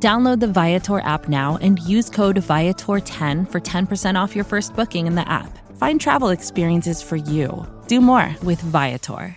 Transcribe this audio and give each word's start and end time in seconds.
Download 0.00 0.38
the 0.38 0.46
Viator 0.46 1.00
app 1.00 1.28
now 1.28 1.58
and 1.60 1.80
use 1.80 2.08
code 2.08 2.36
Viator10 2.36 3.50
for 3.50 3.60
10% 3.60 4.14
off 4.14 4.36
your 4.36 4.44
first 4.44 4.76
booking 4.76 5.08
in 5.08 5.16
the 5.16 5.28
app. 5.28 5.58
Find 5.76 6.00
travel 6.00 6.28
experiences 6.28 7.02
for 7.02 7.16
you. 7.16 7.66
Do 7.88 8.00
more 8.00 8.32
with 8.44 8.60
Viator. 8.60 9.36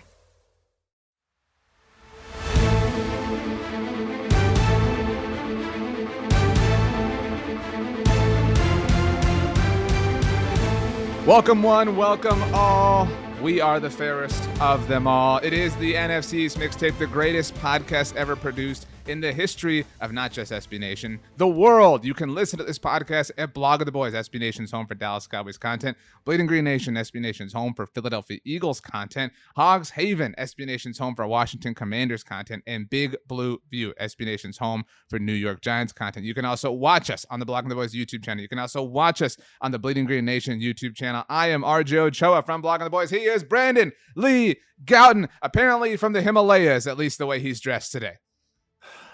Welcome, 11.25 11.63
one, 11.63 11.95
welcome 11.95 12.43
all. 12.53 13.07
We 13.41 13.61
are 13.61 13.79
the 13.79 13.89
fairest 13.89 14.47
of 14.59 14.87
them 14.87 15.07
all. 15.07 15.37
It 15.39 15.53
is 15.53 15.75
the 15.77 15.95
NFC 15.95 16.33
East 16.33 16.57
mixtape, 16.57 16.99
the 16.99 17.07
greatest 17.07 17.55
podcast 17.55 18.15
ever 18.15 18.35
produced 18.35 18.85
in 19.11 19.19
the 19.19 19.33
history 19.33 19.85
of 19.99 20.13
not 20.13 20.31
just 20.31 20.53
SB 20.53 20.79
Nation, 20.79 21.19
the 21.35 21.47
world. 21.47 22.05
You 22.05 22.13
can 22.13 22.33
listen 22.33 22.57
to 22.59 22.63
this 22.63 22.79
podcast 22.79 23.29
at 23.37 23.53
Blog 23.53 23.81
of 23.81 23.85
the 23.85 23.91
Boys, 23.91 24.13
SB 24.13 24.39
Nation's 24.39 24.71
home 24.71 24.87
for 24.87 24.95
Dallas 24.95 25.27
Cowboys 25.27 25.57
content, 25.57 25.97
Bleeding 26.23 26.47
Green 26.47 26.63
Nation, 26.63 26.93
SB 26.95 27.19
Nation's 27.19 27.51
home 27.51 27.73
for 27.73 27.85
Philadelphia 27.85 28.39
Eagles 28.45 28.79
content, 28.79 29.33
Hogs 29.57 29.89
Haven, 29.89 30.33
SB 30.39 30.65
Nation's 30.65 30.97
home 30.97 31.13
for 31.13 31.27
Washington 31.27 31.75
Commanders 31.75 32.23
content, 32.23 32.63
and 32.65 32.89
Big 32.89 33.17
Blue 33.27 33.61
View, 33.69 33.93
SB 33.99 34.23
Nation's 34.23 34.57
home 34.57 34.85
for 35.09 35.19
New 35.19 35.33
York 35.33 35.59
Giants 35.59 35.91
content. 35.91 36.25
You 36.25 36.33
can 36.33 36.45
also 36.45 36.71
watch 36.71 37.09
us 37.09 37.25
on 37.29 37.41
the 37.41 37.45
Blog 37.45 37.65
of 37.65 37.69
the 37.69 37.75
Boys 37.75 37.93
YouTube 37.93 38.23
channel. 38.23 38.41
You 38.41 38.47
can 38.47 38.59
also 38.59 38.81
watch 38.81 39.21
us 39.21 39.35
on 39.59 39.71
the 39.71 39.79
Bleeding 39.79 40.05
Green 40.05 40.23
Nation 40.23 40.61
YouTube 40.61 40.95
channel. 40.95 41.25
I 41.27 41.49
am 41.49 41.63
RJ 41.63 41.97
Ochoa 41.97 42.43
from 42.43 42.61
Blog 42.61 42.79
of 42.79 42.85
the 42.85 42.89
Boys. 42.89 43.09
He 43.09 43.25
is 43.25 43.43
Brandon 43.43 43.91
Lee 44.15 44.55
Gowton, 44.85 45.27
apparently 45.41 45.97
from 45.97 46.13
the 46.13 46.21
Himalayas, 46.21 46.87
at 46.87 46.97
least 46.97 47.17
the 47.17 47.25
way 47.25 47.41
he's 47.41 47.59
dressed 47.59 47.91
today. 47.91 48.15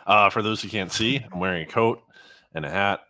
Uh, 0.07 0.29
for 0.29 0.41
those 0.41 0.61
who 0.61 0.69
can't 0.69 0.91
see, 0.91 1.23
I'm 1.31 1.39
wearing 1.39 1.63
a 1.63 1.71
coat 1.71 2.01
and 2.55 2.65
a 2.65 2.69
hat. 2.69 3.01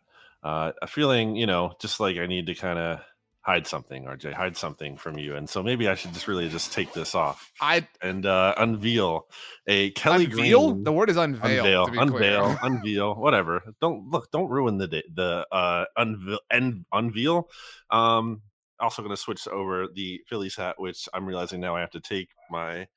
Uh, 0.44 0.72
a 0.82 0.88
feeling, 0.88 1.36
you 1.36 1.46
know, 1.46 1.74
just 1.80 2.00
like 2.00 2.18
I 2.18 2.26
need 2.26 2.48
to 2.48 2.56
kind 2.56 2.80
of 2.80 3.00
hide 3.48 3.66
something, 3.66 4.04
RJ, 4.04 4.34
hide 4.34 4.58
something 4.58 4.98
from 4.98 5.18
you. 5.18 5.36
And 5.36 5.50
so 5.50 5.64
maybe 5.64 5.88
I 5.88 5.96
should 5.96 6.14
just 6.14 6.28
really 6.28 6.50
just 6.50 6.74
take 6.74 6.92
this 6.94 7.16
off. 7.16 7.52
I 7.62 7.88
and 8.02 8.26
uh, 8.26 8.54
unveil 8.58 9.28
a 9.68 9.92
Kelly 9.92 10.26
unveil? 10.26 10.72
Green. 10.72 10.84
The 10.84 10.92
word 10.92 11.10
is 11.10 11.16
unveil. 11.16 11.64
Unveil, 11.64 12.02
unveil, 12.02 12.58
unveil, 12.64 13.16
whatever. 13.16 13.64
Don't 13.80 14.10
look. 14.10 14.32
Don't 14.32 14.50
ruin 14.50 14.78
the 14.78 14.88
day, 14.88 15.04
the 15.14 15.48
uh, 15.50 15.86
unveil 15.96 16.40
and 16.52 16.86
unveil. 16.92 17.50
Um, 17.90 18.42
also 18.80 19.02
going 19.02 19.16
to 19.16 19.22
switch 19.22 19.48
over 19.48 19.88
the 19.88 20.22
Phillies 20.28 20.56
hat, 20.56 20.76
which 20.78 21.08
I'm 21.14 21.26
realizing 21.26 21.62
now 21.62 21.76
I 21.76 21.80
have 21.80 21.92
to 21.92 22.02
take 22.02 22.30
my 22.52 22.88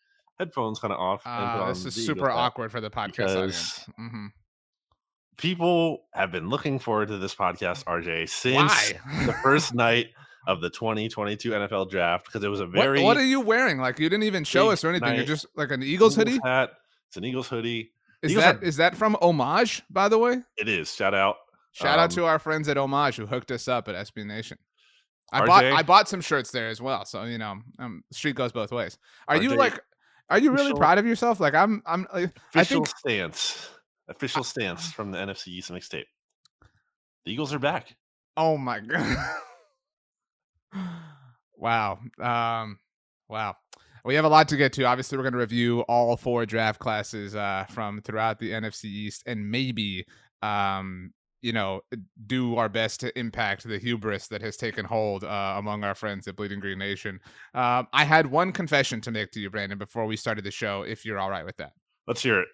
headphones 0.41 0.79
kind 0.81 0.93
of 0.93 0.99
off. 0.99 1.23
Uh, 1.25 1.69
this 1.69 1.85
is 1.85 1.95
super 1.95 2.31
awkward 2.31 2.73
for 2.73 2.81
the 2.81 2.91
podcast 2.91 3.37
audience. 3.37 3.87
Mm-hmm. 4.01 4.27
People 5.37 6.07
have 6.13 6.33
been 6.33 6.49
looking 6.49 6.79
forward 6.79 7.09
to 7.09 7.19
this 7.19 7.35
podcast, 7.35 7.85
RJ, 7.85 8.29
since 8.29 8.93
the 9.27 9.35
first 9.43 9.75
night 9.75 10.09
of 10.47 10.61
the 10.61 10.71
2022 10.71 11.51
NFL 11.51 11.91
draft 11.91 12.27
because 12.27 12.43
it 12.43 12.49
was 12.49 12.61
a 12.61 12.67
very. 12.67 13.01
What, 13.01 13.05
what, 13.05 13.17
are 13.19 13.25
you 13.25 13.41
wearing? 13.41 13.79
Like 13.79 13.99
you 13.99 14.09
didn't 14.09 14.25
even 14.25 14.45
show 14.45 14.71
us 14.71 14.83
or 14.83 14.91
anything. 14.91 15.15
You're 15.15 15.25
just 15.25 15.47
like 15.55 15.71
an 15.71 15.83
Eagles, 15.83 16.15
Eagles 16.15 16.17
hoodie. 16.17 16.41
Hat. 16.43 16.71
It's 17.09 17.17
an 17.17 17.25
Eagles 17.25 17.49
hoodie. 17.49 17.93
Is 18.23 18.33
Eagles 18.33 18.45
that 18.45 18.57
are... 18.57 18.65
is 18.65 18.77
that 18.77 18.97
from 18.97 19.17
Homage? 19.23 19.83
By 19.91 20.09
the 20.09 20.19
way, 20.19 20.39
it 20.57 20.69
is. 20.69 20.95
Shout 20.95 21.15
out. 21.15 21.37
Shout 21.73 21.99
um, 21.99 22.05
out 22.05 22.11
to 22.13 22.25
our 22.25 22.39
friends 22.39 22.69
at 22.69 22.77
Homage 22.77 23.17
who 23.17 23.27
hooked 23.27 23.51
us 23.51 23.69
up 23.69 23.89
at 23.89 23.95
SB 23.95 24.27
Nation. 24.27 24.59
I 25.33 25.43
RJ, 25.43 25.47
bought 25.47 25.65
I 25.65 25.83
bought 25.83 26.09
some 26.09 26.21
shirts 26.21 26.51
there 26.51 26.69
as 26.69 26.83
well. 26.83 27.05
So 27.05 27.25
you 27.25 27.39
know, 27.39 27.59
um, 27.79 28.03
street 28.11 28.35
goes 28.35 28.53
both 28.53 28.73
ways. 28.73 28.99
Are 29.29 29.37
RJ, 29.37 29.43
you 29.43 29.55
like 29.55 29.81
are 30.31 30.39
you 30.39 30.53
really 30.53 30.73
proud 30.73 30.99
of 30.99 31.07
yourself? 31.07 31.41
Like 31.41 31.55
I'm, 31.55 31.83
I'm. 31.85 32.07
Like, 32.13 32.37
official 32.55 32.83
I 32.83 32.85
think 32.85 32.89
stance, 32.89 33.71
official 34.09 34.45
stance 34.45 34.91
from 34.93 35.11
the 35.11 35.19
NFC 35.19 35.49
East 35.49 35.71
mixtape. 35.71 36.05
The 37.25 37.33
Eagles 37.33 37.53
are 37.53 37.59
back. 37.59 37.97
Oh 38.37 38.57
my 38.57 38.81
god! 38.81 39.17
wow. 41.57 41.99
Um. 42.21 42.79
Wow. 43.29 43.57
We 44.05 44.15
have 44.15 44.25
a 44.25 44.29
lot 44.29 44.49
to 44.49 44.57
get 44.57 44.73
to. 44.75 44.85
Obviously, 44.85 45.19
we're 45.19 45.25
going 45.25 45.35
to 45.35 45.39
review 45.39 45.81
all 45.83 46.17
four 46.17 46.47
draft 46.47 46.81
classes 46.81 47.37
uh, 47.37 47.67
from 47.69 48.01
throughout 48.01 48.39
the 48.39 48.51
NFC 48.51 48.85
East, 48.85 49.25
and 49.27 49.51
maybe 49.51 50.07
um, 50.41 51.13
you 51.43 51.53
know, 51.53 51.81
do 52.27 52.57
our 52.57 52.69
best 52.69 53.01
to 53.01 53.19
impact 53.19 53.67
the 53.67 53.79
hubris 53.79 54.29
that 54.29 54.43
has 54.43 54.57
taken 54.57 54.85
hold 54.85 55.25
uh, 55.25 55.55
among 55.57 55.85
our 55.85 55.95
friends 55.95 56.29
at 56.29 56.37
Bleeding 56.37 56.61
Green 56.61 56.79
Nation. 56.79 57.21
Um, 57.55 57.89
I 57.93 58.05
had 58.05 58.27
one 58.27 58.53
confession 58.53 59.01
to 59.03 59.11
make 59.11 59.31
to 59.33 59.41
you, 59.41 59.51
Brandon, 59.51 59.79
before 59.79 60.07
we 60.07 60.17
started 60.17 60.45
the 60.45 60.51
show, 60.51 60.83
if 60.83 61.05
you're 61.05 61.19
all 61.19 61.31
right 61.31 61.45
with 61.45 61.57
that. 61.57 61.73
Let's 62.07 62.23
hear 62.23 62.41
it. 62.41 62.49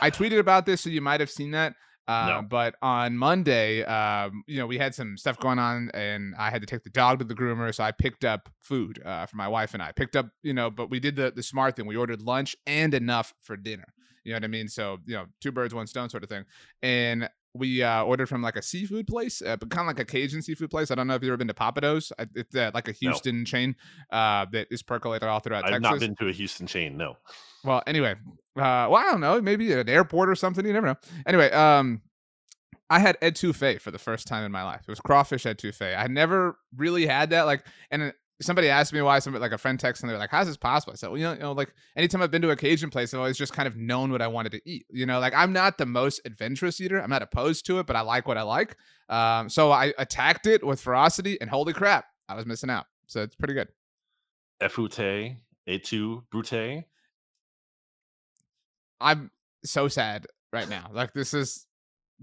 I 0.00 0.10
tweeted 0.10 0.38
about 0.38 0.66
this, 0.66 0.80
so 0.80 0.90
you 0.90 1.00
might 1.00 1.20
have 1.20 1.30
seen 1.30 1.50
that. 1.52 1.74
Uh, 2.08 2.40
no. 2.40 2.42
But 2.48 2.74
on 2.82 3.16
Monday, 3.16 3.84
um, 3.84 4.42
you 4.46 4.58
know, 4.58 4.66
we 4.66 4.76
had 4.76 4.94
some 4.94 5.16
stuff 5.16 5.38
going 5.38 5.58
on, 5.58 5.90
and 5.94 6.34
I 6.36 6.50
had 6.50 6.60
to 6.62 6.66
take 6.66 6.82
the 6.82 6.90
dog 6.90 7.20
to 7.20 7.24
the 7.24 7.34
groomer, 7.34 7.72
so 7.74 7.84
I 7.84 7.92
picked 7.92 8.24
up 8.24 8.48
food 8.60 9.00
uh, 9.04 9.26
for 9.26 9.36
my 9.36 9.48
wife 9.48 9.74
and 9.74 9.82
I. 9.82 9.92
Picked 9.92 10.16
up, 10.16 10.26
you 10.42 10.52
know, 10.52 10.70
but 10.70 10.90
we 10.90 10.98
did 10.98 11.14
the 11.14 11.30
the 11.30 11.42
smart 11.42 11.76
thing. 11.76 11.86
We 11.86 11.96
ordered 11.96 12.22
lunch 12.22 12.56
and 12.66 12.92
enough 12.94 13.32
for 13.40 13.56
dinner. 13.56 13.86
You 14.24 14.32
know 14.32 14.36
what 14.36 14.44
I 14.44 14.48
mean? 14.48 14.68
So, 14.68 14.98
you 15.04 15.14
know, 15.14 15.26
two 15.40 15.52
birds, 15.52 15.74
one 15.74 15.86
stone 15.86 16.08
sort 16.08 16.22
of 16.22 16.28
thing. 16.28 16.44
And 16.82 17.28
we 17.54 17.82
uh, 17.82 18.02
ordered 18.04 18.28
from 18.28 18.42
like 18.42 18.56
a 18.56 18.62
seafood 18.62 19.06
place, 19.06 19.42
uh, 19.42 19.56
but 19.56 19.70
kind 19.70 19.82
of 19.82 19.86
like 19.86 20.00
a 20.00 20.04
Cajun 20.04 20.42
seafood 20.42 20.70
place. 20.70 20.90
I 20.90 20.94
don't 20.94 21.06
know 21.06 21.14
if 21.14 21.22
you've 21.22 21.30
ever 21.30 21.36
been 21.36 21.48
to 21.48 21.54
Pappadeaux. 21.54 22.10
It's 22.34 22.56
uh, 22.56 22.70
like 22.72 22.88
a 22.88 22.92
Houston 22.92 23.40
no. 23.40 23.44
chain 23.44 23.76
uh, 24.10 24.46
that 24.52 24.68
is 24.70 24.82
percolated 24.82 25.28
all 25.28 25.40
throughout 25.40 25.64
I've 25.64 25.72
Texas. 25.72 25.86
I've 25.86 25.92
not 25.92 26.00
been 26.00 26.16
to 26.16 26.28
a 26.28 26.32
Houston 26.32 26.66
chain, 26.66 26.96
no. 26.96 27.16
Well, 27.64 27.82
anyway, 27.86 28.12
uh, 28.56 28.88
well, 28.88 28.96
I 28.96 29.04
don't 29.04 29.20
know, 29.20 29.40
maybe 29.40 29.72
an 29.72 29.88
airport 29.88 30.28
or 30.28 30.34
something. 30.34 30.64
You 30.64 30.72
never 30.72 30.86
know. 30.86 30.96
Anyway, 31.26 31.50
um, 31.50 32.00
I 32.88 32.98
had 32.98 33.20
etouffee 33.20 33.80
for 33.80 33.90
the 33.90 33.98
first 33.98 34.26
time 34.26 34.44
in 34.44 34.52
my 34.52 34.64
life. 34.64 34.82
It 34.82 34.90
was 34.90 35.00
crawfish 35.00 35.44
etouffee. 35.44 35.98
I 35.98 36.06
never 36.08 36.58
really 36.76 37.06
had 37.06 37.30
that. 37.30 37.42
Like, 37.42 37.64
and 37.90 38.12
somebody 38.42 38.68
asked 38.68 38.92
me 38.92 39.00
why 39.00 39.18
somebody 39.18 39.40
like 39.40 39.52
a 39.52 39.58
friend 39.58 39.78
texted 39.78 40.02
and 40.02 40.10
they're 40.10 40.18
like, 40.18 40.30
"How's 40.30 40.46
this 40.46 40.56
possible?" 40.56 40.92
I 40.92 40.96
said, 40.96 41.08
"Well, 41.08 41.18
you 41.18 41.24
know, 41.24 41.32
you 41.32 41.38
know, 41.38 41.52
like 41.52 41.74
anytime 41.96 42.22
I've 42.22 42.30
been 42.30 42.42
to 42.42 42.50
a 42.50 42.56
Cajun 42.56 42.90
place, 42.90 43.14
I've 43.14 43.20
always 43.20 43.38
just 43.38 43.52
kind 43.52 43.66
of 43.66 43.76
known 43.76 44.12
what 44.12 44.20
I 44.20 44.26
wanted 44.26 44.52
to 44.52 44.60
eat. 44.64 44.86
You 44.90 45.06
know, 45.06 45.20
like 45.20 45.34
I'm 45.34 45.52
not 45.52 45.78
the 45.78 45.86
most 45.86 46.20
adventurous 46.24 46.80
eater. 46.80 47.00
I'm 47.00 47.10
not 47.10 47.22
opposed 47.22 47.66
to 47.66 47.78
it, 47.78 47.86
but 47.86 47.96
I 47.96 48.02
like 48.02 48.28
what 48.28 48.38
I 48.38 48.42
like. 48.42 48.76
Um, 49.08 49.48
so 49.48 49.70
I 49.72 49.92
attacked 49.98 50.46
it 50.46 50.64
with 50.64 50.80
ferocity, 50.80 51.40
and 51.40 51.48
holy 51.48 51.72
crap, 51.72 52.06
I 52.28 52.34
was 52.34 52.46
missing 52.46 52.70
out. 52.70 52.86
So 53.06 53.22
it's 53.22 53.36
pretty 53.36 53.54
good. 53.54 53.68
Efute, 54.60 55.36
etu, 55.68 56.22
brute. 56.30 56.84
I'm 59.00 59.30
so 59.64 59.88
sad 59.88 60.26
right 60.52 60.68
now. 60.68 60.90
Like 60.92 61.12
this 61.12 61.34
is 61.34 61.66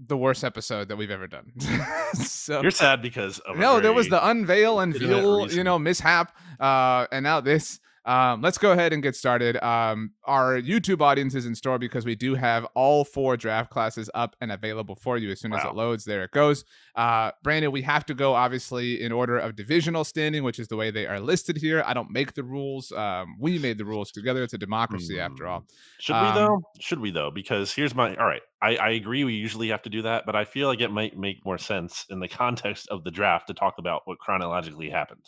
the 0.06 0.16
worst 0.16 0.44
episode 0.44 0.88
that 0.88 0.96
we've 0.96 1.10
ever 1.10 1.26
done. 1.26 1.52
so 2.14 2.62
you're 2.62 2.70
sad 2.70 3.02
because 3.02 3.40
no, 3.56 3.80
there 3.80 3.92
was 3.92 4.08
the 4.08 4.26
unveil 4.28 4.80
and 4.80 4.94
veal, 4.94 5.50
you 5.50 5.64
know, 5.64 5.78
mishap, 5.78 6.36
uh, 6.58 7.06
and 7.12 7.22
now 7.22 7.40
this. 7.40 7.80
Um, 8.06 8.40
let's 8.40 8.56
go 8.56 8.72
ahead 8.72 8.92
and 8.92 9.02
get 9.02 9.14
started. 9.14 9.62
Um, 9.62 10.12
our 10.24 10.60
YouTube 10.60 11.02
audience 11.02 11.34
is 11.34 11.44
in 11.44 11.54
store 11.54 11.78
because 11.78 12.04
we 12.04 12.14
do 12.14 12.34
have 12.34 12.66
all 12.74 13.04
four 13.04 13.36
draft 13.36 13.70
classes 13.70 14.08
up 14.14 14.36
and 14.40 14.50
available 14.50 14.94
for 14.94 15.18
you 15.18 15.30
as 15.30 15.40
soon 15.40 15.50
wow. 15.50 15.58
as 15.58 15.64
it 15.64 15.74
loads. 15.74 16.04
There 16.04 16.24
it 16.24 16.30
goes. 16.30 16.64
Uh, 16.96 17.32
Brandon, 17.42 17.70
we 17.70 17.82
have 17.82 18.06
to 18.06 18.14
go 18.14 18.34
obviously 18.34 19.02
in 19.02 19.12
order 19.12 19.38
of 19.38 19.54
divisional 19.54 20.04
standing, 20.04 20.44
which 20.44 20.58
is 20.58 20.68
the 20.68 20.76
way 20.76 20.90
they 20.90 21.06
are 21.06 21.20
listed 21.20 21.58
here. 21.58 21.82
I 21.86 21.92
don't 21.92 22.10
make 22.10 22.32
the 22.34 22.42
rules. 22.42 22.90
Um, 22.92 23.36
we 23.38 23.58
made 23.58 23.76
the 23.76 23.84
rules 23.84 24.10
together. 24.10 24.42
It's 24.42 24.54
a 24.54 24.58
democracy 24.58 25.16
mm. 25.16 25.24
after 25.24 25.46
all. 25.46 25.66
Should 25.98 26.16
um, 26.16 26.26
we 26.26 26.40
though? 26.40 26.62
Should 26.80 27.00
we 27.00 27.10
though? 27.10 27.30
Because 27.30 27.72
here's 27.72 27.94
my 27.94 28.14
all 28.16 28.26
right. 28.26 28.42
I, 28.62 28.76
I 28.76 28.90
agree. 28.90 29.24
We 29.24 29.34
usually 29.34 29.68
have 29.68 29.82
to 29.82 29.90
do 29.90 30.02
that, 30.02 30.24
but 30.26 30.36
I 30.36 30.44
feel 30.44 30.68
like 30.68 30.80
it 30.80 30.90
might 30.90 31.18
make 31.18 31.44
more 31.44 31.58
sense 31.58 32.06
in 32.08 32.20
the 32.20 32.28
context 32.42 32.88
of 32.88 33.04
the 33.04 33.10
draft 33.10 33.48
to 33.48 33.54
talk 33.54 33.74
about 33.78 34.02
what 34.06 34.18
chronologically 34.18 34.88
happened. 34.88 35.24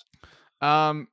Um, 0.63 1.09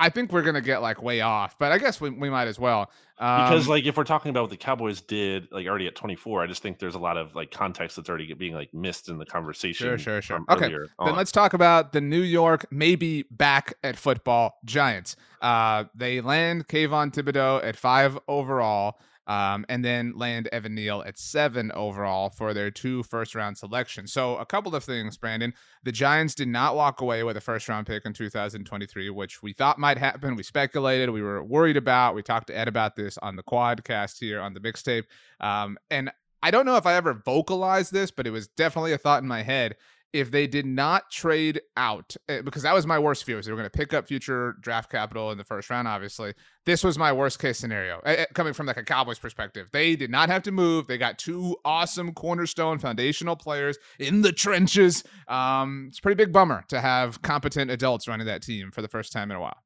I 0.00 0.08
think 0.08 0.32
we're 0.32 0.42
gonna 0.42 0.62
get 0.62 0.80
like 0.80 1.02
way 1.02 1.20
off, 1.20 1.58
but 1.58 1.72
I 1.72 1.78
guess 1.78 2.00
we, 2.00 2.08
we 2.08 2.30
might 2.30 2.48
as 2.48 2.58
well. 2.58 2.90
Um, 3.18 3.44
because 3.44 3.68
like 3.68 3.84
if 3.84 3.98
we're 3.98 4.04
talking 4.04 4.30
about 4.30 4.44
what 4.44 4.50
the 4.50 4.56
Cowboys 4.56 5.02
did 5.02 5.48
like 5.52 5.66
already 5.66 5.86
at 5.86 5.94
24, 5.94 6.42
I 6.42 6.46
just 6.46 6.62
think 6.62 6.78
there's 6.78 6.94
a 6.94 6.98
lot 6.98 7.18
of 7.18 7.34
like 7.34 7.50
context 7.50 7.96
that's 7.96 8.08
already 8.08 8.32
being 8.32 8.54
like 8.54 8.72
missed 8.72 9.10
in 9.10 9.18
the 9.18 9.26
conversation. 9.26 9.86
Sure, 9.86 9.98
sure, 9.98 10.22
sure. 10.22 10.40
Okay, 10.48 10.70
then 11.04 11.14
let's 11.14 11.30
talk 11.30 11.52
about 11.52 11.92
the 11.92 12.00
New 12.00 12.22
York 12.22 12.64
maybe 12.70 13.24
back 13.30 13.74
at 13.84 13.96
football 13.96 14.58
Giants. 14.64 15.16
Uh, 15.42 15.84
they 15.94 16.22
land 16.22 16.66
Kayvon 16.66 17.12
Thibodeaux 17.12 17.62
at 17.62 17.76
five 17.76 18.18
overall. 18.26 18.98
Um, 19.26 19.64
and 19.68 19.84
then 19.84 20.12
land 20.16 20.48
Evan 20.52 20.74
Neal 20.74 21.02
at 21.06 21.18
seven 21.18 21.70
overall 21.72 22.30
for 22.30 22.52
their 22.52 22.70
two 22.70 23.02
first 23.02 23.34
round 23.34 23.58
selections. 23.58 24.12
So, 24.12 24.36
a 24.36 24.46
couple 24.46 24.74
of 24.74 24.84
things, 24.84 25.16
Brandon. 25.16 25.52
The 25.82 25.92
Giants 25.92 26.34
did 26.34 26.48
not 26.48 26.74
walk 26.74 27.00
away 27.00 27.22
with 27.22 27.36
a 27.36 27.40
first 27.40 27.68
round 27.68 27.86
pick 27.86 28.04
in 28.04 28.12
2023, 28.12 29.10
which 29.10 29.42
we 29.42 29.52
thought 29.52 29.78
might 29.78 29.98
happen. 29.98 30.36
We 30.36 30.42
speculated, 30.42 31.10
we 31.10 31.22
were 31.22 31.42
worried 31.42 31.76
about. 31.76 32.14
We 32.14 32.22
talked 32.22 32.48
to 32.48 32.58
Ed 32.58 32.68
about 32.68 32.96
this 32.96 33.18
on 33.18 33.36
the 33.36 33.42
quadcast 33.42 34.18
here 34.18 34.40
on 34.40 34.54
the 34.54 34.60
mixtape. 34.60 35.04
Um, 35.40 35.78
and 35.90 36.10
I 36.42 36.50
don't 36.50 36.66
know 36.66 36.76
if 36.76 36.86
I 36.86 36.94
ever 36.94 37.14
vocalized 37.14 37.92
this, 37.92 38.10
but 38.10 38.26
it 38.26 38.30
was 38.30 38.48
definitely 38.48 38.92
a 38.92 38.98
thought 38.98 39.22
in 39.22 39.28
my 39.28 39.42
head 39.42 39.76
if 40.12 40.30
they 40.30 40.46
did 40.46 40.66
not 40.66 41.10
trade 41.10 41.60
out, 41.76 42.16
eh, 42.28 42.42
because 42.42 42.62
that 42.62 42.74
was 42.74 42.86
my 42.86 42.98
worst 42.98 43.24
fear, 43.24 43.36
was 43.36 43.46
they 43.46 43.52
were 43.52 43.58
going 43.58 43.70
to 43.70 43.78
pick 43.78 43.94
up 43.94 44.08
future 44.08 44.56
draft 44.60 44.90
capital 44.90 45.30
in 45.30 45.38
the 45.38 45.44
first 45.44 45.70
round, 45.70 45.86
obviously. 45.86 46.34
This 46.66 46.82
was 46.82 46.98
my 46.98 47.12
worst 47.12 47.38
case 47.38 47.58
scenario, 47.58 48.00
eh, 48.04 48.16
eh, 48.18 48.26
coming 48.34 48.52
from 48.52 48.66
like 48.66 48.76
a 48.76 48.82
Cowboys 48.82 49.18
perspective. 49.18 49.68
They 49.72 49.96
did 49.96 50.10
not 50.10 50.28
have 50.28 50.42
to 50.44 50.52
move. 50.52 50.86
They 50.86 50.98
got 50.98 51.18
two 51.18 51.56
awesome 51.64 52.12
cornerstone 52.12 52.78
foundational 52.78 53.36
players 53.36 53.78
in 53.98 54.22
the 54.22 54.32
trenches. 54.32 55.04
Um, 55.28 55.86
it's 55.88 56.00
pretty 56.00 56.16
big 56.16 56.32
bummer 56.32 56.64
to 56.68 56.80
have 56.80 57.22
competent 57.22 57.70
adults 57.70 58.08
running 58.08 58.26
that 58.26 58.42
team 58.42 58.70
for 58.72 58.82
the 58.82 58.88
first 58.88 59.12
time 59.12 59.30
in 59.30 59.36
a 59.36 59.40
while. 59.40 59.58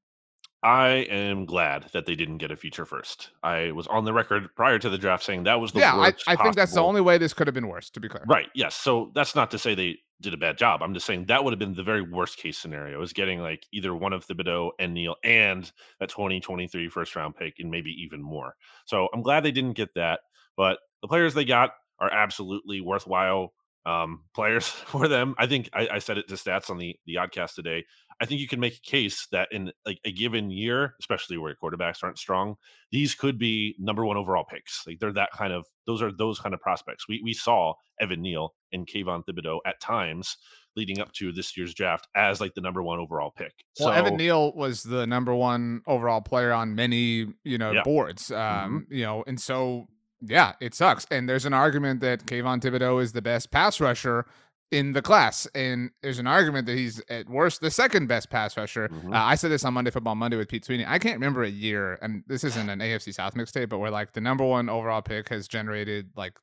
I 0.64 0.88
am 1.10 1.44
glad 1.44 1.90
that 1.92 2.06
they 2.06 2.14
didn't 2.14 2.38
get 2.38 2.50
a 2.50 2.56
feature 2.56 2.86
first. 2.86 3.30
I 3.42 3.70
was 3.72 3.86
on 3.86 4.06
the 4.06 4.14
record 4.14 4.48
prior 4.56 4.78
to 4.78 4.88
the 4.88 4.96
draft 4.96 5.22
saying 5.22 5.44
that 5.44 5.60
was 5.60 5.72
the 5.72 5.80
worst. 5.80 6.24
yeah. 6.26 6.32
I, 6.32 6.32
I, 6.32 6.42
think 6.42 6.56
that's 6.56 6.72
the 6.72 6.82
only 6.82 7.02
way 7.02 7.18
this 7.18 7.34
could 7.34 7.46
have 7.46 7.52
been 7.52 7.68
worse. 7.68 7.90
To 7.90 8.00
be 8.00 8.08
clear, 8.08 8.24
right? 8.26 8.48
Yes. 8.54 8.74
So 8.74 9.12
that's 9.14 9.34
not 9.34 9.50
to 9.50 9.58
say 9.58 9.74
they 9.74 9.98
did 10.22 10.32
a 10.32 10.38
bad 10.38 10.56
job. 10.56 10.82
I'm 10.82 10.94
just 10.94 11.04
saying 11.04 11.26
that 11.26 11.44
would 11.44 11.52
have 11.52 11.58
been 11.58 11.74
the 11.74 11.82
very 11.82 12.00
worst 12.00 12.38
case 12.38 12.56
scenario 12.56 13.02
is 13.02 13.12
getting 13.12 13.40
like 13.40 13.66
either 13.72 13.94
one 13.94 14.14
of 14.14 14.26
Thibodeaux 14.26 14.70
and 14.78 14.94
Neal 14.94 15.16
and 15.22 15.70
a 16.00 16.06
2023 16.06 16.88
first 16.88 17.14
round 17.14 17.36
pick 17.36 17.56
and 17.58 17.70
maybe 17.70 17.90
even 18.02 18.22
more. 18.22 18.56
So 18.86 19.08
I'm 19.12 19.20
glad 19.20 19.44
they 19.44 19.52
didn't 19.52 19.74
get 19.74 19.92
that. 19.96 20.20
But 20.56 20.78
the 21.02 21.08
players 21.08 21.34
they 21.34 21.44
got 21.44 21.72
are 22.00 22.10
absolutely 22.10 22.80
worthwhile 22.80 23.52
um, 23.86 24.22
players 24.34 24.68
for 24.68 25.08
them. 25.08 25.34
I 25.38 25.46
think 25.46 25.68
I, 25.72 25.88
I, 25.92 25.98
said 25.98 26.18
it 26.18 26.28
to 26.28 26.34
stats 26.34 26.70
on 26.70 26.78
the 26.78 26.96
the 27.06 27.16
oddcast 27.16 27.54
today. 27.54 27.84
I 28.20 28.26
think 28.26 28.40
you 28.40 28.48
can 28.48 28.60
make 28.60 28.76
a 28.76 28.90
case 28.90 29.26
that 29.32 29.48
in 29.50 29.72
like 29.86 29.98
a 30.04 30.12
given 30.12 30.50
year, 30.50 30.94
especially 31.00 31.38
where 31.38 31.54
quarterbacks 31.62 32.02
aren't 32.02 32.18
strong, 32.18 32.56
these 32.90 33.14
could 33.14 33.38
be 33.38 33.74
number 33.78 34.04
one 34.04 34.16
overall 34.16 34.44
picks. 34.44 34.84
Like 34.86 34.98
they're 35.00 35.12
that 35.12 35.30
kind 35.32 35.52
of 35.52 35.64
those 35.86 36.02
are 36.02 36.12
those 36.12 36.38
kind 36.38 36.54
of 36.54 36.60
prospects. 36.60 37.08
We 37.08 37.20
we 37.22 37.32
saw 37.32 37.74
Evan 38.00 38.22
Neal 38.22 38.54
and 38.72 38.86
Kayvon 38.86 39.24
Thibodeaux 39.24 39.58
at 39.66 39.80
times 39.80 40.36
leading 40.76 41.00
up 41.00 41.12
to 41.12 41.32
this 41.32 41.56
year's 41.56 41.74
draft 41.74 42.08
as 42.16 42.40
like 42.40 42.54
the 42.54 42.60
number 42.60 42.82
one 42.82 42.98
overall 42.98 43.32
pick. 43.36 43.52
Well, 43.78 43.90
so, 43.90 43.92
Evan 43.92 44.16
Neal 44.16 44.52
was 44.54 44.82
the 44.82 45.06
number 45.06 45.34
one 45.34 45.82
overall 45.86 46.20
player 46.20 46.52
on 46.52 46.74
many 46.74 47.26
you 47.44 47.58
know 47.58 47.72
yeah. 47.72 47.82
boards. 47.84 48.30
Um, 48.30 48.36
mm-hmm. 48.38 48.94
You 48.94 49.02
know, 49.04 49.24
and 49.26 49.40
so 49.40 49.86
yeah, 50.26 50.52
it 50.60 50.74
sucks. 50.74 51.06
And 51.10 51.28
there's 51.28 51.44
an 51.44 51.54
argument 51.54 52.00
that 52.00 52.26
Kayvon 52.26 52.60
Thibodeaux 52.60 53.02
is 53.02 53.12
the 53.12 53.22
best 53.22 53.50
pass 53.50 53.80
rusher 53.80 54.26
in 54.70 54.92
the 54.92 55.02
class. 55.02 55.46
And 55.54 55.90
there's 56.02 56.18
an 56.18 56.26
argument 56.26 56.66
that 56.66 56.76
he's 56.76 57.02
at 57.08 57.28
worst 57.28 57.60
the 57.60 57.70
second 57.70 58.06
best 58.06 58.30
pass 58.30 58.56
rusher. 58.56 58.88
Mm-hmm. 58.88 59.12
Uh, 59.12 59.16
I 59.16 59.34
said 59.34 59.50
this 59.50 59.64
on 59.64 59.74
Monday 59.74 59.90
Football 59.90 60.14
Monday 60.14 60.36
with 60.36 60.48
Pete 60.48 60.64
Sweeney. 60.64 60.84
I 60.86 60.98
can't 60.98 61.14
remember 61.14 61.42
a 61.42 61.48
year, 61.48 61.98
and 62.02 62.24
this 62.26 62.44
isn't 62.44 62.68
an 62.70 62.80
AFC 62.80 63.14
South 63.14 63.34
mixtape, 63.34 63.68
but 63.68 63.78
where 63.78 63.90
like 63.90 64.12
the 64.12 64.20
number 64.20 64.44
one 64.44 64.68
overall 64.68 65.02
pick 65.02 65.28
has 65.28 65.48
generated 65.48 66.10
like 66.16 66.38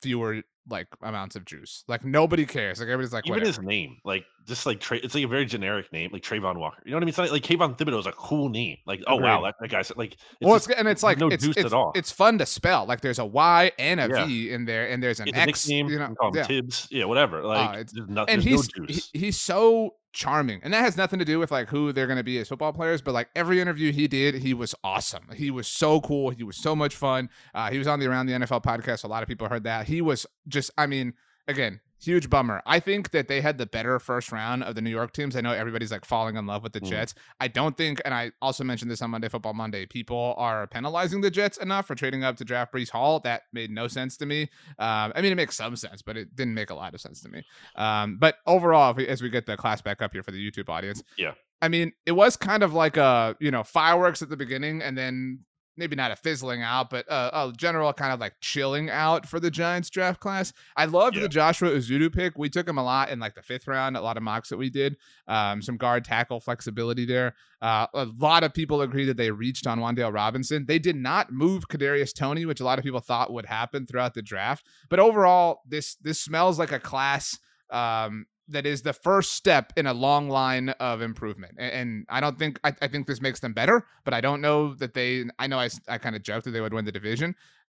fewer 0.00 0.42
like 0.68 0.86
amounts 1.02 1.36
of 1.36 1.44
juice. 1.44 1.84
Like 1.88 2.04
nobody 2.04 2.46
cares. 2.46 2.78
Like 2.78 2.88
everybody's 2.88 3.12
like, 3.12 3.26
even 3.26 3.34
whatever. 3.34 3.46
his 3.46 3.60
name, 3.60 3.98
like 4.04 4.24
just 4.46 4.66
like 4.66 4.80
Tra- 4.80 4.98
it's 5.02 5.14
like 5.14 5.24
a 5.24 5.28
very 5.28 5.44
generic 5.44 5.92
name, 5.92 6.10
like 6.12 6.22
Travon 6.22 6.56
Walker. 6.56 6.82
You 6.84 6.92
know 6.92 6.96
what 6.96 7.02
I 7.02 7.04
mean? 7.04 7.08
It's 7.10 7.18
like, 7.18 7.30
like 7.32 7.42
Kayvon 7.42 7.76
Thibodeaux 7.76 8.00
is 8.00 8.06
a 8.06 8.12
cool 8.12 8.48
name. 8.48 8.78
Like, 8.86 9.02
oh 9.06 9.16
wow, 9.16 9.42
that, 9.42 9.54
that 9.60 9.68
guy's 9.68 9.92
like, 9.96 10.14
it's 10.14 10.20
well, 10.40 10.56
it's, 10.56 10.68
and 10.68 10.88
it's 10.88 11.02
like 11.02 11.18
no 11.18 11.28
it's, 11.28 11.44
juice 11.44 11.56
it's, 11.56 11.66
at 11.66 11.72
all. 11.72 11.92
It's 11.94 12.10
fun 12.10 12.38
to 12.38 12.46
spell. 12.46 12.86
Like 12.86 13.00
there's 13.00 13.18
a 13.18 13.26
Y 13.26 13.72
and 13.78 14.00
a 14.00 14.08
yeah. 14.08 14.26
V 14.26 14.50
in 14.52 14.64
there, 14.64 14.88
and 14.88 15.02
there's 15.02 15.20
an 15.20 15.28
it's 15.28 15.38
X. 15.38 15.68
Nickname, 15.68 15.88
you 15.88 15.98
know, 15.98 16.14
yeah. 16.34 16.42
Tibbs, 16.44 16.88
yeah, 16.90 17.04
whatever. 17.04 17.42
Like, 17.42 17.70
uh, 17.70 17.78
it's, 17.80 17.92
there's 17.92 18.08
and 18.28 18.42
he's 18.42 18.68
no 18.76 18.86
he, 18.86 19.02
he's 19.12 19.38
so 19.38 19.94
charming. 20.12 20.60
And 20.62 20.72
that 20.72 20.80
has 20.80 20.96
nothing 20.96 21.18
to 21.18 21.24
do 21.24 21.38
with 21.38 21.50
like 21.50 21.68
who 21.68 21.92
they're 21.92 22.06
going 22.06 22.18
to 22.18 22.24
be 22.24 22.38
as 22.38 22.48
football 22.48 22.72
players, 22.72 23.02
but 23.02 23.14
like 23.14 23.28
every 23.34 23.60
interview 23.60 23.92
he 23.92 24.06
did, 24.06 24.34
he 24.34 24.54
was 24.54 24.74
awesome. 24.84 25.24
He 25.34 25.50
was 25.50 25.66
so 25.66 26.00
cool. 26.00 26.30
He 26.30 26.42
was 26.42 26.56
so 26.56 26.76
much 26.76 26.94
fun. 26.94 27.30
Uh, 27.54 27.70
he 27.70 27.78
was 27.78 27.86
on 27.86 27.98
the 27.98 28.06
Around 28.06 28.26
the 28.26 28.34
NFL 28.34 28.62
podcast. 28.62 29.04
A 29.04 29.08
lot 29.08 29.22
of 29.22 29.28
people 29.28 29.48
heard 29.48 29.64
that. 29.64 29.86
He 29.86 30.00
was 30.00 30.26
just, 30.48 30.70
I 30.76 30.86
mean, 30.86 31.14
again, 31.48 31.80
huge 32.02 32.28
bummer. 32.28 32.62
I 32.66 32.80
think 32.80 33.12
that 33.12 33.28
they 33.28 33.40
had 33.40 33.58
the 33.58 33.66
better 33.66 34.00
first 34.00 34.32
round 34.32 34.64
of 34.64 34.74
the 34.74 34.80
New 34.80 34.90
York 34.90 35.12
teams. 35.12 35.36
I 35.36 35.40
know 35.40 35.52
everybody's 35.52 35.92
like 35.92 36.04
falling 36.04 36.36
in 36.36 36.46
love 36.46 36.62
with 36.62 36.72
the 36.72 36.80
mm. 36.80 36.88
Jets. 36.88 37.14
I 37.40 37.48
don't 37.48 37.76
think, 37.76 38.00
and 38.04 38.12
I 38.12 38.32
also 38.42 38.64
mentioned 38.64 38.90
this 38.90 39.00
on 39.02 39.10
Monday 39.10 39.28
Football 39.28 39.54
Monday, 39.54 39.86
people 39.86 40.34
are 40.36 40.66
penalizing 40.66 41.20
the 41.20 41.30
Jets 41.30 41.58
enough 41.58 41.86
for 41.86 41.94
trading 41.94 42.24
up 42.24 42.36
to 42.36 42.44
draft 42.44 42.72
Breece 42.72 42.90
Hall. 42.90 43.20
That 43.20 43.42
made 43.52 43.70
no 43.70 43.86
sense 43.88 44.16
to 44.18 44.26
me. 44.26 44.42
Um, 44.78 45.12
I 45.14 45.20
mean, 45.22 45.32
it 45.32 45.36
makes 45.36 45.56
some 45.56 45.76
sense, 45.76 46.02
but 46.02 46.16
it 46.16 46.34
didn't 46.34 46.54
make 46.54 46.70
a 46.70 46.74
lot 46.74 46.94
of 46.94 47.00
sense 47.00 47.20
to 47.22 47.28
me. 47.28 47.44
Um, 47.76 48.18
but 48.18 48.36
overall, 48.46 48.94
we, 48.94 49.06
as 49.06 49.22
we 49.22 49.30
get 49.30 49.46
the 49.46 49.56
class 49.56 49.80
back 49.80 50.02
up 50.02 50.12
here 50.12 50.22
for 50.22 50.32
the 50.32 50.50
YouTube 50.50 50.68
audience, 50.68 51.02
yeah. 51.16 51.34
I 51.60 51.68
mean, 51.68 51.92
it 52.06 52.12
was 52.12 52.36
kind 52.36 52.64
of 52.64 52.74
like 52.74 52.96
a, 52.96 53.36
you 53.38 53.52
know, 53.52 53.62
fireworks 53.62 54.20
at 54.20 54.28
the 54.28 54.36
beginning 54.36 54.82
and 54.82 54.98
then 54.98 55.44
maybe 55.76 55.96
not 55.96 56.10
a 56.10 56.16
fizzling 56.16 56.62
out, 56.62 56.90
but 56.90 57.06
a, 57.08 57.48
a, 57.48 57.52
general 57.56 57.92
kind 57.92 58.12
of 58.12 58.20
like 58.20 58.34
chilling 58.40 58.90
out 58.90 59.26
for 59.26 59.40
the 59.40 59.50
Giants 59.50 59.90
draft 59.90 60.20
class. 60.20 60.52
I 60.76 60.84
loved 60.84 61.16
yeah. 61.16 61.22
the 61.22 61.28
Joshua 61.28 61.70
Ezeudu 61.70 62.12
pick. 62.12 62.36
We 62.36 62.48
took 62.48 62.68
him 62.68 62.78
a 62.78 62.84
lot 62.84 63.10
in 63.10 63.18
like 63.18 63.34
the 63.34 63.42
fifth 63.42 63.66
round, 63.66 63.96
a 63.96 64.00
lot 64.00 64.16
of 64.16 64.22
mocks 64.22 64.50
that 64.50 64.58
we 64.58 64.70
did. 64.70 64.96
Um, 65.26 65.62
some 65.62 65.76
guard 65.76 66.04
tackle 66.04 66.40
flexibility 66.40 67.06
there. 67.06 67.34
Uh, 67.60 67.86
a 67.94 68.08
lot 68.18 68.44
of 68.44 68.52
people 68.52 68.82
agree 68.82 69.04
that 69.04 69.16
they 69.16 69.30
reached 69.30 69.66
on 69.66 69.78
Wan'Dale 69.78 70.12
Robinson. 70.12 70.66
They 70.66 70.78
did 70.78 70.96
not 70.96 71.32
move 71.32 71.68
Kadarius 71.68 72.12
Toney, 72.12 72.44
which 72.44 72.60
a 72.60 72.64
lot 72.64 72.78
of 72.78 72.84
people 72.84 73.00
thought 73.00 73.32
would 73.32 73.46
happen 73.46 73.86
throughout 73.86 74.14
the 74.14 74.22
draft. 74.22 74.66
But 74.90 75.00
overall, 75.00 75.60
this 75.66 75.96
this 75.96 76.20
smells 76.20 76.58
like 76.58 76.72
a 76.72 76.80
class 76.80 77.38
um, 77.70 78.26
that 78.48 78.66
is 78.66 78.82
the 78.82 78.92
first 78.92 79.32
step 79.32 79.72
in 79.76 79.86
a 79.86 79.94
long 79.94 80.28
line 80.28 80.70
of 80.70 81.00
improvement. 81.00 81.54
And, 81.58 81.72
and 81.72 82.06
I 82.08 82.20
don't 82.20 82.38
think 82.38 82.58
I, 82.64 82.74
I, 82.82 82.88
think 82.88 83.06
this 83.06 83.20
makes 83.20 83.40
them 83.40 83.52
better, 83.52 83.86
but 84.04 84.14
I 84.14 84.20
don't 84.20 84.40
know 84.40 84.74
that 84.74 84.94
they. 84.94 85.24
I 85.38 85.46
know 85.46 85.58
I, 85.58 85.68
I 85.88 85.98
kind 85.98 86.16
of 86.16 86.22
joked 86.22 86.44
that 86.44 86.50
they 86.50 86.60
would 86.60 86.74
win 86.74 86.84
the 86.84 86.92
division. 86.92 87.34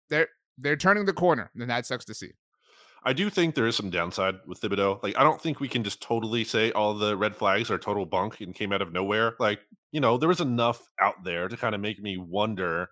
They're 0.10 0.28
they're 0.58 0.76
turning 0.76 1.06
the 1.06 1.14
corner, 1.14 1.52
and 1.56 1.70
that 1.70 1.86
sucks 1.86 2.06
to 2.06 2.14
see. 2.14 2.32
I 3.04 3.14
do 3.14 3.30
think 3.30 3.54
there 3.54 3.68
is 3.68 3.76
some 3.76 3.92
downside 3.92 4.36
with 4.48 4.60
Thibodeaux. 4.60 5.02
Like, 5.04 5.16
I 5.16 5.24
don't 5.24 5.40
think 5.40 5.60
we 5.60 5.68
can 5.68 5.84
just 5.84 6.02
totally 6.02 6.44
say 6.44 6.72
all 6.72 6.96
the 6.96 7.16
red 7.16 7.36
flags 7.36 7.70
are 7.70 7.78
total 7.78 8.06
bunk 8.06 8.42
and 8.42 8.56
came 8.56 8.72
out 8.72 8.82
of 8.82 8.92
nowhere. 8.92 9.36
Like, 9.40 9.60
you 9.92 10.00
know, 10.00 10.18
there 10.18 10.30
was 10.30 10.42
enough 10.42 10.82
out 11.00 11.24
there 11.24 11.48
to 11.48 11.56
kind 11.56 11.76
of 11.76 11.82
make 11.82 12.02
me 12.02 12.18
wonder 12.18 12.90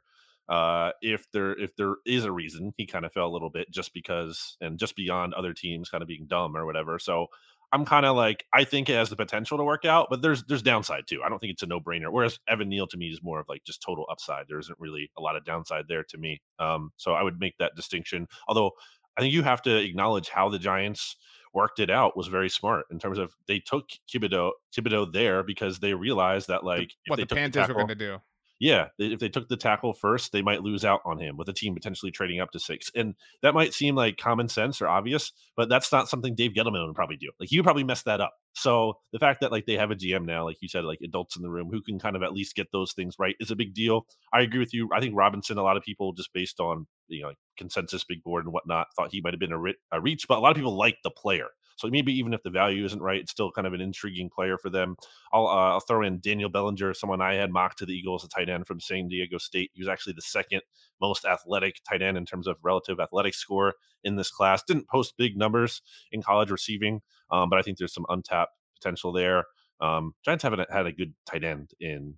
uh 0.49 0.91
if 1.01 1.31
there 1.31 1.57
if 1.57 1.73
there 1.77 1.95
is 2.05 2.25
a 2.25 2.31
reason 2.31 2.73
he 2.75 2.85
kind 2.85 3.05
of 3.05 3.13
fell 3.13 3.27
a 3.27 3.31
little 3.31 3.49
bit 3.49 3.71
just 3.71 3.93
because 3.93 4.57
and 4.59 4.77
just 4.77 4.93
beyond 4.93 5.33
other 5.33 5.53
teams 5.53 5.89
kind 5.89 6.01
of 6.01 6.07
being 6.07 6.25
dumb 6.27 6.57
or 6.57 6.65
whatever 6.65 6.99
so 6.99 7.27
I'm 7.73 7.85
kind 7.85 8.05
of 8.05 8.15
like 8.15 8.45
I 8.53 8.63
think 8.63 8.87
it 8.87 8.93
has 8.93 9.09
the 9.09 9.15
potential 9.15 9.57
to 9.57 9.63
work 9.63 9.83
out, 9.83 10.07
but 10.09 10.21
there's 10.21 10.43
there's 10.43 10.61
downside 10.61 11.03
too. 11.07 11.21
I 11.25 11.29
don't 11.29 11.39
think 11.39 11.53
it's 11.53 11.63
a 11.63 11.65
no 11.65 11.79
brainer. 11.79 12.11
Whereas 12.11 12.39
Evan 12.47 12.69
Neal 12.69 12.85
to 12.87 12.97
me 12.97 13.07
is 13.07 13.23
more 13.23 13.39
of 13.39 13.49
like 13.49 13.63
just 13.63 13.81
total 13.81 14.05
upside. 14.11 14.45
There 14.47 14.59
isn't 14.59 14.79
really 14.79 15.09
a 15.17 15.21
lot 15.21 15.35
of 15.35 15.43
downside 15.43 15.85
there 15.89 16.03
to 16.03 16.17
me. 16.19 16.39
Um, 16.59 16.91
so 16.97 17.13
I 17.13 17.23
would 17.23 17.39
make 17.39 17.57
that 17.57 17.75
distinction. 17.75 18.27
Although 18.47 18.71
I 19.17 19.21
think 19.21 19.33
you 19.33 19.41
have 19.41 19.63
to 19.63 19.75
acknowledge 19.75 20.29
how 20.29 20.49
the 20.49 20.59
Giants 20.59 21.17
worked 21.53 21.79
it 21.79 21.89
out 21.89 22.15
was 22.15 22.27
very 22.27 22.49
smart 22.49 22.85
in 22.91 22.99
terms 22.99 23.17
of 23.17 23.33
they 23.47 23.59
took 23.59 23.89
Thibodeaux 24.07 24.51
Thibodeaux 24.75 25.11
there 25.11 25.43
because 25.43 25.79
they 25.79 25.95
realized 25.95 26.49
that 26.49 26.63
like 26.63 26.91
what 27.07 27.19
the 27.19 27.25
Panthers 27.25 27.53
the 27.53 27.59
tackle, 27.61 27.75
were 27.75 27.87
going 27.87 27.89
to 27.89 27.95
do 27.95 28.21
yeah, 28.63 28.87
if 28.97 29.19
they 29.19 29.27
took 29.27 29.49
the 29.49 29.57
tackle 29.57 29.91
first, 29.91 30.31
they 30.31 30.41
might 30.41 30.63
lose 30.63 30.85
out 30.85 31.01
on 31.03 31.19
him 31.19 31.35
with 31.35 31.49
a 31.49 31.53
team 31.53 31.73
potentially 31.73 32.13
trading 32.13 32.39
up 32.39 32.49
to 32.51 32.59
six. 32.59 32.89
And 32.95 33.13
that 33.41 33.53
might 33.53 33.73
seem 33.73 33.93
like 33.93 34.15
common 34.15 34.47
sense 34.47 34.81
or 34.81 34.87
obvious, 34.87 35.33
but 35.57 35.67
that's 35.67 35.91
not 35.91 36.07
something 36.07 36.33
Dave 36.33 36.53
Gettleman 36.53 36.87
would 36.87 36.95
probably 36.95 37.17
do. 37.17 37.29
Like 37.41 37.51
you 37.51 37.61
probably 37.61 37.83
mess 37.83 38.03
that 38.03 38.21
up. 38.21 38.31
So 38.53 38.99
the 39.11 39.19
fact 39.19 39.41
that 39.41 39.51
like 39.51 39.65
they 39.65 39.75
have 39.75 39.91
a 39.91 39.95
GM 39.95 40.23
now, 40.23 40.45
like 40.45 40.61
you 40.61 40.69
said, 40.69 40.85
like 40.85 40.99
adults 41.03 41.35
in 41.35 41.41
the 41.41 41.49
room 41.49 41.71
who 41.71 41.81
can 41.81 41.99
kind 41.99 42.15
of 42.15 42.23
at 42.23 42.31
least 42.31 42.55
get 42.55 42.67
those 42.71 42.93
things 42.93 43.15
right 43.19 43.35
is 43.41 43.51
a 43.51 43.55
big 43.57 43.73
deal. 43.73 44.05
I 44.33 44.39
agree 44.43 44.59
with 44.59 44.73
you. 44.73 44.87
I 44.95 45.01
think 45.01 45.13
Robinson, 45.13 45.57
a 45.57 45.63
lot 45.63 45.75
of 45.75 45.83
people 45.83 46.13
just 46.13 46.31
based 46.33 46.61
on 46.61 46.87
you 47.09 47.23
know 47.23 47.27
like 47.27 47.37
consensus, 47.57 48.05
big 48.05 48.23
board 48.23 48.45
and 48.45 48.53
whatnot, 48.53 48.87
thought 48.95 49.11
he 49.11 49.19
might 49.19 49.33
have 49.33 49.41
been 49.41 49.51
a, 49.51 49.59
ri- 49.59 49.75
a 49.91 49.99
reach, 49.99 50.25
but 50.25 50.37
a 50.37 50.39
lot 50.39 50.51
of 50.51 50.55
people 50.55 50.77
like 50.77 50.95
the 51.03 51.11
player. 51.11 51.47
So 51.75 51.87
maybe 51.89 52.13
even 52.13 52.33
if 52.33 52.43
the 52.43 52.49
value 52.49 52.85
isn't 52.85 53.01
right, 53.01 53.19
it's 53.19 53.31
still 53.31 53.51
kind 53.51 53.67
of 53.67 53.73
an 53.73 53.81
intriguing 53.81 54.29
player 54.29 54.57
for 54.57 54.69
them. 54.69 54.95
I'll, 55.31 55.47
uh, 55.47 55.71
I'll 55.71 55.79
throw 55.79 56.03
in 56.03 56.19
Daniel 56.19 56.49
Bellinger, 56.49 56.93
someone 56.93 57.21
I 57.21 57.35
had 57.35 57.51
mocked 57.51 57.79
to 57.79 57.85
the 57.85 57.93
Eagles, 57.93 58.23
a 58.23 58.29
tight 58.29 58.49
end 58.49 58.67
from 58.67 58.79
San 58.79 59.07
Diego 59.07 59.37
State. 59.37 59.71
He 59.73 59.81
was 59.81 59.89
actually 59.89 60.13
the 60.13 60.21
second 60.21 60.61
most 61.01 61.25
athletic 61.25 61.81
tight 61.87 62.01
end 62.01 62.17
in 62.17 62.25
terms 62.25 62.47
of 62.47 62.57
relative 62.63 62.99
athletic 62.99 63.33
score 63.33 63.73
in 64.03 64.15
this 64.15 64.31
class. 64.31 64.63
Didn't 64.63 64.87
post 64.87 65.15
big 65.17 65.37
numbers 65.37 65.81
in 66.11 66.21
college 66.21 66.51
receiving, 66.51 67.01
um, 67.31 67.49
but 67.49 67.59
I 67.59 67.61
think 67.61 67.77
there's 67.77 67.93
some 67.93 68.05
untapped 68.09 68.53
potential 68.79 69.11
there. 69.11 69.45
Um, 69.81 70.13
Giants 70.23 70.43
haven't 70.43 70.71
had 70.71 70.85
a 70.85 70.91
good 70.91 71.13
tight 71.25 71.43
end 71.43 71.71
in 71.79 72.15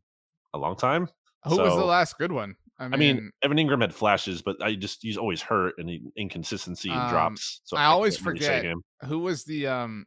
a 0.54 0.58
long 0.58 0.76
time. 0.76 1.08
Who 1.46 1.56
so, 1.56 1.64
was 1.64 1.76
the 1.76 1.86
last 1.86 2.18
good 2.18 2.32
one? 2.32 2.56
I 2.78 2.88
mean, 2.90 2.94
I 2.94 2.98
mean, 2.98 3.32
Evan 3.42 3.58
Engram 3.58 3.82
had 3.82 3.94
flashes, 3.94 4.42
but 4.42 4.62
I 4.62 4.76
just 4.76 5.02
he's 5.02 5.18
always 5.18 5.42
hurt 5.42 5.76
and 5.78 5.90
he, 5.90 6.02
inconsistency 6.18 6.90
and 6.90 7.00
um, 7.00 7.10
drops. 7.10 7.62
So 7.64 7.78
I, 7.78 7.84
I 7.84 7.86
always 7.86 8.18
forget 8.18 8.64
really 8.64 8.76
who 9.06 9.20
was 9.20 9.44
the 9.46 9.68
um 9.68 10.06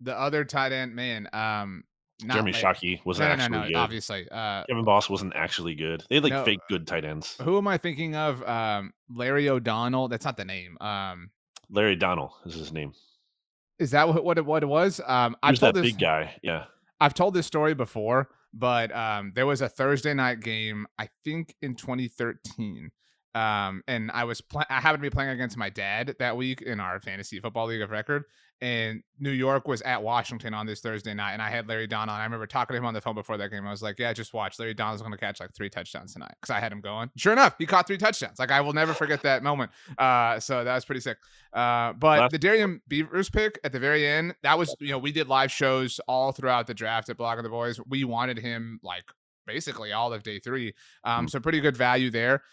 the 0.00 0.18
other 0.18 0.44
tight 0.44 0.72
end 0.72 0.94
man. 0.94 1.28
Um, 1.32 1.84
not 2.24 2.34
Jeremy 2.34 2.52
like- 2.52 2.62
Shockey 2.62 3.04
wasn't 3.04 3.28
no, 3.28 3.32
actually 3.32 3.58
no, 3.58 3.62
no, 3.62 3.68
good. 3.68 3.76
obviously. 3.76 4.28
Uh, 4.30 4.64
Kevin 4.68 4.84
Boss 4.84 5.10
wasn't 5.10 5.34
actually 5.34 5.74
good. 5.74 6.04
They 6.08 6.16
had 6.16 6.24
like 6.24 6.44
fake 6.44 6.60
good 6.68 6.86
tight 6.86 7.04
ends. 7.04 7.36
who 7.42 7.58
am 7.58 7.66
I 7.68 7.78
thinking 7.78 8.14
of? 8.14 8.42
Um, 8.44 8.92
Larry 9.14 9.48
O'Donnell. 9.48 10.08
That's 10.08 10.24
not 10.24 10.36
the 10.36 10.44
name. 10.44 10.78
Um, 10.80 11.30
Larry 11.70 11.96
Donnell 11.96 12.34
is 12.46 12.54
his 12.54 12.72
name. 12.72 12.92
is 13.78 13.90
that 13.90 14.06
what 14.08 14.24
what 14.24 14.38
it, 14.38 14.46
what 14.46 14.62
it 14.62 14.66
was? 14.66 15.00
Um, 15.06 15.36
I've 15.42 15.58
told 15.58 15.74
that 15.74 15.82
this. 15.82 15.92
big 15.92 16.00
guy. 16.00 16.34
Yeah. 16.42 16.64
I've 17.00 17.14
told 17.14 17.34
this 17.34 17.46
story 17.46 17.74
before, 17.74 18.28
but 18.52 18.94
um, 18.94 19.32
there 19.34 19.46
was 19.46 19.60
a 19.62 19.68
Thursday 19.68 20.14
night 20.14 20.40
game, 20.40 20.86
I 20.98 21.08
think 21.24 21.54
in 21.62 21.74
2013. 21.74 22.90
Um, 23.34 23.82
and 23.88 24.10
I 24.10 24.24
was 24.24 24.42
pl- 24.42 24.64
I 24.68 24.80
happened 24.80 25.02
to 25.02 25.10
be 25.10 25.14
playing 25.14 25.30
against 25.30 25.56
my 25.56 25.70
dad 25.70 26.14
that 26.18 26.36
week 26.36 26.60
in 26.60 26.80
our 26.80 27.00
fantasy 27.00 27.40
football 27.40 27.66
league 27.66 27.80
of 27.80 27.90
record. 27.90 28.24
And 28.62 29.02
New 29.18 29.32
York 29.32 29.66
was 29.66 29.82
at 29.82 30.04
Washington 30.04 30.54
on 30.54 30.66
this 30.66 30.78
Thursday 30.80 31.12
night, 31.14 31.32
and 31.32 31.42
I 31.42 31.50
had 31.50 31.68
Larry 31.68 31.88
Donnell. 31.88 32.14
I 32.14 32.22
remember 32.22 32.46
talking 32.46 32.74
to 32.74 32.78
him 32.78 32.86
on 32.86 32.94
the 32.94 33.00
phone 33.00 33.16
before 33.16 33.36
that 33.36 33.50
game. 33.50 33.66
I 33.66 33.70
was 33.72 33.82
like, 33.82 33.98
"Yeah, 33.98 34.12
just 34.12 34.32
watch. 34.32 34.56
Larry 34.60 34.72
Donnell's 34.72 35.00
going 35.02 35.10
to 35.10 35.18
catch 35.18 35.40
like 35.40 35.52
three 35.52 35.68
touchdowns 35.68 36.12
tonight." 36.12 36.32
Because 36.40 36.54
I 36.54 36.60
had 36.60 36.70
him 36.70 36.80
going. 36.80 37.10
Sure 37.16 37.32
enough, 37.32 37.56
he 37.58 37.66
caught 37.66 37.88
three 37.88 37.98
touchdowns. 37.98 38.38
Like 38.38 38.52
I 38.52 38.60
will 38.60 38.72
never 38.72 38.94
forget 38.94 39.20
that 39.22 39.42
moment. 39.42 39.72
Uh, 39.98 40.38
so 40.38 40.62
that 40.62 40.74
was 40.76 40.84
pretty 40.84 41.00
sick. 41.00 41.18
Uh, 41.52 41.92
but 41.94 42.20
Last- 42.20 42.30
the 42.30 42.38
Darrian 42.38 42.80
Beavers 42.86 43.28
pick 43.30 43.58
at 43.64 43.72
the 43.72 43.80
very 43.80 44.06
end, 44.06 44.36
that 44.44 44.56
was 44.56 44.72
you 44.78 44.90
know 44.92 44.98
we 44.98 45.10
did 45.10 45.26
live 45.26 45.50
shows 45.50 46.00
all 46.06 46.30
throughout 46.30 46.68
the 46.68 46.74
draft 46.74 47.08
at 47.08 47.16
Blog 47.16 47.38
of 47.38 47.42
the 47.44 47.50
Boys. 47.50 47.80
We 47.88 48.04
wanted 48.04 48.38
him 48.38 48.78
like 48.84 49.04
basically 49.44 49.92
all 49.92 50.12
of 50.12 50.22
day 50.22 50.38
three. 50.38 50.72
Um, 51.02 51.26
Mm. 51.26 51.30
so 51.30 51.40
pretty 51.40 51.58
good 51.60 51.76
value 51.76 52.10
there. 52.10 52.44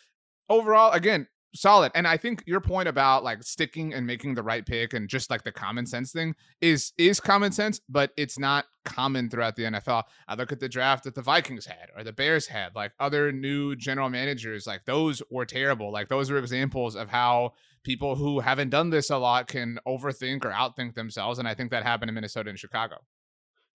Overall, 0.50 0.92
again, 0.92 1.28
solid. 1.56 1.92
And 1.96 2.08
I 2.08 2.18
think 2.18 2.44
your 2.46 2.62
point 2.62 2.88
about 2.88 3.24
like 3.24 3.44
sticking 3.44 3.94
and 3.94 4.06
making 4.06 4.36
the 4.36 4.44
right 4.44 4.66
pick 4.66 4.94
and 4.94 5.10
just 5.10 5.30
like 5.30 5.44
the 5.44 5.52
common 5.52 5.86
sense 5.86 6.12
thing 6.12 6.36
is 6.62 6.94
is 6.98 7.20
common 7.20 7.52
sense, 7.52 7.80
but 7.90 8.12
it's 8.18 8.38
not 8.38 8.66
common 8.86 9.30
throughout 9.30 9.56
the 9.56 9.64
NFL. 9.64 10.04
I 10.28 10.36
look 10.36 10.52
at 10.52 10.60
the 10.60 10.70
draft 10.70 11.04
that 11.04 11.16
the 11.16 11.22
Vikings 11.22 11.66
had 11.66 11.90
or 11.96 12.04
the 12.04 12.14
Bears 12.14 12.48
had, 12.48 12.76
like 12.76 12.92
other 13.00 13.32
new 13.32 13.76
general 13.76 14.10
managers, 14.10 14.68
like 14.68 14.86
those 14.86 15.22
were 15.30 15.46
terrible. 15.46 15.92
Like 15.92 16.10
those 16.10 16.30
are 16.32 16.38
examples 16.38 16.96
of 16.96 17.10
how 17.10 17.54
people 17.84 18.16
who 18.16 18.40
haven't 18.40 18.70
done 18.70 18.90
this 18.90 19.10
a 19.10 19.18
lot 19.18 19.48
can 19.48 19.80
overthink 19.88 20.46
or 20.46 20.52
outthink 20.52 20.96
themselves. 20.96 21.40
And 21.40 21.48
I 21.48 21.54
think 21.54 21.72
that 21.72 21.84
happened 21.84 22.10
in 22.10 22.16
Minnesota 22.16 22.50
and 22.50 22.60
Chicago. 22.60 22.98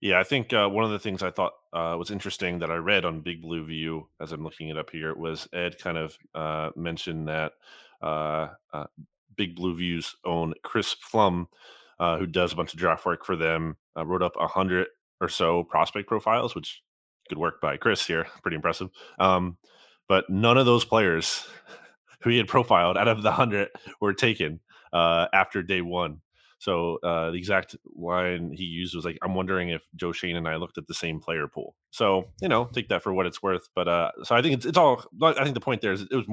Yeah, 0.05 0.21
I 0.21 0.23
think 0.23 0.53
uh, 0.53 0.69
one 0.69 0.85
of 0.85 0.91
the 0.91 0.99
things 0.99 1.23
I 1.23 1.31
thought 1.31 1.55
uh, 1.73 1.97
was 1.99 2.11
interesting 2.11 2.59
that 2.59 2.71
I 2.71 2.75
read 2.75 3.07
on 3.07 3.23
Big 3.23 3.41
Blue 3.41 3.65
View 3.65 4.07
as 4.21 4.33
I'm 4.33 4.45
looking 4.45 4.69
it 4.69 4.77
up 4.77 4.91
here 4.91 5.15
was 5.15 5.49
Ed 5.55 5.79
kind 5.79 5.97
of 5.97 6.19
uh, 6.35 6.73
mentioned 6.77 7.27
that 7.29 7.53
uh, 8.03 8.49
uh, 8.75 8.85
Big 9.35 9.57
Blue 9.57 9.75
View's 9.75 10.15
own 10.27 10.53
Chris 10.63 10.95
Pflum, 10.95 11.47
uh, 11.99 12.19
who 12.19 12.27
does 12.27 12.53
a 12.53 12.57
bunch 12.57 12.75
of 12.75 12.79
draft 12.79 13.07
work 13.07 13.25
for 13.25 13.35
them, 13.35 13.79
wrote 13.97 14.23
up 14.23 14.35
a 14.39 14.47
hundred 14.47 14.89
or 15.23 15.31
so 15.31 15.65
prospect 15.65 16.07
profiles, 16.07 16.55
which 16.55 16.83
good 17.31 17.39
work 17.39 17.63
by 17.63 17.79
Chris 17.79 18.07
here, 18.07 18.27
pretty 18.43 18.57
impressive. 18.57 18.91
Um, 19.19 19.57
but 20.07 20.29
none 20.29 20.59
of 20.59 20.67
those 20.67 20.85
players 20.85 21.47
who 22.21 22.29
he 22.29 22.37
had 22.37 22.47
profiled 22.47 22.99
out 22.99 23.09
of 23.09 23.23
the 23.23 23.33
hundred 23.33 23.71
were 24.03 24.13
taken 24.13 24.61
after 24.93 25.63
day 25.63 25.81
one. 25.81 26.21
So 26.64 26.99
uh, 27.02 27.30
the 27.30 27.37
exact 27.37 27.76
line 27.94 28.50
he 28.54 28.64
used 28.64 28.94
was 28.94 29.04
like, 29.04 29.18
"I'm 29.21 29.35
wondering 29.35 29.68
if 29.68 29.87
Joe 29.97 30.12
Schoen 30.12 30.37
and 30.37 30.49
I 30.49 30.56
looked 30.56 30.78
at 30.78 30.87
the 30.87 30.94
same 30.94 31.21
player 31.21 31.47
pool." 31.47 31.75
So 31.90 32.25
you 32.40 32.49
know, 32.49 32.64
take 32.73 32.88
that 32.88 33.02
for 33.02 33.12
what 33.12 33.26
it's 33.26 33.42
worth. 33.42 33.68
But 33.75 33.87
uh, 33.87 34.12
so 34.23 34.35
I 34.35 34.40
think 34.40 34.54
it's, 34.54 34.64
it's 34.64 34.78
all. 34.78 35.04
I 35.23 35.42
think 35.44 35.52
the 35.52 35.61
point 35.61 35.83
there 35.83 35.92
is 35.92 36.00
it 36.00 36.11
was 36.11 36.25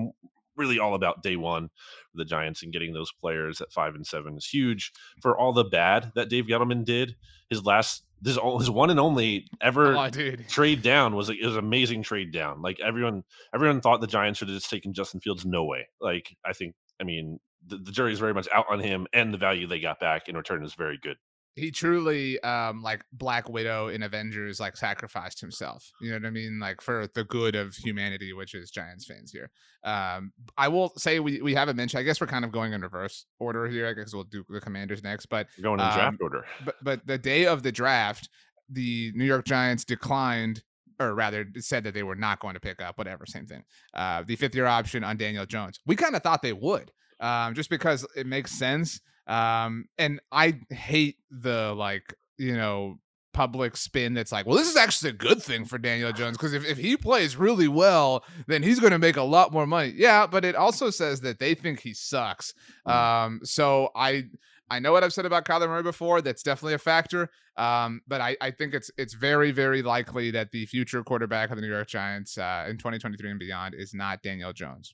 really 0.55 0.79
all 0.79 0.95
about 0.95 1.21
day 1.21 1.35
one 1.35 1.67
for 2.11 2.17
the 2.17 2.23
Giants 2.23 2.63
and 2.63 2.71
getting 2.71 2.93
those 2.93 3.11
players 3.11 3.59
at 3.59 3.73
five 3.73 3.93
and 3.93 4.07
seven 4.07 4.37
is 4.37 4.45
huge 4.47 4.93
for 5.21 5.37
all 5.37 5.51
the 5.51 5.65
bad 5.65 6.13
that 6.15 6.29
Dave 6.29 6.45
Gettleman 6.45 6.85
did. 6.85 7.15
His 7.49 7.65
last, 7.65 8.03
this 8.21 8.37
all 8.37 8.57
his 8.57 8.69
one 8.69 8.89
and 8.89 9.01
only 9.01 9.47
ever 9.59 9.93
Oh, 9.97 10.09
trade 10.47 10.81
down 10.81 11.13
was 11.13 11.29
it 11.29 11.43
was 11.43 11.57
an 11.57 11.65
amazing 11.65 12.03
trade 12.03 12.31
down. 12.31 12.61
Like 12.61 12.79
everyone, 12.79 13.23
everyone 13.53 13.81
thought 13.81 13.99
the 13.99 14.07
Giants 14.07 14.39
should 14.39 14.47
have 14.47 14.57
just 14.57 14.69
taken 14.69 14.93
Justin 14.93 15.19
Fields. 15.19 15.45
No 15.45 15.65
way. 15.65 15.89
Like 15.99 16.37
I 16.45 16.53
think, 16.53 16.75
I 17.01 17.03
mean, 17.03 17.41
the, 17.71 17.77
the 17.77 17.91
jury 17.91 18.13
is 18.13 18.19
very 18.19 18.33
much 18.33 18.47
out 18.53 18.65
on 18.69 18.79
him, 18.79 19.07
and 19.13 19.33
the 19.33 19.37
value 19.39 19.65
they 19.65 19.79
got 19.79 19.99
back 19.99 20.29
in 20.29 20.37
return 20.37 20.63
is 20.63 20.75
very 20.75 20.99
good. 21.01 21.17
he 21.55 21.69
truly 21.71 22.39
um 22.43 22.81
like 22.81 23.01
black 23.11 23.49
widow 23.49 23.87
in 23.89 24.03
avengers 24.03 24.57
like 24.63 24.77
sacrificed 24.77 25.41
himself 25.41 25.81
you 25.99 26.09
know 26.09 26.15
what 26.17 26.25
i 26.25 26.29
mean 26.29 26.59
like 26.61 26.79
for 26.81 27.07
the 27.13 27.25
good 27.25 27.55
of 27.55 27.75
humanity 27.75 28.31
which 28.31 28.53
is 28.53 28.71
giants 28.71 29.05
fans 29.05 29.31
here 29.37 29.49
um 29.83 30.31
i 30.57 30.67
will 30.69 30.89
say 31.05 31.19
we 31.19 31.41
we 31.41 31.53
haven't 31.53 31.75
mentioned 31.75 31.99
i 31.99 32.03
guess 32.03 32.21
we're 32.21 32.27
kind 32.35 32.45
of 32.45 32.51
going 32.53 32.71
in 32.71 32.79
reverse 32.81 33.25
order 33.39 33.67
here 33.67 33.85
i 33.89 33.93
guess 33.93 34.13
we'll 34.13 34.23
do 34.37 34.45
the 34.47 34.61
commanders 34.61 35.03
next 35.03 35.25
but 35.25 35.47
We're 35.57 35.63
going 35.63 35.79
in 35.81 35.85
Um, 35.87 35.93
draft 35.93 36.17
order. 36.21 36.45
but 36.63 36.75
but 36.81 37.05
the 37.05 37.17
day 37.17 37.45
of 37.53 37.63
the 37.63 37.71
draft 37.81 38.29
the 38.69 39.11
new 39.13 39.25
york 39.25 39.43
giants 39.45 39.83
declined 39.83 40.63
or 41.01 41.13
rather 41.15 41.45
said 41.57 41.83
that 41.83 41.93
they 41.93 42.03
were 42.03 42.15
not 42.27 42.39
going 42.39 42.53
to 42.53 42.61
pick 42.61 42.81
up 42.81 42.97
whatever 42.97 43.25
same 43.25 43.45
thing 43.45 43.63
uh 43.93 44.23
the 44.25 44.37
fifth 44.37 44.55
year 44.55 44.67
option 44.67 45.03
on 45.03 45.17
daniel 45.17 45.45
jones 45.45 45.81
we 45.85 45.97
kind 45.97 46.15
of 46.15 46.23
thought 46.23 46.41
they 46.41 46.53
would 46.53 46.91
um 47.21 47.53
just 47.53 47.69
because 47.69 48.05
it 48.15 48.25
makes 48.27 48.51
sense 48.51 48.99
um 49.27 49.85
and 49.97 50.19
i 50.31 50.59
hate 50.69 51.17
the 51.29 51.73
like 51.73 52.13
you 52.37 52.55
know 52.55 52.97
public 53.33 53.77
spin 53.77 54.13
that's 54.13 54.31
like 54.33 54.45
well 54.45 54.57
this 54.57 54.67
is 54.67 54.75
actually 54.75 55.09
a 55.09 55.13
good 55.13 55.41
thing 55.41 55.63
for 55.63 55.77
daniel 55.77 56.11
jones 56.11 56.35
because 56.35 56.53
if, 56.53 56.65
if 56.67 56.77
he 56.77 56.97
plays 56.97 57.37
really 57.37 57.67
well 57.69 58.25
then 58.47 58.61
he's 58.61 58.79
going 58.79 58.91
to 58.91 58.99
make 58.99 59.15
a 59.15 59.21
lot 59.23 59.53
more 59.53 59.65
money 59.65 59.93
yeah 59.95 60.27
but 60.27 60.43
it 60.43 60.53
also 60.53 60.89
says 60.89 61.21
that 61.21 61.39
they 61.39 61.53
think 61.53 61.79
he 61.79 61.93
sucks 61.93 62.53
Mm. 62.85 62.91
um 62.93 63.39
so 63.43 63.89
i 63.95 64.25
I 64.69 64.79
know 64.79 64.93
what 64.93 65.03
I've 65.03 65.11
said 65.11 65.25
about 65.25 65.43
Kyler 65.43 65.67
Murray 65.67 65.83
before. 65.83 66.21
That's 66.21 66.43
definitely 66.43 66.75
a 66.75 66.77
factor. 66.77 67.29
Um, 67.57 67.99
but 68.07 68.21
I, 68.21 68.37
I 68.39 68.51
think 68.51 68.73
it's 68.73 68.89
it's 68.97 69.13
very 69.13 69.51
very 69.51 69.81
likely 69.81 70.31
that 70.31 70.51
the 70.51 70.65
future 70.65 71.03
quarterback 71.03 71.49
of 71.49 71.57
the 71.57 71.61
New 71.61 71.67
York 71.67 71.89
Giants 71.89 72.37
uh, 72.37 72.67
in 72.69 72.77
2023 72.77 73.31
and 73.31 73.37
beyond 73.37 73.75
is 73.75 73.93
not 73.93 74.23
Daniel 74.23 74.53
Jones. 74.53 74.93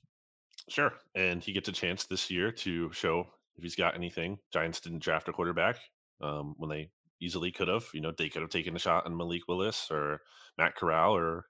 Sure, 0.68 0.92
and 1.14 1.42
he 1.42 1.52
gets 1.52 1.68
a 1.68 1.72
chance 1.72 2.04
this 2.04 2.30
year 2.30 2.52
to 2.52 2.92
show 2.92 3.26
if 3.56 3.62
he's 3.62 3.74
got 3.76 3.94
anything. 3.94 4.38
Giants 4.52 4.80
didn't 4.80 5.02
draft 5.02 5.28
a 5.28 5.32
quarterback 5.32 5.78
um, 6.20 6.54
when 6.58 6.70
they 6.70 6.90
easily 7.20 7.50
could 7.50 7.68
have. 7.68 7.86
You 7.92 8.00
know, 8.00 8.12
they 8.16 8.28
could 8.28 8.42
have 8.42 8.50
taken 8.50 8.76
a 8.76 8.78
shot 8.78 9.06
on 9.06 9.16
Malik 9.16 9.48
Willis 9.48 9.88
or 9.90 10.20
Matt 10.58 10.76
Corral 10.76 11.16
or 11.16 11.46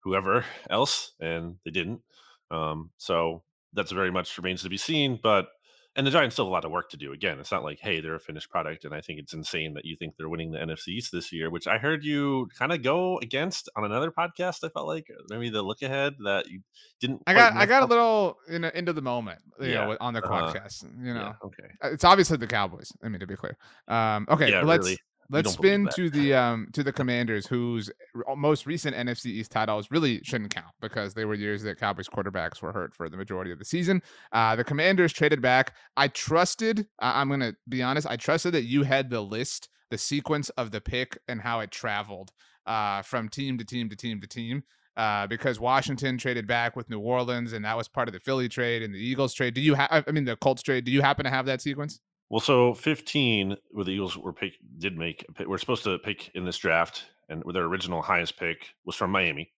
whoever 0.00 0.44
else, 0.70 1.12
and 1.20 1.56
they 1.64 1.70
didn't. 1.70 2.02
Um, 2.50 2.90
so 2.98 3.42
that's 3.72 3.92
very 3.92 4.10
much 4.10 4.36
remains 4.36 4.62
to 4.62 4.68
be 4.68 4.76
seen. 4.76 5.18
But 5.22 5.48
and 5.94 6.06
the 6.06 6.10
Giants 6.10 6.34
still 6.34 6.46
have 6.46 6.50
a 6.50 6.52
lot 6.52 6.64
of 6.64 6.70
work 6.70 6.90
to 6.90 6.96
do. 6.96 7.12
Again, 7.12 7.38
it's 7.38 7.52
not 7.52 7.64
like 7.64 7.78
hey 7.80 8.00
they're 8.00 8.14
a 8.14 8.20
finished 8.20 8.50
product, 8.50 8.84
and 8.84 8.94
I 8.94 9.00
think 9.00 9.18
it's 9.18 9.34
insane 9.34 9.74
that 9.74 9.84
you 9.84 9.96
think 9.96 10.16
they're 10.16 10.28
winning 10.28 10.50
the 10.50 10.58
NFC 10.58 10.88
East 10.88 11.12
this 11.12 11.32
year, 11.32 11.50
which 11.50 11.66
I 11.66 11.78
heard 11.78 12.04
you 12.04 12.48
kind 12.58 12.72
of 12.72 12.82
go 12.82 13.18
against 13.18 13.68
on 13.76 13.84
another 13.84 14.10
podcast. 14.10 14.64
I 14.64 14.68
felt 14.68 14.86
like 14.86 15.06
maybe 15.28 15.50
the 15.50 15.62
look 15.62 15.82
ahead 15.82 16.14
that 16.24 16.48
you 16.48 16.60
didn't. 17.00 17.22
I 17.26 17.34
got 17.34 17.52
I 17.54 17.66
got 17.66 17.82
a 17.82 17.86
little 17.86 18.38
you 18.50 18.58
know 18.58 18.70
into 18.74 18.92
the 18.92 19.02
moment 19.02 19.40
you 19.60 19.68
Yeah, 19.68 19.84
know 19.86 19.96
on 20.00 20.14
the 20.14 20.24
uh-huh. 20.24 20.52
podcast. 20.52 20.84
You 21.04 21.14
know, 21.14 21.20
Yeah, 21.20 21.32
okay. 21.44 21.68
Uh, 21.82 21.90
it's 21.92 22.04
obviously 22.04 22.36
the 22.38 22.46
Cowboys. 22.46 22.92
I 23.02 23.08
mean 23.08 23.20
to 23.20 23.26
be 23.26 23.36
clear. 23.36 23.56
Um, 23.88 24.26
okay, 24.30 24.50
Yeah, 24.50 24.62
let's 24.62 24.86
really. 24.86 24.98
Let's 25.30 25.52
spin 25.52 25.88
to 25.94 26.10
the 26.10 26.34
um 26.34 26.68
to 26.72 26.82
the 26.82 26.92
Commanders, 26.92 27.46
whose 27.46 27.90
most 28.36 28.66
recent 28.66 28.96
NFC 28.96 29.26
East 29.26 29.50
titles 29.50 29.90
really 29.90 30.20
shouldn't 30.22 30.54
count 30.54 30.74
because 30.80 31.14
they 31.14 31.24
were 31.24 31.34
years 31.34 31.62
that 31.62 31.78
Cowboys 31.78 32.08
quarterbacks 32.08 32.62
were 32.62 32.72
hurt 32.72 32.94
for 32.94 33.08
the 33.08 33.16
majority 33.16 33.50
of 33.50 33.58
the 33.58 33.64
season. 33.64 34.02
Uh, 34.32 34.56
the 34.56 34.64
Commanders 34.64 35.12
traded 35.12 35.40
back. 35.40 35.74
I 35.96 36.08
trusted. 36.08 36.86
I'm 36.98 37.28
gonna 37.28 37.54
be 37.68 37.82
honest. 37.82 38.06
I 38.08 38.16
trusted 38.16 38.54
that 38.54 38.64
you 38.64 38.82
had 38.82 39.10
the 39.10 39.20
list, 39.20 39.68
the 39.90 39.98
sequence 39.98 40.50
of 40.50 40.70
the 40.70 40.80
pick, 40.80 41.18
and 41.28 41.40
how 41.40 41.60
it 41.60 41.70
traveled 41.70 42.32
uh, 42.66 43.02
from 43.02 43.28
team 43.28 43.58
to 43.58 43.64
team 43.64 43.88
to 43.88 43.96
team 43.96 44.20
to 44.20 44.26
team. 44.26 44.64
Uh, 44.94 45.26
because 45.26 45.58
Washington 45.58 46.18
traded 46.18 46.46
back 46.46 46.76
with 46.76 46.90
New 46.90 47.00
Orleans, 47.00 47.54
and 47.54 47.64
that 47.64 47.78
was 47.78 47.88
part 47.88 48.08
of 48.08 48.12
the 48.12 48.20
Philly 48.20 48.46
trade 48.46 48.82
and 48.82 48.94
the 48.94 48.98
Eagles 48.98 49.32
trade. 49.32 49.54
Do 49.54 49.62
you 49.62 49.74
have? 49.74 50.04
I 50.06 50.10
mean, 50.10 50.26
the 50.26 50.36
Colts 50.36 50.62
trade. 50.62 50.84
Do 50.84 50.92
you 50.92 51.00
happen 51.00 51.24
to 51.24 51.30
have 51.30 51.46
that 51.46 51.62
sequence? 51.62 52.00
Well, 52.32 52.40
so 52.40 52.72
15, 52.72 53.58
where 53.72 53.84
the 53.84 53.90
Eagles 53.90 54.16
were 54.16 54.32
pick, 54.32 54.54
did 54.78 54.96
make, 54.96 55.22
we're 55.46 55.58
supposed 55.58 55.84
to 55.84 55.98
pick 55.98 56.30
in 56.34 56.46
this 56.46 56.56
draft, 56.56 57.04
and 57.28 57.42
their 57.52 57.64
original 57.64 58.00
highest 58.00 58.38
pick 58.38 58.70
was 58.86 58.96
from 58.96 59.10
Miami. 59.10 59.52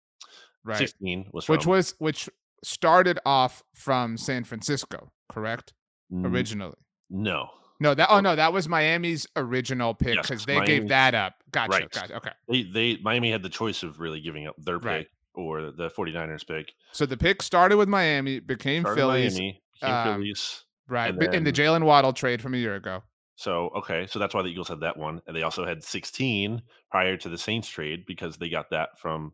Right. 0.64 0.76
16 0.78 1.28
was 1.33 1.45
from 1.45 1.52
which 1.54 1.66
was 1.66 1.95
which 1.99 2.28
started 2.64 3.21
off 3.25 3.62
from 3.75 4.16
San 4.16 4.43
Francisco, 4.43 5.12
correct? 5.28 5.73
N- 6.12 6.26
Originally. 6.26 6.75
No, 7.11 7.49
No, 7.78 7.95
that 7.95 8.09
oh 8.11 8.19
no, 8.21 8.35
that 8.35 8.52
was 8.52 8.69
Miami's 8.69 9.26
original 9.37 9.95
pick 9.95 10.16
Yes, 10.16 10.26
because 10.26 10.45
they 10.45 10.54
Miami's- 10.57 10.81
gave 10.81 10.88
that 10.88 11.14
up. 11.14 11.35
Gotcha, 11.52 11.71
right. 11.71 11.90
gotcha. 11.93 12.16
Okay. 12.16 12.31
they 12.49 12.62
they 12.64 12.97
Miami 13.02 13.31
had 13.31 13.43
the 13.45 13.49
choice 13.50 13.85
of 13.85 14.00
really 14.00 14.21
giving 14.21 14.47
up 14.49 14.57
their 14.59 14.81
pick 14.81 14.87
Right. 14.88 15.07
or 15.35 15.71
the 15.71 15.90
49ers 15.90 16.45
pick. 16.45 16.73
So 16.93 17.07
the 17.07 17.16
pick 17.16 17.40
started 17.43 17.76
with 17.76 17.88
Miami, 17.88 18.40
became 18.40 18.83
Started 18.83 19.00
Phillies, 19.00 19.35
Miami, 19.35 19.62
became 19.81 19.95
um, 19.95 20.04
Phillies. 20.14 20.64
Right? 20.88 21.11
and 21.11 21.19
but 21.19 21.35
in 21.35 21.45
the 21.45 21.53
then- 21.53 21.67
Jaylen 21.81 21.85
Waddle 21.85 22.12
trade 22.12 22.41
from 22.43 22.55
a 22.55 22.59
year 22.59 22.75
ago. 22.76 23.03
So 23.37 23.71
okay, 23.76 24.07
so 24.07 24.19
that's 24.21 24.33
why 24.35 24.43
the 24.43 24.49
Eagles 24.49 24.69
had 24.69 24.81
that 24.81 24.97
one, 24.97 25.21
and 25.26 25.35
they 25.37 25.43
also 25.43 25.67
had 25.67 25.83
16 25.83 26.62
prior 26.91 27.17
to 27.17 27.29
the 27.29 27.38
Saints 27.38 27.69
trade 27.69 28.05
because 28.07 28.37
they 28.37 28.49
got 28.49 28.71
that 28.71 28.91
from 28.99 29.33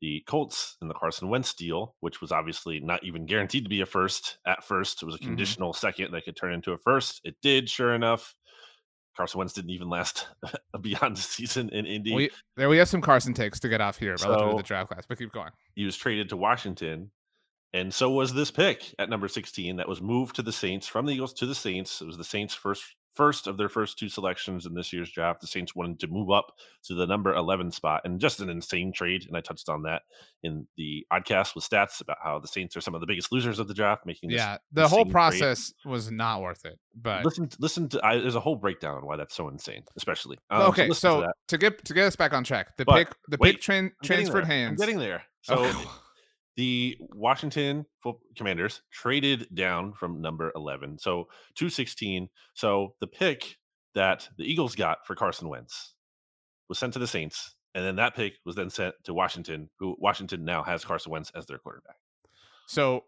the 0.00 0.20
Colts 0.26 0.76
in 0.80 0.88
the 0.88 0.94
Carson 0.94 1.28
Wentz 1.28 1.52
deal, 1.54 1.94
which 2.00 2.20
was 2.20 2.32
obviously 2.32 2.80
not 2.80 3.04
even 3.04 3.26
guaranteed 3.26 3.64
to 3.64 3.68
be 3.68 3.82
a 3.82 3.86
first 3.86 4.38
at 4.46 4.64
first. 4.64 5.02
It 5.02 5.06
was 5.06 5.14
a 5.14 5.18
Mhm. 5.18 5.26
conditional 5.26 5.72
second 5.74 6.12
that 6.12 6.24
could 6.24 6.34
turn 6.36 6.54
into 6.54 6.72
a 6.72 6.78
first. 6.78 7.20
It 7.24 7.36
did, 7.42 7.68
sure 7.68 7.94
enough. 7.94 8.34
Carson 9.16 9.38
Wentz 9.38 9.52
didn't 9.52 9.70
even 9.70 9.90
last 9.90 10.26
beyond 10.80 11.18
the 11.18 11.20
season 11.20 11.68
in 11.68 11.84
Indy. 11.84 12.14
We, 12.14 12.30
there 12.56 12.70
we 12.70 12.78
have 12.78 12.88
some 12.88 13.02
Carson 13.02 13.34
takes 13.34 13.60
to 13.60 13.68
get 13.68 13.82
off 13.82 13.98
here 13.98 14.16
relative 14.22 14.50
to 14.52 14.56
the 14.56 14.62
draft 14.62 14.88
class, 14.90 15.04
but 15.06 15.18
keep 15.18 15.30
going. 15.32 15.50
he 15.74 15.84
was 15.84 15.96
traded 15.96 16.30
to 16.30 16.36
Washington, 16.38 17.10
and 17.74 17.92
so 17.92 18.10
was 18.10 18.34
this 18.34 18.50
pick 18.50 18.94
at 18.98 19.08
number 19.08 19.28
16 19.28 19.76
that 19.76 19.88
was 19.88 20.02
moved 20.02 20.36
to 20.36 20.42
the 20.42 20.52
Saints 20.52 20.86
from 20.86 21.06
the 21.06 21.12
Eagles 21.12 21.32
to 21.34 21.46
the 21.46 21.54
Saints. 21.54 22.00
It 22.00 22.06
was 22.06 22.18
the 22.18 22.24
Saints' 22.24 22.54
first 22.54 22.82
first 23.14 23.46
of 23.46 23.56
their 23.56 23.68
first 23.68 23.98
two 23.98 24.08
selections 24.08 24.66
in 24.66 24.74
this 24.74 24.92
year's 24.92 25.10
draft. 25.10 25.40
The 25.40 25.46
Saints 25.46 25.74
wanted 25.74 26.00
to 26.00 26.06
move 26.06 26.30
up 26.30 26.52
to 26.84 26.94
the 26.94 27.06
number 27.06 27.34
11 27.34 27.70
spot, 27.72 28.02
and 28.04 28.20
just 28.20 28.40
an 28.40 28.48
insane 28.48 28.92
trade. 28.92 29.26
And 29.26 29.36
I 29.36 29.40
touched 29.40 29.68
on 29.68 29.82
that 29.82 30.02
in 30.42 30.66
the 30.76 31.06
podcast 31.12 31.54
with 31.54 31.68
stats 31.68 32.00
about 32.00 32.18
how 32.22 32.38
the 32.38 32.48
Saints 32.48 32.76
are 32.76 32.80
some 32.80 32.94
of 32.94 33.00
the 33.00 33.06
biggest 33.06 33.32
losers 33.32 33.58
of 33.58 33.68
the 33.68 33.74
draft, 33.74 34.06
making 34.06 34.30
this 34.30 34.38
Yeah, 34.38 34.58
the 34.72 34.88
whole 34.88 35.00
insane 35.00 35.04
trade. 35.04 35.12
process 35.12 35.74
was 35.84 36.10
not 36.10 36.40
worth 36.40 36.64
it. 36.64 36.78
But 36.94 37.24
Listen, 37.24 37.48
to, 37.48 37.56
listen 37.60 37.88
to. 37.90 38.00
I, 38.04 38.18
there's 38.18 38.34
a 38.34 38.40
whole 38.40 38.56
breakdown 38.56 38.96
on 38.96 39.06
why 39.06 39.16
that's 39.16 39.34
so 39.34 39.48
insane, 39.48 39.82
especially. 39.96 40.38
Um, 40.50 40.62
okay, 40.70 40.88
to 40.88 40.94
so 40.94 41.20
that. 41.20 41.34
to 41.48 41.58
get 41.58 41.84
to 41.84 41.94
get 41.94 42.04
us 42.04 42.16
back 42.16 42.32
on 42.32 42.44
track, 42.44 42.76
the 42.76 42.84
But 42.84 42.96
pick 42.96 43.16
the 43.28 43.36
wait, 43.40 43.52
pick 43.54 43.60
train 43.60 43.92
transferred 44.02 44.44
hands. 44.44 44.80
I'm 44.80 44.86
getting 44.86 44.98
there. 44.98 45.22
So 45.42 45.54
Okay. 45.64 45.84
The 46.56 46.96
Washington 47.00 47.86
Commanders 48.36 48.82
traded 48.90 49.48
down 49.54 49.92
from 49.94 50.20
number 50.20 50.52
11, 50.54 50.98
so 50.98 51.28
216. 51.54 52.28
So 52.54 52.94
the 53.00 53.06
pick 53.06 53.56
that 53.94 54.28
the 54.36 54.44
Eagles 54.44 54.74
got 54.74 55.06
for 55.06 55.14
Carson 55.14 55.48
Wentz 55.48 55.94
was 56.68 56.78
sent 56.78 56.92
to 56.94 56.98
the 56.98 57.06
Saints, 57.06 57.54
and 57.74 57.84
then 57.84 57.96
that 57.96 58.14
pick 58.14 58.34
was 58.44 58.56
then 58.56 58.70
sent 58.70 58.94
to 59.04 59.14
Washington, 59.14 59.70
who 59.78 59.96
Washington 59.98 60.44
now 60.44 60.62
has 60.62 60.84
Carson 60.84 61.12
Wentz 61.12 61.30
as 61.34 61.46
their 61.46 61.58
quarterback. 61.58 61.96
So, 62.66 63.04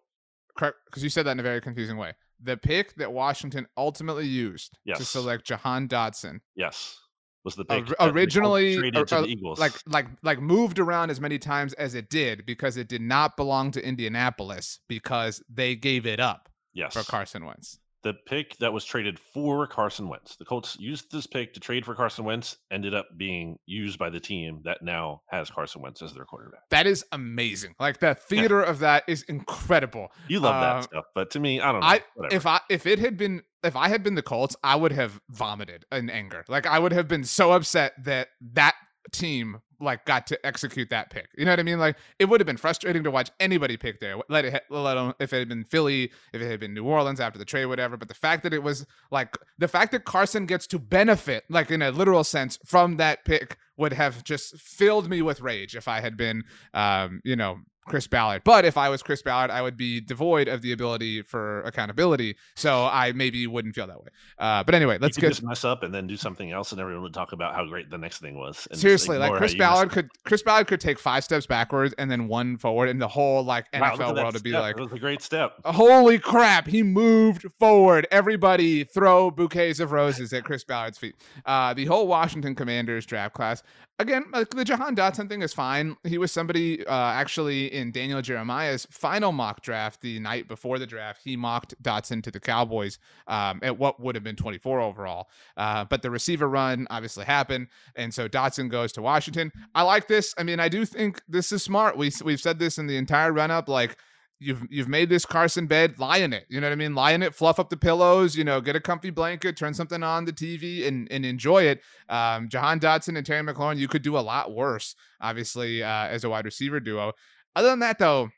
correct, 0.56 0.76
because 0.86 1.02
you 1.02 1.10
said 1.10 1.26
that 1.26 1.32
in 1.32 1.40
a 1.40 1.44
very 1.44 1.60
confusing 1.60 1.96
way, 1.96 2.12
the 2.42 2.56
pick 2.56 2.94
that 2.96 3.12
Washington 3.12 3.66
ultimately 3.76 4.26
used 4.26 4.78
to 4.94 5.04
select 5.04 5.46
Jahan 5.46 5.88
Dotson 5.88 6.40
Yes, 6.54 6.98
was 7.44 7.54
the 7.56 7.64
or- 7.68 7.82
pick 7.84 7.94
originally 8.00 8.76
or- 8.76 9.04
to 9.04 9.18
or 9.18 9.22
the 9.22 9.28
Eagles. 9.28 9.58
like 9.58 9.72
like 9.86 10.06
like 10.22 10.40
moved 10.40 10.78
around 10.78 11.10
as 11.10 11.20
many 11.20 11.38
times 11.38 11.72
as 11.74 11.94
it 11.94 12.08
did 12.10 12.46
because 12.46 12.76
it 12.76 12.88
did 12.88 13.02
not 13.02 13.36
belong 13.36 13.70
to 13.72 13.86
Indianapolis 13.86 14.80
because 14.88 15.42
they 15.52 15.76
gave 15.76 16.06
it 16.06 16.20
up 16.20 16.48
yes, 16.72 16.92
for 16.94 17.02
Carson 17.02 17.44
Wentz. 17.44 17.78
the 18.02 18.12
pick 18.26 18.54
that 18.58 18.70
was 18.72 18.84
traded 18.84 19.18
for 19.18 19.66
Carson 19.66 20.08
Wentz. 20.10 20.36
The 20.36 20.44
Colts 20.44 20.76
used 20.78 21.10
this 21.10 21.26
pick 21.26 21.54
to 21.54 21.60
trade 21.60 21.86
for 21.86 21.94
Carson 21.94 22.24
Wentz, 22.26 22.58
ended 22.70 22.92
up 22.94 23.06
being 23.16 23.56
used 23.64 23.98
by 23.98 24.10
the 24.10 24.20
team 24.20 24.60
that 24.64 24.82
now 24.82 25.22
has 25.28 25.48
Carson 25.50 25.80
Wentz 25.80 26.02
as 26.02 26.12
their 26.12 26.26
quarterback. 26.26 26.60
That 26.70 26.86
is 26.86 27.02
amazing. 27.12 27.74
Like 27.80 28.00
the 28.00 28.14
theater 28.14 28.60
of 28.62 28.80
that 28.80 29.04
is 29.08 29.22
incredible. 29.22 30.08
You 30.28 30.40
love 30.40 30.54
Uh, 30.56 30.60
that 30.74 30.84
stuff, 30.84 31.04
but 31.14 31.30
to 31.30 31.40
me, 31.40 31.60
I 31.62 31.72
don't 31.72 31.80
know. 31.80 31.86
I- 31.86 32.02
whatever. 32.14 32.34
If 32.36 32.46
I 32.46 32.60
if 32.68 32.86
it 32.86 32.98
had 32.98 33.16
been 33.16 33.42
if 33.64 33.76
I 33.76 33.88
had 33.88 34.02
been 34.02 34.14
the 34.14 34.22
Colts, 34.22 34.54
I 34.62 34.76
would 34.76 34.92
have 34.92 35.20
vomited 35.30 35.84
in 35.90 36.10
anger. 36.10 36.44
Like 36.48 36.66
I 36.66 36.78
would 36.78 36.92
have 36.92 37.08
been 37.08 37.24
so 37.24 37.52
upset 37.52 37.92
that 38.04 38.28
that 38.52 38.74
team 39.12 39.60
like 39.80 40.04
got 40.04 40.26
to 40.28 40.46
execute 40.46 40.90
that 40.90 41.10
pick. 41.10 41.28
You 41.36 41.44
know 41.44 41.52
what 41.52 41.60
I 41.60 41.62
mean? 41.62 41.78
Like 41.78 41.96
it 42.18 42.26
would 42.26 42.40
have 42.40 42.46
been 42.46 42.56
frustrating 42.56 43.04
to 43.04 43.10
watch 43.10 43.30
anybody 43.40 43.76
pick 43.76 44.00
there. 44.00 44.16
Let 44.28 44.44
it 44.44 44.62
let 44.70 44.96
alone 44.96 45.14
if 45.18 45.32
it 45.32 45.38
had 45.40 45.48
been 45.48 45.64
Philly, 45.64 46.10
if 46.32 46.40
it 46.40 46.50
had 46.50 46.60
been 46.60 46.74
New 46.74 46.84
Orleans 46.84 47.20
after 47.20 47.38
the 47.38 47.44
trade, 47.44 47.66
whatever. 47.66 47.96
But 47.96 48.08
the 48.08 48.14
fact 48.14 48.42
that 48.44 48.54
it 48.54 48.62
was 48.62 48.86
like 49.10 49.36
the 49.58 49.68
fact 49.68 49.92
that 49.92 50.04
Carson 50.04 50.46
gets 50.46 50.66
to 50.68 50.78
benefit, 50.78 51.44
like 51.48 51.70
in 51.70 51.82
a 51.82 51.90
literal 51.90 52.24
sense, 52.24 52.58
from 52.64 52.96
that 52.96 53.24
pick 53.24 53.58
would 53.76 53.92
have 53.92 54.24
just 54.24 54.56
filled 54.56 55.08
me 55.08 55.20
with 55.22 55.40
rage 55.40 55.74
if 55.74 55.88
I 55.88 56.00
had 56.00 56.16
been, 56.16 56.44
um, 56.72 57.20
you 57.24 57.36
know, 57.36 57.58
Chris 57.86 58.06
Ballard. 58.06 58.42
But 58.44 58.64
if 58.64 58.76
I 58.76 58.88
was 58.88 59.02
Chris 59.02 59.22
Ballard, 59.22 59.50
I 59.50 59.62
would 59.62 59.76
be 59.76 60.00
devoid 60.00 60.48
of 60.48 60.62
the 60.62 60.72
ability 60.72 61.22
for 61.22 61.62
accountability. 61.62 62.36
So 62.54 62.84
I 62.84 63.12
maybe 63.12 63.46
wouldn't 63.46 63.74
feel 63.74 63.86
that 63.86 64.02
way. 64.02 64.08
Uh, 64.38 64.64
but 64.64 64.74
anyway, 64.74 64.98
let's 65.00 65.16
get 65.16 65.28
just 65.28 65.42
mess 65.42 65.64
up 65.64 65.82
and 65.82 65.94
then 65.94 66.06
do 66.06 66.16
something 66.16 66.50
else, 66.50 66.72
and 66.72 66.80
everyone 66.80 67.02
would 67.02 67.14
talk 67.14 67.32
about 67.32 67.54
how 67.54 67.64
great 67.66 67.90
the 67.90 67.98
next 67.98 68.18
thing 68.18 68.38
was. 68.38 68.66
seriously 68.72 69.18
like 69.18 69.32
Chris 69.34 69.54
Ballard 69.54 69.90
could 69.90 70.08
Chris 70.24 70.42
Ballard 70.42 70.66
could 70.66 70.80
take 70.80 70.98
five 70.98 71.24
steps 71.24 71.46
backwards 71.46 71.94
and 71.98 72.10
then 72.10 72.28
one 72.28 72.56
forward, 72.56 72.88
and 72.88 73.00
the 73.00 73.08
whole 73.08 73.42
like 73.44 73.70
NFL 73.72 74.16
world 74.16 74.34
would 74.34 74.42
be 74.42 74.52
like. 74.52 74.76
it 74.76 74.82
was 74.82 74.92
a 74.92 74.98
great 74.98 75.22
step. 75.22 75.54
Holy 75.64 76.18
crap, 76.18 76.66
he 76.66 76.82
moved 76.82 77.46
forward. 77.58 78.06
Everybody 78.10 78.84
throw 78.84 79.30
bouquets 79.30 79.80
of 79.80 79.92
roses 79.92 80.32
at 80.32 80.44
Chris 80.44 80.64
Ballard's 80.64 80.98
feet. 80.98 81.14
Uh, 81.44 81.74
the 81.74 81.84
whole 81.84 82.06
Washington 82.06 82.54
Commanders 82.54 83.06
draft 83.06 83.34
class. 83.34 83.62
Again, 84.00 84.24
like 84.32 84.50
the 84.50 84.64
Jahan 84.64 84.96
Dotson 84.96 85.28
thing 85.28 85.42
is 85.42 85.54
fine. 85.54 85.96
He 86.02 86.18
was 86.18 86.32
somebody 86.32 86.84
uh, 86.84 86.90
actually 86.90 87.72
in 87.72 87.92
Daniel 87.92 88.20
Jeremiah's 88.20 88.88
final 88.90 89.30
mock 89.30 89.62
draft 89.62 90.00
the 90.00 90.18
night 90.18 90.48
before 90.48 90.80
the 90.80 90.86
draft. 90.86 91.20
He 91.22 91.36
mocked 91.36 91.80
Dotson 91.80 92.20
to 92.24 92.32
the 92.32 92.40
Cowboys 92.40 92.98
um, 93.28 93.60
at 93.62 93.78
what 93.78 94.00
would 94.00 94.16
have 94.16 94.24
been 94.24 94.34
24 94.34 94.80
overall. 94.80 95.28
Uh, 95.56 95.84
but 95.84 96.02
the 96.02 96.10
receiver 96.10 96.48
run 96.48 96.88
obviously 96.90 97.24
happened. 97.24 97.68
And 97.94 98.12
so 98.12 98.28
Dotson 98.28 98.68
goes 98.68 98.90
to 98.94 99.02
Washington. 99.02 99.52
I 99.76 99.82
like 99.82 100.08
this. 100.08 100.34
I 100.36 100.42
mean, 100.42 100.58
I 100.58 100.68
do 100.68 100.84
think 100.84 101.22
this 101.28 101.52
is 101.52 101.62
smart. 101.62 101.96
We, 101.96 102.10
we've 102.24 102.40
said 102.40 102.58
this 102.58 102.78
in 102.78 102.88
the 102.88 102.96
entire 102.96 103.32
run 103.32 103.52
up. 103.52 103.68
Like, 103.68 103.96
you've 104.44 104.66
you've 104.70 104.88
made 104.88 105.08
this 105.08 105.24
Carson 105.24 105.66
bed, 105.66 105.98
lie 105.98 106.18
in 106.18 106.32
it. 106.32 106.46
You 106.48 106.60
know 106.60 106.68
what 106.68 106.72
I 106.72 106.76
mean? 106.76 106.94
Lie 106.94 107.12
in 107.12 107.22
it, 107.22 107.34
fluff 107.34 107.58
up 107.58 107.70
the 107.70 107.76
pillows, 107.76 108.36
you 108.36 108.44
know, 108.44 108.60
get 108.60 108.76
a 108.76 108.80
comfy 108.80 109.10
blanket, 109.10 109.56
turn 109.56 109.74
something 109.74 110.02
on 110.02 110.24
the 110.24 110.32
TV 110.32 110.86
and 110.86 111.10
and 111.10 111.24
enjoy 111.24 111.64
it. 111.64 111.80
Um, 112.08 112.48
Jahan 112.48 112.80
Dotson 112.80 113.16
and 113.16 113.26
Terry 113.26 113.42
McLaurin, 113.42 113.78
you 113.78 113.88
could 113.88 114.02
do 114.02 114.16
a 114.16 114.20
lot 114.20 114.54
worse, 114.54 114.94
obviously, 115.20 115.82
uh, 115.82 116.06
as 116.06 116.24
a 116.24 116.30
wide 116.30 116.44
receiver 116.44 116.80
duo. 116.80 117.12
Other 117.56 117.70
than 117.70 117.80
that, 117.80 117.98
though, 117.98 118.30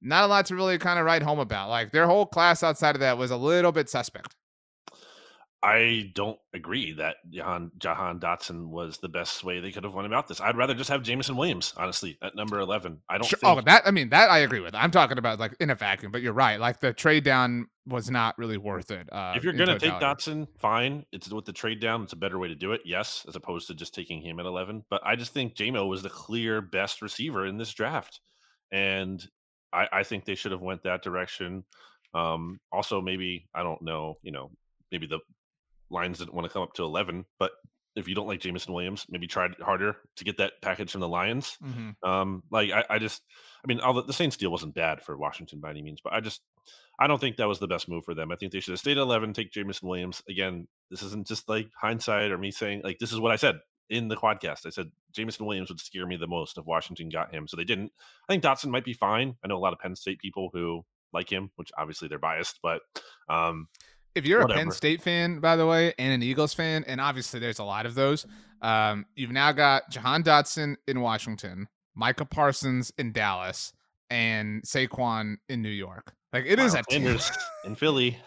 not 0.00 0.24
a 0.24 0.26
lot 0.26 0.46
to 0.46 0.54
really 0.54 0.78
kind 0.78 0.98
of 0.98 1.04
write 1.04 1.22
home 1.22 1.38
about. 1.38 1.68
Like 1.68 1.90
their 1.90 2.06
whole 2.06 2.26
class 2.26 2.62
outside 2.62 2.94
of 2.94 3.00
that 3.00 3.18
was 3.18 3.30
a 3.30 3.36
little 3.36 3.72
bit 3.72 3.88
suspect. 3.88 4.34
I 5.60 6.12
don't 6.14 6.38
agree 6.54 6.92
that 6.92 7.16
Jahan, 7.30 7.72
Jahan 7.78 8.20
Dotson 8.20 8.68
was 8.68 8.98
the 8.98 9.08
best 9.08 9.42
way 9.42 9.58
they 9.58 9.72
could 9.72 9.82
have 9.82 9.92
went 9.92 10.06
about 10.06 10.28
this. 10.28 10.40
I'd 10.40 10.56
rather 10.56 10.72
just 10.72 10.88
have 10.88 11.02
Jameson 11.02 11.36
Williams, 11.36 11.74
honestly, 11.76 12.16
at 12.22 12.36
number 12.36 12.60
11. 12.60 13.00
I 13.08 13.18
don't 13.18 13.26
Sure. 13.26 13.38
think 13.40 13.58
Oh, 13.58 13.60
that 13.62 13.82
I 13.84 13.90
mean 13.90 14.08
that 14.10 14.30
I 14.30 14.38
agree 14.38 14.60
with. 14.60 14.76
I'm 14.76 14.92
talking 14.92 15.18
about 15.18 15.40
like 15.40 15.56
in 15.58 15.70
a 15.70 15.74
vacuum, 15.74 16.12
but 16.12 16.22
you're 16.22 16.32
right. 16.32 16.60
Like 16.60 16.78
the 16.78 16.92
trade 16.92 17.24
down 17.24 17.66
was 17.86 18.08
not 18.08 18.38
really 18.38 18.56
worth 18.56 18.92
it. 18.92 19.12
Uh, 19.12 19.32
if 19.34 19.42
you're 19.42 19.52
going 19.52 19.68
to 19.68 19.78
take. 19.80 19.94
Dotson, 19.94 20.46
fine. 20.60 21.04
It's 21.10 21.28
with 21.28 21.44
the 21.44 21.52
trade 21.52 21.80
down. 21.80 22.04
It's 22.04 22.12
a 22.12 22.16
better 22.16 22.38
way 22.38 22.46
to 22.46 22.54
do 22.54 22.70
it. 22.72 22.82
Yes, 22.84 23.26
as 23.26 23.34
opposed 23.34 23.66
to 23.66 23.74
just 23.74 23.92
taking 23.94 24.22
him 24.22 24.38
at 24.38 24.46
11. 24.46 24.84
But 24.90 25.00
I 25.04 25.16
just 25.16 25.32
think 25.32 25.56
JMO 25.56 25.88
was 25.88 26.02
the 26.02 26.10
clear 26.10 26.60
best 26.60 27.02
receiver 27.02 27.46
in 27.46 27.58
this 27.58 27.72
draft. 27.74 28.20
And 28.70 29.26
I, 29.72 29.88
I 29.92 30.02
think 30.04 30.24
they 30.24 30.36
should 30.36 30.52
have 30.52 30.60
went 30.60 30.84
that 30.84 31.02
direction. 31.02 31.64
Um, 32.14 32.60
also, 32.70 33.00
maybe, 33.00 33.48
I 33.54 33.64
don't 33.64 33.82
know, 33.82 34.18
you 34.22 34.30
know, 34.30 34.50
maybe 34.92 35.06
the 35.08 35.18
Lions 35.90 36.18
didn't 36.18 36.34
want 36.34 36.46
to 36.46 36.52
come 36.52 36.62
up 36.62 36.74
to 36.74 36.84
11, 36.84 37.24
but 37.38 37.52
if 37.96 38.06
you 38.06 38.14
don't 38.14 38.28
like 38.28 38.40
Jameson 38.40 38.72
Williams, 38.72 39.06
maybe 39.08 39.26
try 39.26 39.48
harder 39.60 39.96
to 40.16 40.24
get 40.24 40.36
that 40.36 40.52
package 40.62 40.92
from 40.92 41.00
the 41.00 41.08
Lions. 41.08 41.56
Mhm. 41.64 41.94
Um, 42.02 42.42
like 42.50 42.70
I, 42.70 42.84
I 42.88 42.98
just, 42.98 43.22
I 43.64 43.66
mean, 43.66 43.80
all 43.80 44.00
the, 44.02 44.12
Saints 44.12 44.36
deal 44.36 44.50
wasn't 44.50 44.74
bad 44.74 45.02
for 45.02 45.16
Washington 45.16 45.58
by 45.60 45.70
any 45.70 45.82
means, 45.82 46.00
but 46.02 46.12
I 46.12 46.20
just, 46.20 46.42
I 47.00 47.06
don't 47.06 47.20
think 47.20 47.36
that 47.36 47.48
was 47.48 47.58
the 47.58 47.66
best 47.66 47.88
move 47.88 48.04
for 48.04 48.14
them. 48.14 48.30
I 48.30 48.36
think 48.36 48.52
they 48.52 48.60
should 48.60 48.72
have 48.72 48.78
stayed 48.80 48.98
at 48.98 49.02
11, 49.02 49.32
take 49.32 49.50
Jameson 49.50 49.88
Williams. 49.88 50.22
Again, 50.28 50.68
this 50.90 51.02
isn't 51.02 51.26
just 51.26 51.48
like 51.48 51.70
hindsight 51.80 52.30
or 52.30 52.38
me 52.38 52.50
saying, 52.50 52.82
like, 52.84 52.98
this 52.98 53.12
is 53.12 53.20
what 53.20 53.32
I 53.32 53.36
said 53.36 53.58
in 53.90 54.08
the 54.08 54.16
podcast. 54.16 54.66
I 54.66 54.70
said 54.70 54.90
Jameson 55.12 55.46
Williams 55.46 55.70
would 55.70 55.80
scare 55.80 56.06
me 56.06 56.16
the 56.16 56.26
most 56.26 56.58
if 56.58 56.66
Washington 56.66 57.08
got 57.08 57.34
him. 57.34 57.48
So 57.48 57.56
they 57.56 57.64
didn't. 57.64 57.90
I 58.28 58.32
think 58.32 58.42
Dotson 58.44 58.70
might 58.70 58.84
be 58.84 58.92
fine. 58.92 59.36
I 59.42 59.48
know 59.48 59.56
a 59.56 59.58
lot 59.58 59.72
of 59.72 59.78
Penn 59.78 59.96
State 59.96 60.18
people 60.20 60.50
who 60.52 60.84
like 61.12 61.30
him, 61.30 61.50
which 61.56 61.70
obviously 61.76 62.06
they're 62.08 62.18
biased, 62.18 62.60
but 62.62 62.82
um, 63.28 63.68
If 64.14 64.26
you're 64.26 64.40
a 64.40 64.48
Penn 64.48 64.70
State 64.70 65.02
fan, 65.02 65.38
by 65.38 65.56
the 65.56 65.66
way, 65.66 65.94
and 65.98 66.12
an 66.12 66.22
Eagles 66.22 66.54
fan, 66.54 66.84
and 66.86 67.00
obviously 67.00 67.40
there's 67.40 67.58
a 67.58 67.64
lot 67.64 67.86
of 67.86 67.94
those, 67.94 68.26
um, 68.62 69.06
you've 69.14 69.30
now 69.30 69.52
got 69.52 69.90
Jahan 69.90 70.22
Dotson 70.22 70.76
in 70.86 71.00
Washington, 71.00 71.68
Micah 71.94 72.24
Parsons 72.24 72.92
in 72.98 73.12
Dallas, 73.12 73.72
and 74.10 74.62
Saquon 74.62 75.36
in 75.48 75.62
New 75.62 75.68
York. 75.68 76.12
Like 76.32 76.44
it 76.46 76.58
is 76.58 76.74
Miles 76.74 76.86
a 76.88 76.90
team. 76.90 77.18
In 77.64 77.74
Philly. 77.74 78.18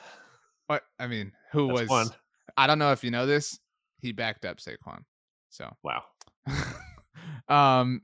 But 0.67 0.84
I 1.00 1.08
mean, 1.08 1.34
who 1.52 1.67
That's 1.67 1.82
was? 1.82 1.89
one. 1.89 2.08
I 2.56 2.67
don't 2.67 2.80
know 2.80 2.91
if 2.91 3.04
you 3.04 3.12
know 3.12 3.26
this. 3.26 3.60
He 4.00 4.12
backed 4.12 4.46
up 4.46 4.58
Saquon. 4.58 5.04
So, 5.50 5.70
Wow. 5.84 6.04
um, 7.50 8.02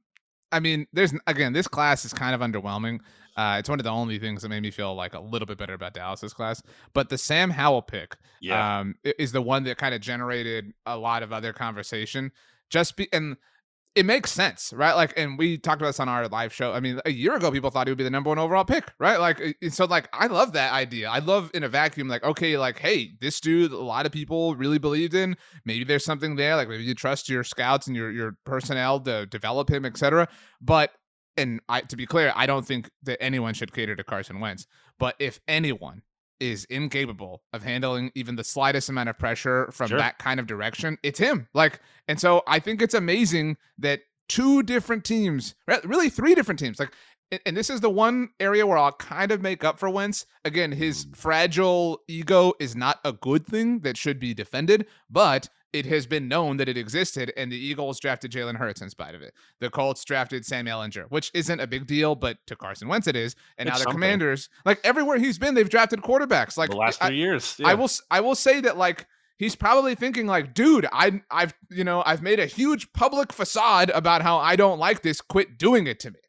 I 0.51 0.59
mean, 0.59 0.87
there's 0.93 1.13
again, 1.25 1.53
this 1.53 1.67
class 1.67 2.05
is 2.05 2.13
kind 2.13 2.35
of 2.35 2.41
underwhelming. 2.41 2.99
Uh, 3.37 3.57
it's 3.59 3.69
one 3.69 3.79
of 3.79 3.83
the 3.83 3.91
only 3.91 4.17
things 4.17 4.41
that 4.41 4.49
made 4.49 4.63
me 4.63 4.71
feel 4.71 4.95
like 4.95 5.13
a 5.13 5.19
little 5.19 5.45
bit 5.45 5.57
better 5.57 5.73
about 5.75 5.93
Dallas's 5.93 6.33
class. 6.33 6.61
But 6.93 7.09
the 7.09 7.17
Sam 7.17 7.51
Howell 7.51 7.83
pick, 7.83 8.17
Yeah. 8.41 8.79
um, 8.79 8.95
is 9.03 9.31
the 9.31 9.41
one 9.41 9.63
that 9.65 9.77
kind 9.77 9.93
of 9.93 10.01
generated 10.01 10.73
a 10.85 10.97
lot 10.97 11.21
of 11.23 11.31
other 11.31 11.53
conversation. 11.53 12.31
Just 12.69 12.97
be 12.97 13.07
and 13.13 13.37
it 13.95 14.05
makes 14.05 14.31
sense, 14.31 14.71
right? 14.73 14.93
Like, 14.93 15.11
and 15.17 15.39
we 15.39 15.57
talked 15.57 15.81
about 15.81 15.89
this 15.89 15.99
on 15.99 16.07
our 16.07 16.27
live 16.27 16.53
show. 16.53 16.71
I 16.71 16.79
mean, 16.79 17.01
a 17.05 17.09
year 17.11 17.35
ago, 17.35 17.49
people 17.51 17.71
thought 17.71 17.87
he 17.87 17.91
would 17.91 17.97
be 17.97 18.03
the 18.03 18.11
number 18.11 18.29
one 18.29 18.37
overall 18.37 18.63
pick, 18.63 18.91
right? 18.99 19.19
Like, 19.19 19.57
so 19.71 19.85
like, 19.85 20.07
I 20.13 20.27
love 20.27 20.53
that 20.53 20.71
idea. 20.71 21.09
I 21.09 21.17
love 21.17 21.49
in 21.55 21.63
a 21.63 21.67
vacuum, 21.69 22.07
like, 22.07 22.23
okay, 22.23 22.57
like, 22.59 22.77
hey, 22.77 23.13
this 23.21 23.39
dude, 23.39 23.71
a 23.71 23.77
lot 23.77 24.05
of 24.05 24.11
people 24.11 24.55
really 24.55 24.77
believed 24.77 25.15
in. 25.15 25.35
Maybe 25.65 25.83
there's 25.83 26.05
something 26.05 26.35
there. 26.35 26.55
Like, 26.55 26.69
maybe 26.69 26.83
you 26.83 26.93
trust 26.93 27.27
your 27.27 27.43
scouts 27.43 27.87
and 27.87 27.95
your 27.95 28.11
your 28.11 28.37
personnel 28.45 28.99
to 28.99 29.25
develop 29.25 29.67
him, 29.67 29.83
etc. 29.83 30.27
But 30.61 30.91
and 31.37 31.59
I, 31.69 31.81
to 31.81 31.95
be 31.95 32.05
clear, 32.05 32.33
I 32.35 32.45
don't 32.45 32.65
think 32.65 32.89
that 33.03 33.21
anyone 33.21 33.53
should 33.53 33.73
cater 33.73 33.95
to 33.95 34.03
Carson 34.03 34.39
Wentz. 34.39 34.65
But 34.99 35.15
if 35.19 35.39
anyone 35.47 36.01
is 36.39 36.65
incapable 36.65 37.41
of 37.53 37.63
handling 37.63 38.11
even 38.15 38.35
the 38.35 38.43
slightest 38.43 38.89
amount 38.89 39.09
of 39.09 39.17
pressure 39.17 39.69
from 39.71 39.89
Sure. 39.89 39.97
that 39.97 40.19
kind 40.19 40.39
of 40.39 40.45
direction, 40.47 40.97
it's 41.03 41.19
him. 41.19 41.47
Like, 41.53 41.79
and 42.07 42.19
so 42.19 42.43
I 42.47 42.59
think 42.59 42.81
it's 42.81 42.93
amazing 42.93 43.57
that 43.79 44.01
two 44.29 44.61
different 44.63 45.03
teams, 45.03 45.55
really 45.83 46.09
three 46.09 46.35
different 46.35 46.59
teams, 46.59 46.79
like, 46.79 46.91
and- 47.45 47.57
this 47.57 47.69
is 47.69 47.81
the 47.81 47.89
one 47.89 48.29
area 48.39 48.65
where 48.67 48.77
I'll 48.77 48.91
kind 48.93 49.31
of 49.31 49.41
make 49.41 49.63
up 49.63 49.79
for 49.79 49.89
Wentz. 49.89 50.25
Again, 50.45 50.71
his 50.71 51.05
Mm. 51.07 51.15
fragile 51.17 52.01
ego 52.07 52.53
is 52.59 52.75
not 52.75 52.99
a 53.03 53.13
good 53.13 53.45
thing 53.45 53.79
that 53.79 53.97
should 53.97 54.19
be 54.19 54.33
defended, 54.33 54.85
but 55.09 55.49
it 55.73 55.85
has 55.85 56.05
been 56.07 56.27
known 56.27 56.57
that 56.57 56.69
it 56.69 56.77
existed, 56.77 57.31
and 57.37 57.51
the 57.51 57.57
Eagles 57.57 57.99
drafted 57.99 58.31
Jalen 58.31 58.55
Hurts 58.55 58.81
in 58.81 58.89
spite 58.89 59.15
of 59.15 59.21
it. 59.21 59.33
The 59.59 59.69
Colts 59.69 60.03
drafted 60.05 60.45
Sam 60.45 60.65
Ehlinger, 60.65 61.05
which 61.09 61.29
isn't 61.33 61.59
a 61.59 61.67
big 61.67 61.87
deal, 61.87 62.15
but 62.15 62.37
to 62.47 62.55
Carson 62.55 62.87
Wentz 62.87 63.07
it 63.07 63.15
is. 63.15 63.35
And 63.57 63.67
It's 63.67 63.73
now 63.73 63.77
the 63.77 63.83
something. 63.83 63.93
Commanders, 63.93 64.49
like 64.65 64.79
everywhere 64.83 65.17
he's 65.17 65.37
been, 65.37 65.53
they've 65.55 65.69
drafted 65.69 66.01
quarterbacks. 66.01 66.57
Like 66.57 66.69
the 66.69 66.77
last 66.77 67.03
I- 67.03 67.07
three 67.07 67.17
years. 67.17 67.59
I 67.63 67.73
will 67.75 67.89
I 68.09 68.21
will 68.21 68.35
say 68.35 68.61
that 68.61 68.77
like 68.77 69.05
he's 69.37 69.55
probably 69.55 69.93
thinking 69.95 70.25
like, 70.25 70.53
dude, 70.53 70.87
I 70.91 71.21
I've 71.29 71.53
you 71.69 71.83
know 71.83 72.01
I've 72.05 72.21
made 72.21 72.39
a 72.39 72.45
huge 72.45 72.91
public 72.93 73.33
facade 73.33 73.89
about 73.91 74.21
how 74.21 74.37
I 74.37 74.55
don't 74.55 74.79
like 74.79 75.01
this. 75.01 75.21
Quit 75.21 75.57
doing 75.57 75.85
it 75.87 75.99
to 76.01 76.11
me. 76.11 76.19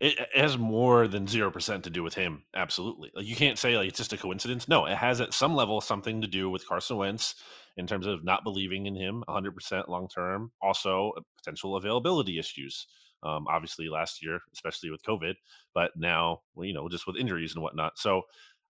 it, 0.00 0.18
it 0.18 0.28
has 0.40 0.58
more 0.58 1.06
than 1.08 1.26
zero 1.26 1.50
percent 1.50 1.84
to 1.84 1.90
do 1.90 2.02
with 2.02 2.14
him. 2.14 2.42
Absolutely, 2.54 3.10
like 3.14 3.26
you 3.26 3.36
can't 3.36 3.58
say 3.58 3.76
like 3.76 3.88
it's 3.88 3.98
just 3.98 4.12
a 4.12 4.16
coincidence. 4.16 4.66
No, 4.66 4.86
it 4.86 4.96
has 4.96 5.20
at 5.20 5.34
some 5.34 5.54
level 5.54 5.80
something 5.80 6.20
to 6.22 6.26
do 6.26 6.48
with 6.50 6.66
Carson 6.66 6.96
Wentz 6.96 7.34
in 7.76 7.86
terms 7.86 8.06
of 8.06 8.24
not 8.24 8.44
believing 8.44 8.86
in 8.86 8.94
him 8.94 9.22
100 9.26 9.54
percent 9.54 9.88
long 9.88 10.08
term. 10.08 10.50
Also, 10.62 11.12
potential 11.38 11.76
availability 11.76 12.38
issues. 12.38 12.86
Um, 13.22 13.46
obviously, 13.48 13.88
last 13.88 14.22
year, 14.22 14.40
especially 14.52 14.90
with 14.90 15.02
COVID, 15.02 15.34
but 15.74 15.90
now, 15.96 16.40
well, 16.54 16.66
you 16.66 16.74
know, 16.74 16.88
just 16.88 17.06
with 17.06 17.16
injuries 17.16 17.54
and 17.54 17.62
whatnot. 17.62 17.98
So 17.98 18.22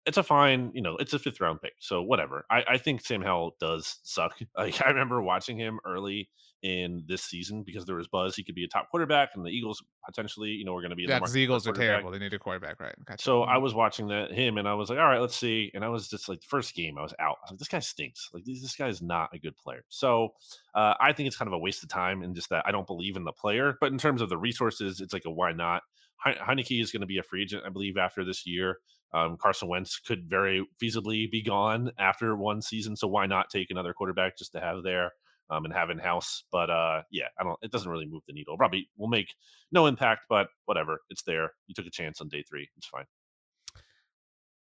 it's 0.06 0.18
a 0.18 0.22
fine, 0.22 0.70
you 0.74 0.82
know, 0.82 0.96
it's 0.96 1.12
a 1.14 1.18
fifth 1.18 1.40
round 1.40 1.60
pick. 1.62 1.74
So 1.80 2.02
whatever. 2.02 2.44
I, 2.50 2.64
I 2.68 2.78
think 2.78 3.00
Sam 3.00 3.22
Howell 3.22 3.56
does 3.60 3.98
suck. 4.02 4.38
Like 4.56 4.82
I 4.84 4.88
remember 4.90 5.22
watching 5.22 5.58
him 5.58 5.80
early 5.84 6.30
in 6.62 7.04
this 7.06 7.22
season 7.22 7.62
because 7.62 7.84
there 7.84 7.96
was 7.96 8.08
buzz 8.08 8.34
he 8.36 8.44
could 8.44 8.54
be 8.54 8.64
a 8.64 8.68
top 8.68 8.88
quarterback, 8.90 9.30
and 9.34 9.44
the 9.44 9.50
Eagles 9.50 9.82
potentially, 10.06 10.50
you 10.50 10.64
know, 10.64 10.72
were 10.72 10.80
going 10.80 10.90
to 10.90 10.96
be 10.96 11.06
Yeah, 11.06 11.18
the 11.20 11.30
the 11.30 11.38
Eagles 11.40 11.66
are 11.68 11.72
terrible. 11.72 12.10
They 12.10 12.18
need 12.18 12.32
a 12.34 12.38
quarterback, 12.38 12.80
right? 12.80 12.94
Gotcha. 13.04 13.22
So 13.22 13.42
I 13.42 13.56
Mhm. 13.56 13.62
was 13.62 13.74
watching 13.74 14.08
that 14.08 14.32
him, 14.32 14.58
and 14.58 14.66
I 14.68 14.74
was 14.74 14.88
like, 14.90 14.98
all 14.98 15.06
right, 15.06 15.20
let's 15.20 15.36
see. 15.36 15.70
And 15.74 15.84
I 15.84 15.88
was 15.88 16.08
just 16.08 16.28
like, 16.28 16.40
the 16.40 16.46
first 16.46 16.74
game, 16.74 16.98
I 16.98 17.02
was 17.02 17.14
out. 17.18 17.36
I 17.42 17.44
was 17.44 17.50
like, 17.52 17.58
this 17.58 17.68
guy 17.68 17.78
stinks. 17.80 18.28
Like 18.32 18.44
this, 18.44 18.60
this 18.62 18.76
guy 18.76 18.88
is 18.88 19.02
not 19.02 19.30
a 19.34 19.38
good 19.38 19.56
player. 19.56 19.84
So 19.88 20.30
uh, 20.74 20.94
I 21.00 21.12
think 21.12 21.26
it's 21.26 21.36
kind 21.36 21.46
of 21.48 21.52
a 21.52 21.58
waste 21.58 21.82
of 21.82 21.88
time, 21.88 22.22
and 22.22 22.34
just 22.34 22.48
that 22.50 22.66
I 22.66 22.72
don't 22.72 22.86
believe 22.86 23.16
in 23.16 23.24
the 23.24 23.32
player. 23.32 23.76
But 23.80 23.92
in 23.92 23.98
terms 23.98 24.20
of 24.20 24.28
the 24.28 24.38
resources, 24.38 25.00
it's 25.00 25.12
like 25.12 25.24
a 25.26 25.30
why 25.30 25.52
not. 25.52 25.82
He- 26.24 26.32
Heinicke 26.32 26.80
is 26.80 26.90
going 26.92 27.02
to 27.02 27.06
be 27.06 27.18
a 27.18 27.22
free 27.22 27.42
agent, 27.42 27.64
I 27.66 27.68
believe, 27.70 27.96
after 27.96 28.24
this 28.24 28.46
year. 28.46 28.78
Um, 29.12 29.36
Carson 29.40 29.68
Wentz 29.68 29.98
could 30.00 30.28
very 30.28 30.66
feasibly 30.82 31.30
be 31.30 31.42
gone 31.42 31.92
after 31.98 32.34
one 32.36 32.60
season, 32.60 32.96
so 32.96 33.06
why 33.06 33.26
not 33.26 33.50
take 33.50 33.70
another 33.70 33.92
quarterback 33.92 34.36
just 34.36 34.52
to 34.52 34.60
have 34.60 34.82
there 34.82 35.12
um, 35.50 35.64
and 35.64 35.72
have 35.72 35.90
in 35.90 35.98
house? 35.98 36.44
But 36.50 36.70
uh, 36.70 37.02
yeah, 37.12 37.26
I 37.38 37.44
don't. 37.44 37.58
It 37.62 37.70
doesn't 37.70 37.90
really 37.90 38.06
move 38.06 38.22
the 38.26 38.32
needle. 38.32 38.56
Probably 38.56 38.88
will 38.96 39.08
make 39.08 39.34
no 39.70 39.86
impact, 39.86 40.22
but 40.28 40.48
whatever. 40.64 40.98
It's 41.10 41.22
there. 41.22 41.52
You 41.68 41.74
took 41.74 41.86
a 41.86 41.90
chance 41.90 42.20
on 42.20 42.28
day 42.28 42.42
three. 42.48 42.68
It's 42.76 42.86
fine. 42.88 43.04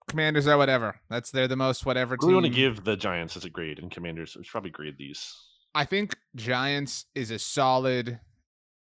Commanders 0.08 0.48
are 0.48 0.58
whatever. 0.58 1.00
That's 1.10 1.30
they're 1.32 1.48
the 1.48 1.56
most 1.56 1.86
whatever 1.86 2.16
What 2.16 2.22
do 2.22 2.28
we 2.28 2.34
want 2.34 2.46
to 2.46 2.52
give 2.52 2.84
the 2.84 2.96
Giants 2.96 3.38
as 3.38 3.46
a 3.46 3.50
grade 3.50 3.78
and 3.80 3.92
Commanders? 3.92 4.36
We 4.36 4.44
should 4.44 4.52
probably 4.52 4.72
grade 4.72 4.96
these. 4.98 5.36
I 5.76 5.86
think 5.86 6.16
Giants 6.36 7.06
is 7.14 7.30
a 7.30 7.38
solid 7.38 8.20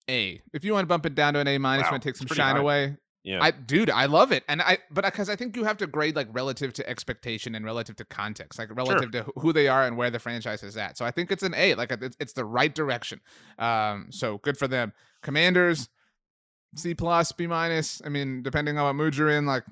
A. 0.08 0.40
If 0.54 0.64
you 0.64 0.72
want 0.72 0.84
to 0.84 0.88
bump 0.88 1.04
it 1.04 1.14
down 1.14 1.34
to 1.34 1.40
an 1.40 1.48
A 1.48 1.58
minus, 1.58 1.84
Wow, 1.84 1.90
want 1.92 2.02
to 2.02 2.08
take 2.08 2.16
some 2.16 2.28
shine 2.28 2.54
high. 2.56 2.62
away. 2.62 2.96
Yeah, 3.24 3.42
I 3.42 3.52
dude, 3.52 3.88
I 3.88 4.06
love 4.06 4.32
it, 4.32 4.42
and 4.48 4.60
I 4.60 4.78
but 4.90 5.04
because 5.04 5.28
I 5.28 5.36
think 5.36 5.56
you 5.56 5.64
have 5.64 5.76
to 5.78 5.86
grade 5.86 6.16
like 6.16 6.28
relative 6.32 6.72
to 6.74 6.88
expectation 6.88 7.54
and 7.54 7.64
relative 7.64 7.96
to 7.96 8.04
context, 8.04 8.58
like 8.58 8.74
relative 8.76 9.12
to 9.12 9.32
who 9.36 9.52
they 9.52 9.68
are 9.68 9.86
and 9.86 9.96
where 9.96 10.10
the 10.10 10.18
franchise 10.18 10.62
is 10.64 10.76
at. 10.76 10.98
So 10.98 11.04
I 11.04 11.12
think 11.12 11.30
it's 11.30 11.44
an 11.44 11.54
A, 11.54 11.74
like 11.74 11.92
it's, 11.92 12.16
it's 12.18 12.32
the 12.32 12.44
right 12.44 12.74
direction. 12.74 13.20
Um, 13.58 14.08
so 14.10 14.38
good 14.38 14.58
for 14.58 14.66
them. 14.66 14.92
Commanders, 15.22 15.88
C 16.74 16.94
plus, 16.94 17.30
B 17.30 17.46
minus. 17.46 18.02
I 18.04 18.08
mean, 18.08 18.42
depending 18.42 18.76
on 18.76 18.84
what 18.86 18.94
mood 18.94 19.16
you're 19.16 19.30
in, 19.30 19.46
like 19.46 19.64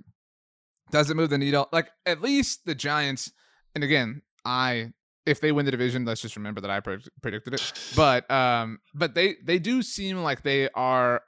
does 0.90 1.10
it 1.10 1.16
move 1.16 1.30
the 1.30 1.38
needle? 1.38 1.68
Like 1.72 1.90
at 2.06 2.20
least 2.20 2.66
the 2.66 2.74
Giants, 2.74 3.32
and 3.74 3.82
again, 3.82 4.22
I 4.44 4.92
if 5.26 5.40
they 5.40 5.52
win 5.52 5.64
the 5.64 5.70
division, 5.70 6.04
let's 6.04 6.20
just 6.20 6.36
remember 6.36 6.60
that 6.60 6.70
I 6.70 6.80
pre- 6.80 6.98
predicted 7.22 7.54
it. 7.54 7.72
But 7.96 8.30
um, 8.30 8.80
but 8.94 9.14
they 9.14 9.36
they 9.42 9.58
do 9.58 9.82
seem 9.82 10.22
like 10.22 10.42
they 10.42 10.68
are 10.70 11.22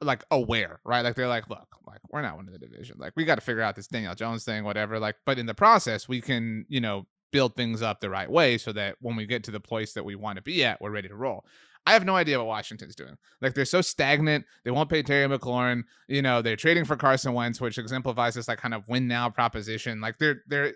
like 0.00 0.24
aware, 0.30 0.80
right? 0.84 1.02
Like 1.02 1.14
they're 1.14 1.28
like, 1.28 1.48
look, 1.48 1.68
like 1.86 2.00
we're 2.10 2.22
not 2.22 2.36
winning 2.36 2.52
the 2.52 2.58
division. 2.58 2.96
Like 2.98 3.12
we 3.16 3.24
got 3.24 3.36
to 3.36 3.40
figure 3.40 3.62
out 3.62 3.76
this 3.76 3.88
Daniel 3.88 4.14
Jones 4.14 4.44
thing, 4.44 4.64
whatever. 4.64 4.98
Like, 4.98 5.16
but 5.26 5.38
in 5.38 5.46
the 5.46 5.54
process, 5.54 6.08
we 6.08 6.20
can 6.20 6.64
you 6.68 6.80
know 6.80 7.06
build 7.30 7.56
things 7.56 7.82
up 7.82 8.00
the 8.00 8.10
right 8.10 8.30
way 8.30 8.58
so 8.58 8.72
that 8.72 8.96
when 9.00 9.16
we 9.16 9.26
get 9.26 9.44
to 9.44 9.50
the 9.50 9.60
place 9.60 9.92
that 9.92 10.04
we 10.04 10.14
want 10.14 10.36
to 10.36 10.42
be 10.42 10.64
at, 10.64 10.80
we're 10.80 10.90
ready 10.90 11.08
to 11.08 11.16
roll. 11.16 11.44
I 11.86 11.92
have 11.92 12.04
no 12.04 12.16
idea 12.16 12.38
what 12.38 12.46
Washington's 12.46 12.94
doing. 12.94 13.16
Like 13.40 13.54
they're 13.54 13.64
so 13.64 13.80
stagnant. 13.80 14.44
They 14.64 14.70
won't 14.70 14.90
pay 14.90 15.02
Terry 15.02 15.26
McLaurin. 15.26 15.84
You 16.06 16.20
know, 16.20 16.42
they're 16.42 16.56
trading 16.56 16.84
for 16.84 16.96
Carson 16.96 17.32
Wentz, 17.32 17.60
which 17.60 17.78
exemplifies 17.78 18.34
this 18.34 18.48
like 18.48 18.58
kind 18.58 18.74
of 18.74 18.86
win 18.88 19.08
now 19.08 19.30
proposition. 19.30 20.00
Like 20.00 20.18
they're 20.18 20.42
they're 20.46 20.74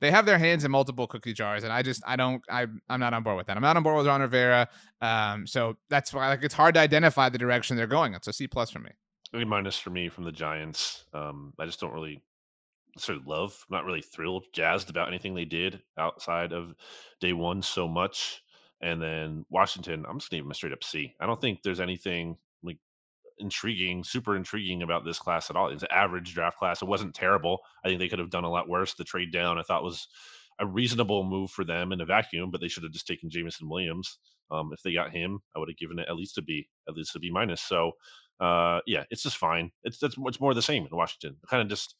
they 0.00 0.10
have 0.10 0.26
their 0.26 0.38
hands 0.38 0.64
in 0.64 0.70
multiple 0.70 1.06
cookie 1.06 1.32
jars, 1.32 1.64
and 1.64 1.72
I 1.72 1.82
just 1.82 2.02
I 2.06 2.16
don't 2.16 2.42
I 2.50 2.66
I'm 2.88 3.00
not 3.00 3.14
on 3.14 3.22
board 3.22 3.36
with 3.36 3.46
that. 3.46 3.56
I'm 3.56 3.62
not 3.62 3.76
on 3.76 3.82
board 3.82 3.96
with 3.96 4.06
Ron 4.06 4.20
Rivera. 4.20 4.68
Um, 5.00 5.46
so 5.46 5.76
that's 5.90 6.12
why 6.12 6.28
like 6.28 6.42
it's 6.42 6.54
hard 6.54 6.74
to 6.74 6.80
identify 6.80 7.28
the 7.28 7.38
direction 7.38 7.76
they're 7.76 7.86
going 7.86 8.14
in. 8.14 8.22
So 8.22 8.32
C 8.32 8.46
plus 8.46 8.70
for 8.70 8.80
me. 8.80 8.90
A 9.32 9.44
minus 9.44 9.78
for 9.78 9.90
me 9.90 10.08
from 10.08 10.24
the 10.24 10.32
Giants. 10.32 11.04
Um, 11.12 11.52
I 11.58 11.66
just 11.66 11.80
don't 11.80 11.92
really 11.92 12.22
sort 12.98 13.18
of 13.18 13.26
love. 13.26 13.64
Not 13.70 13.84
really 13.84 14.02
thrilled, 14.02 14.44
jazzed 14.52 14.90
about 14.90 15.08
anything 15.08 15.34
they 15.34 15.44
did 15.44 15.82
outside 15.98 16.52
of 16.52 16.74
day 17.20 17.32
one 17.32 17.62
so 17.62 17.88
much. 17.88 18.42
And 18.80 19.00
then 19.00 19.44
Washington, 19.50 20.04
I'm 20.08 20.18
just 20.18 20.30
gonna 20.30 20.38
give 20.38 20.44
them 20.44 20.52
a 20.52 20.54
straight 20.54 20.72
up 20.72 20.84
C. 20.84 21.14
I 21.20 21.26
don't 21.26 21.40
think 21.40 21.62
there's 21.62 21.80
anything 21.80 22.36
intriguing, 23.38 24.04
super 24.04 24.36
intriguing 24.36 24.82
about 24.82 25.04
this 25.04 25.18
class 25.18 25.50
at 25.50 25.56
all. 25.56 25.68
It's 25.68 25.82
an 25.82 25.90
average 25.90 26.34
draft 26.34 26.58
class. 26.58 26.82
It 26.82 26.88
wasn't 26.88 27.14
terrible. 27.14 27.58
I 27.84 27.88
think 27.88 28.00
they 28.00 28.08
could 28.08 28.18
have 28.18 28.30
done 28.30 28.44
a 28.44 28.50
lot 28.50 28.68
worse. 28.68 28.94
The 28.94 29.04
trade 29.04 29.32
down 29.32 29.58
I 29.58 29.62
thought 29.62 29.84
was 29.84 30.08
a 30.60 30.66
reasonable 30.66 31.24
move 31.24 31.50
for 31.50 31.64
them 31.64 31.92
in 31.92 32.00
a 32.00 32.06
vacuum, 32.06 32.50
but 32.50 32.60
they 32.60 32.68
should 32.68 32.84
have 32.84 32.92
just 32.92 33.06
taken 33.06 33.30
Jameson 33.30 33.68
Williams. 33.68 34.18
Um, 34.50 34.70
if 34.72 34.82
they 34.82 34.92
got 34.92 35.10
him, 35.10 35.40
I 35.56 35.58
would 35.58 35.68
have 35.68 35.78
given 35.78 35.98
it 35.98 36.06
at 36.08 36.16
least 36.16 36.38
a 36.38 36.42
B, 36.42 36.68
at 36.88 36.94
least 36.94 37.16
a 37.16 37.18
B 37.18 37.30
minus. 37.30 37.60
So 37.60 37.92
uh 38.40 38.80
yeah, 38.86 39.04
it's 39.10 39.22
just 39.22 39.36
fine. 39.36 39.70
It's 39.84 39.98
that's 39.98 40.16
it's 40.18 40.40
more 40.40 40.54
the 40.54 40.62
same 40.62 40.86
in 40.90 40.96
Washington. 40.96 41.36
Kind 41.48 41.62
of 41.62 41.68
just 41.68 41.94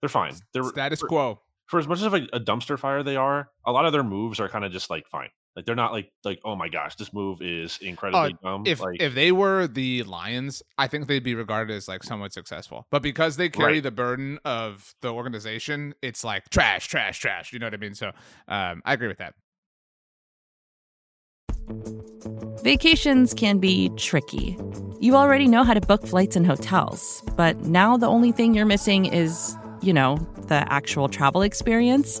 they're 0.00 0.08
fine. 0.08 0.34
They're 0.52 0.64
Status 0.64 1.00
for, 1.00 1.08
quo. 1.08 1.40
for 1.66 1.78
as 1.78 1.88
much 1.88 2.02
as 2.02 2.12
like 2.12 2.28
a 2.32 2.40
dumpster 2.40 2.78
fire 2.78 3.02
they 3.02 3.16
are, 3.16 3.48
a 3.64 3.72
lot 3.72 3.86
of 3.86 3.92
their 3.92 4.02
moves 4.02 4.38
are 4.40 4.48
kind 4.48 4.64
of 4.64 4.72
just 4.72 4.90
like 4.90 5.06
fine. 5.08 5.30
Like 5.54 5.66
they're 5.66 5.74
not 5.74 5.92
like 5.92 6.10
like 6.24 6.40
oh 6.44 6.56
my 6.56 6.68
gosh, 6.68 6.96
this 6.96 7.12
move 7.12 7.42
is 7.42 7.78
incredibly 7.82 8.36
dumb. 8.42 8.64
If 8.66 8.80
like, 8.80 9.02
if 9.02 9.14
they 9.14 9.32
were 9.32 9.66
the 9.66 10.02
Lions, 10.04 10.62
I 10.78 10.86
think 10.86 11.08
they'd 11.08 11.22
be 11.22 11.34
regarded 11.34 11.74
as 11.74 11.88
like 11.88 12.02
somewhat 12.02 12.32
successful. 12.32 12.86
But 12.90 13.02
because 13.02 13.36
they 13.36 13.48
carry 13.48 13.74
Right. 13.74 13.82
the 13.82 13.90
burden 13.90 14.38
of 14.44 14.94
the 15.02 15.12
organization, 15.12 15.94
it's 16.00 16.24
like 16.24 16.48
trash, 16.48 16.88
trash, 16.88 17.18
trash. 17.18 17.52
You 17.52 17.58
know 17.58 17.66
what 17.66 17.74
I 17.74 17.78
mean? 17.78 17.94
So 17.94 18.12
um, 18.48 18.82
I 18.84 18.94
agree 18.94 19.08
with 19.08 19.18
that. 19.18 19.34
Vacations 22.62 23.34
can 23.34 23.58
be 23.58 23.90
tricky. 23.96 24.56
You 25.00 25.16
already 25.16 25.48
know 25.48 25.64
how 25.64 25.74
to 25.74 25.80
book 25.80 26.06
flights 26.06 26.36
and 26.36 26.46
hotels, 26.46 27.22
but 27.36 27.60
now 27.62 27.96
the 27.96 28.06
only 28.06 28.30
thing 28.32 28.54
you're 28.54 28.66
missing 28.66 29.06
is, 29.06 29.56
you 29.82 29.92
know, 29.92 30.16
the 30.46 30.64
actual 30.72 31.08
travel 31.08 31.42
experience. 31.42 32.20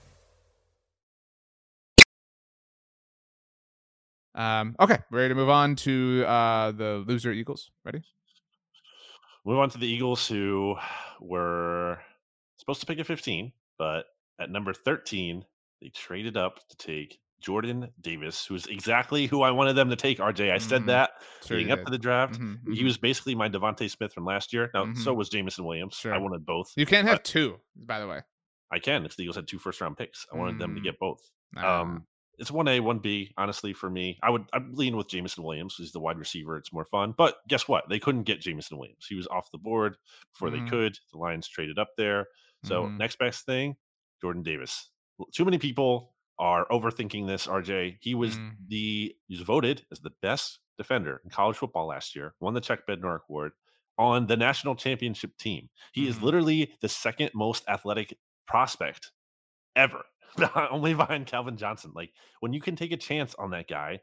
Um, 4.41 4.75
okay, 4.79 4.97
ready 5.11 5.29
to 5.29 5.35
move 5.35 5.49
on 5.49 5.75
to 5.77 6.23
uh, 6.27 6.71
the 6.71 7.03
loser 7.07 7.31
Eagles. 7.31 7.69
Ready? 7.85 8.01
Move 9.45 9.59
on 9.59 9.69
to 9.69 9.77
the 9.77 9.87
Eagles, 9.87 10.27
who 10.27 10.75
were 11.19 11.99
supposed 12.57 12.79
to 12.79 12.85
pick 12.85 12.99
at 12.99 13.05
15, 13.07 13.51
but 13.77 14.05
at 14.39 14.49
number 14.49 14.73
13, 14.73 15.43
they 15.81 15.89
traded 15.89 16.37
up 16.37 16.59
to 16.69 16.77
take 16.77 17.19
Jordan 17.39 17.89
Davis, 18.01 18.45
who's 18.45 18.67
exactly 18.67 19.25
who 19.25 19.41
I 19.41 19.49
wanted 19.51 19.73
them 19.73 19.89
to 19.89 19.95
take. 19.95 20.19
RJ, 20.19 20.51
I 20.51 20.57
said 20.59 20.83
Mhm. 20.83 20.87
that 20.87 21.11
Sure 21.45 21.57
leading 21.57 21.71
up 21.71 21.79
did. 21.79 21.85
to 21.85 21.91
the 21.91 21.97
draft. 21.97 22.39
Mhm, 22.39 22.73
He 22.75 22.83
was 22.83 22.97
basically 22.97 23.33
my 23.35 23.49
DeVonta 23.49 23.89
Smith 23.89 24.13
from 24.13 24.25
last 24.25 24.53
year. 24.53 24.69
Now, 24.75 24.93
so 24.93 25.13
Mhm. 25.13 25.17
was 25.17 25.29
Jameson 25.29 25.65
Williams. 25.65 25.99
I 26.05 26.17
wanted 26.19 26.45
both. 26.45 26.71
You 26.75 26.85
can't 26.85 27.07
have 27.07 27.23
two, 27.23 27.59
by 27.75 27.99
the 27.99 28.07
way. 28.07 28.21
I 28.71 28.77
can. 28.79 29.05
If 29.05 29.15
the 29.15 29.23
Eagles 29.23 29.35
had 29.37 29.47
two 29.47 29.57
first 29.59 29.81
round 29.81 29.97
picks, 29.97 30.25
I 30.31 30.37
wanted 30.37 30.59
them 30.59 30.75
to 30.75 30.81
Mm. 30.81 30.83
get 30.83 30.99
both. 30.99 31.19
Um, 31.57 32.05
it's 32.41 32.51
one 32.51 32.67
A, 32.67 32.79
one 32.81 32.99
B. 32.99 33.31
Honestly, 33.37 33.71
for 33.71 33.89
me, 33.89 34.19
I 34.21 34.29
would 34.29 34.45
I'd 34.51 34.73
lean 34.73 34.97
with 34.97 35.07
Jameson 35.07 35.43
Williams. 35.43 35.75
He's 35.77 35.93
the 35.93 35.99
wide 36.01 36.17
receiver. 36.17 36.57
It's 36.57 36.73
more 36.73 36.83
fun. 36.85 37.13
But 37.17 37.37
guess 37.47 37.67
what? 37.67 37.87
They 37.87 37.99
couldn't 37.99 38.23
get 38.23 38.41
Jameson 38.41 38.77
Williams. 38.77 39.05
He 39.07 39.15
was 39.15 39.27
off 39.27 39.51
the 39.51 39.57
board 39.57 39.95
before 40.33 40.49
Mhm. 40.49 40.63
they 40.65 40.69
could. 40.69 40.99
The 41.13 41.19
Lions 41.19 41.47
traded 41.47 41.79
up 41.79 41.89
there. 41.97 42.27
So 42.65 42.87
Mhm. 42.87 42.97
next 42.97 43.17
best 43.19 43.45
thing, 43.45 43.77
Jordan 44.21 44.43
Davis. 44.43 44.89
Too 45.33 45.45
many 45.45 45.57
people 45.59 46.15
are 46.39 46.67
overthinking 46.69 47.27
this. 47.27 47.47
RJ. 47.47 47.97
He 48.01 48.15
was 48.15 48.35
Mm. 48.37 48.55
the 48.67 49.15
he 49.27 49.35
was 49.37 49.41
voted 49.41 49.85
as 49.91 49.99
the 50.01 50.09
best 50.21 50.59
defender 50.77 51.21
in 51.23 51.29
college 51.29 51.57
football 51.57 51.85
last 51.87 52.15
year. 52.15 52.33
Won 52.39 52.55
the 52.55 52.61
Chuck 52.61 52.81
Bednarik 52.87 53.21
Award 53.29 53.51
on 53.99 54.25
the 54.25 54.35
national 54.37 54.75
championship 54.75 55.37
team. 55.37 55.69
He 55.93 56.07
is 56.07 56.17
Mhm. 56.17 56.21
literally 56.23 56.73
the 56.81 56.89
second 56.89 57.29
most 57.35 57.63
athletic 57.67 58.17
prospect 58.47 59.11
ever, 59.75 60.05
only 60.71 60.93
behind 60.93 61.27
Calvin 61.27 61.57
Johnson. 61.57 61.91
Like 61.95 62.11
when 62.39 62.53
you 62.53 62.61
can 62.61 62.75
take 62.75 62.91
a 62.91 62.97
chance 62.97 63.35
on 63.37 63.51
that 63.51 63.67
guy, 63.67 63.99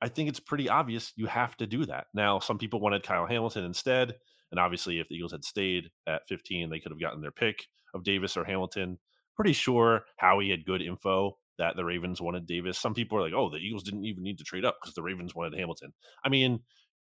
I 0.00 0.08
think 0.08 0.28
it's 0.28 0.40
pretty 0.40 0.68
obvious 0.68 1.12
you 1.16 1.26
have 1.26 1.56
to 1.58 1.66
do 1.66 1.86
that. 1.86 2.06
Now, 2.14 2.38
some 2.38 2.58
people 2.58 2.80
wanted 2.80 3.02
Kyle 3.02 3.26
Hamilton 3.26 3.64
instead, 3.64 4.14
and 4.50 4.60
obviously, 4.60 5.00
if 5.00 5.08
the 5.08 5.16
Eagles 5.16 5.32
had 5.32 5.44
stayed 5.44 5.90
at 6.06 6.26
15, 6.28 6.70
they 6.70 6.78
could 6.78 6.92
have 6.92 7.00
gotten 7.00 7.20
their 7.20 7.30
pick 7.30 7.64
of 7.94 8.04
Davis 8.04 8.36
or 8.36 8.44
Hamilton. 8.44 8.98
Pretty 9.34 9.52
sure 9.52 10.04
Howie 10.18 10.50
had 10.50 10.66
good 10.66 10.82
info 10.82 11.38
that 11.58 11.76
the 11.76 11.84
Ravens 11.84 12.20
wanted 12.20 12.46
Davis. 12.46 12.78
Some 12.78 12.94
people 12.94 13.18
are 13.18 13.22
like, 13.22 13.32
"Oh, 13.32 13.48
the 13.50 13.58
Eagles 13.58 13.82
didn't 13.82 14.04
even 14.04 14.22
need 14.22 14.38
to 14.38 14.44
trade 14.44 14.64
up 14.64 14.76
because 14.80 14.94
the 14.94 15.02
Ravens 15.02 15.34
wanted 15.34 15.58
Hamilton." 15.58 15.92
I 16.24 16.28
mean, 16.28 16.60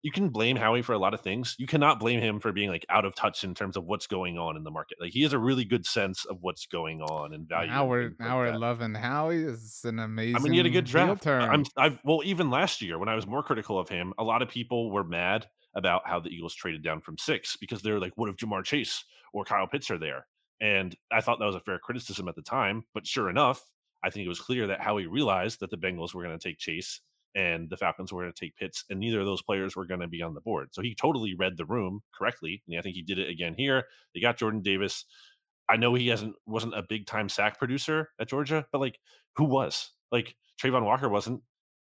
you 0.04 0.12
can 0.12 0.30
blame 0.30 0.58
Howie 0.58 0.82
for 0.82 0.92
a 0.92 0.98
lot 0.98 1.14
of 1.14 1.22
things. 1.22 1.56
You 1.58 1.66
cannot 1.66 1.98
blame 1.98 2.20
him 2.20 2.42
for 2.42 2.52
being 2.52 2.70
like 2.70 2.86
out 2.90 3.06
of 3.06 3.16
touch 3.16 3.46
in 3.46 3.56
terms 3.56 3.78
of 3.78 3.86
what's 3.86 4.06
going 4.06 4.38
on 4.38 4.58
in 4.58 4.64
the 4.64 4.70
market. 4.70 4.98
Like 5.00 5.14
he 5.14 5.24
has 5.24 5.32
a 5.32 5.40
really 5.40 5.64
good 5.64 5.86
sense 5.86 6.26
of 6.26 6.40
what's 6.42 6.66
going 6.66 7.02
on 7.02 7.34
and 7.34 7.48
value. 7.48 7.72
now 7.72 7.86
we're 7.86 8.12
now 8.20 8.38
we're 8.38 8.58
loving 8.58 8.94
Howie. 8.94 9.44
Is 9.44 9.82
an 9.86 10.00
amazing. 10.00 10.36
I 10.36 10.40
mean, 10.40 10.52
he 10.52 10.58
had 10.58 10.68
a 10.68 10.70
good 10.70 10.86
draft. 10.86 11.24
turn. 11.24 11.44
I'm, 11.44 11.66
I've 11.78 12.00
well, 12.04 12.22
even 12.26 12.50
last 12.50 12.82
year 12.82 13.00
when 13.00 13.08
I 13.08 13.16
was 13.16 13.26
more 13.26 13.42
critical 13.42 13.80
of 13.80 13.88
him, 13.88 14.14
a 14.18 14.24
lot 14.24 14.42
of 14.42 14.50
people 14.50 14.92
were 14.92 15.06
mad 15.06 15.48
about 15.74 16.02
how 16.06 16.20
the 16.20 16.30
Eagles 16.30 16.54
traded 16.54 16.84
down 16.84 17.00
from 17.00 17.18
six 17.18 17.56
because 17.56 17.82
they're 17.82 18.00
like, 18.00 18.12
"What 18.18 18.30
if 18.30 18.36
Ja'Marr 18.36 18.66
Chase 18.66 19.06
or 19.32 19.46
Kyle 19.46 19.68
Pitts 19.68 19.90
are 19.90 19.98
there?" 19.98 20.28
And 20.60 20.94
I 21.14 21.22
thought 21.22 21.40
that 21.40 21.46
was 21.46 21.56
a 21.56 21.62
fair 21.62 21.80
criticism 21.80 22.28
at 22.28 22.36
the 22.36 22.42
time. 22.42 22.84
But 22.94 23.08
sure 23.08 23.30
enough, 23.30 23.64
I 24.04 24.10
think 24.10 24.26
it 24.26 24.30
was 24.30 24.42
clear 24.42 24.68
that 24.68 24.82
Howie 24.82 25.08
realized 25.08 25.62
that 25.62 25.72
the 25.72 25.78
Bengals 25.78 26.14
were 26.14 26.24
going 26.24 26.38
to 26.38 26.44
take 26.44 26.58
Chase 26.58 27.00
and 27.36 27.70
the 27.70 27.78
Falcons 27.78 28.12
were 28.12 28.22
going 28.22 28.34
to 28.34 28.40
take 28.40 28.56
Pitts, 28.56 28.86
and 28.90 29.00
neither 29.00 29.20
of 29.20 29.26
those 29.26 29.42
players 29.42 29.76
were 29.76 29.86
going 29.86 30.00
to 30.00 30.08
be 30.08 30.22
on 30.22 30.34
the 30.34 30.42
board. 30.42 30.70
So 30.72 30.82
he 30.82 30.96
totally 30.96 31.34
read 31.36 31.58
the 31.58 31.66
room 31.66 32.02
correctly, 32.14 32.62
and 32.68 32.78
I 32.78 32.82
think 32.82 32.96
he 32.96 33.02
did 33.02 33.20
it 33.20 33.30
again 33.30 33.56
here. 33.58 33.86
They 34.14 34.22
got 34.22 34.38
Jordan 34.38 34.62
Davis. 34.62 35.06
I 35.70 35.78
know 35.78 35.94
he 35.94 36.08
hasn't 36.10 36.36
wasn't 36.46 36.78
a 36.78 36.84
big 36.88 37.08
time 37.08 37.30
sack 37.30 37.58
producer 37.58 38.10
at 38.20 38.30
Georgia, 38.30 38.66
but 38.72 38.82
like 38.82 39.00
who 39.36 39.46
was? 39.46 39.92
Like 40.12 40.36
Travon 40.62 40.84
Walker 40.84 41.10
wasn't. 41.10 41.42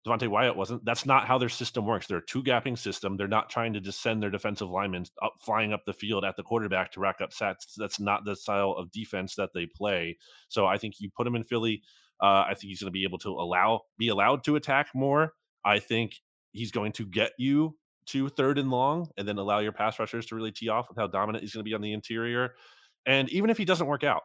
Devonte 0.06 0.28
Wyatt 0.28 0.56
wasn't. 0.56 0.84
That's 0.84 1.06
not 1.06 1.28
how 1.28 1.38
their 1.38 1.48
system 1.48 1.86
works. 1.86 2.08
They're 2.08 2.18
a 2.18 2.26
two 2.26 2.42
gapping 2.42 2.76
system. 2.76 3.18
They're 3.18 3.28
not 3.28 3.52
trying 3.52 3.72
to 3.74 3.80
just 3.80 4.02
send 4.02 4.22
their 4.22 4.32
defensive 4.32 4.70
linemen 4.70 5.06
up 5.22 5.36
flying 5.40 5.74
up 5.74 5.86
the 5.86 5.94
field 5.94 6.26
at 6.26 6.36
the 6.36 6.44
quarterback 6.44 6.92
to 6.94 7.00
rack 7.00 7.22
up 7.22 7.32
sacks. 7.32 7.76
That's 7.78 8.00
not 8.00 8.26
the 8.26 8.36
style 8.36 8.72
of 8.72 8.92
defense 8.92 9.36
that 9.36 9.52
they 9.54 9.68
play. 9.68 10.18
So 10.48 10.66
I 10.66 10.80
think 10.80 10.96
you 11.00 11.12
put 11.16 11.28
him 11.28 11.36
in 11.36 11.44
Philly. 11.44 11.84
Uh, 12.22 12.46
I 12.48 12.54
think 12.54 12.70
he's 12.70 12.80
going 12.82 12.88
to 12.88 12.92
be 12.92 13.04
able 13.04 13.18
to 13.20 13.30
allow 13.30 13.82
be 13.98 14.10
allowed 14.10 14.44
to 14.46 14.56
attack 14.56 14.90
more. 14.94 15.34
I 15.66 15.80
think 15.80 16.14
he's 16.52 16.72
going 16.72 16.92
to 16.94 17.06
get 17.06 17.32
you 17.38 17.78
to 18.08 18.30
third 18.30 18.58
and 18.58 18.70
long, 18.72 19.08
and 19.18 19.28
then 19.28 19.38
allow 19.38 19.60
your 19.60 19.72
pass 19.72 20.00
rushers 20.00 20.26
to 20.28 20.36
really 20.36 20.52
tee 20.52 20.70
off 20.70 20.90
with 20.90 20.98
how 20.98 21.08
dominant 21.08 21.44
he's 21.44 21.54
going 21.54 21.64
to 21.64 21.70
be 21.70 21.74
on 21.76 21.82
the 21.82 21.94
interior. 21.94 22.56
And 23.06 23.30
even 23.30 23.50
if 23.50 23.58
he 23.58 23.66
doesn't 23.66 23.88
work 23.88 24.04
out, 24.04 24.24